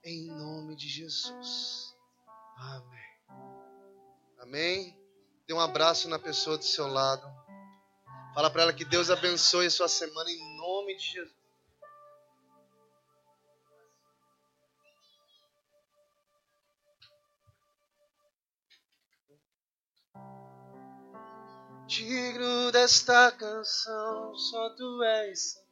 Em 0.04 0.26
nome 0.26 0.74
de 0.74 0.88
Jesus. 0.88 1.94
Amém. 2.56 2.98
Amém. 4.38 4.97
Dê 5.48 5.54
um 5.54 5.60
abraço 5.60 6.10
na 6.10 6.18
pessoa 6.18 6.58
do 6.58 6.64
seu 6.64 6.86
lado. 6.86 7.26
Fala 8.34 8.50
para 8.50 8.64
ela 8.64 8.72
que 8.74 8.84
Deus 8.84 9.08
abençoe 9.08 9.64
a 9.64 9.70
sua 9.70 9.88
semana 9.88 10.30
em 10.30 10.56
nome 10.58 10.94
de 10.94 11.04
Jesus. 11.04 11.38
Digno 21.86 22.70
desta 22.70 23.32
canção, 23.32 24.34
só 24.36 24.68
tu 24.76 25.02
és. 25.02 25.64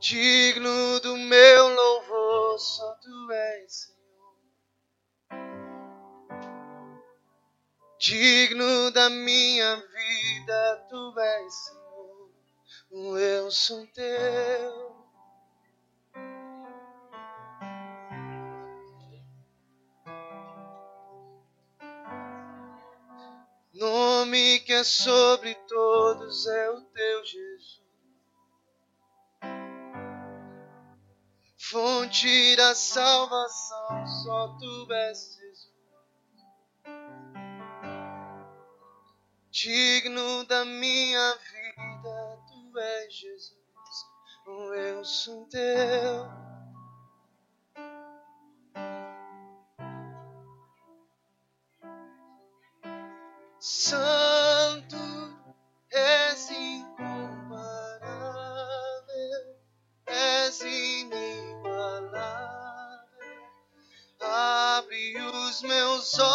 Digno 0.00 0.98
do 1.00 1.14
meu 1.18 1.68
louvor, 1.68 2.58
só 2.58 2.94
tu 3.02 3.30
és, 3.30 3.74
Senhor. 3.74 4.03
Digno 8.04 8.90
da 8.90 9.08
minha 9.08 9.76
vida, 9.76 10.86
tu 10.90 11.18
és, 11.18 11.54
Senhor. 11.54 13.18
Eu 13.18 13.50
sou 13.50 13.86
teu. 13.94 14.94
Nome 23.72 24.60
que 24.60 24.74
é 24.74 24.84
sobre 24.84 25.54
todos 25.66 26.46
é 26.46 26.70
o 26.72 26.82
teu 26.82 27.24
Jesus. 27.24 27.84
fonte 31.74 32.54
da 32.56 32.74
salvação, 32.74 34.06
só 34.22 34.48
tu 34.58 34.92
és 34.92 35.34
Jesus. 35.34 35.73
Digno 39.54 40.44
da 40.46 40.64
minha 40.64 41.38
vida, 41.38 42.38
tu 42.48 42.76
és 42.76 43.14
Jesus, 43.14 43.54
eu 44.74 45.04
sou 45.04 45.46
teu. 45.46 46.26
Santo 53.60 54.96
és 55.88 56.50
incomparável, 56.50 58.02
és 60.04 60.60
inigualável. 60.62 61.94
Abre 64.20 65.16
os 65.22 65.62
meus 65.62 66.18
olhos. 66.18 66.34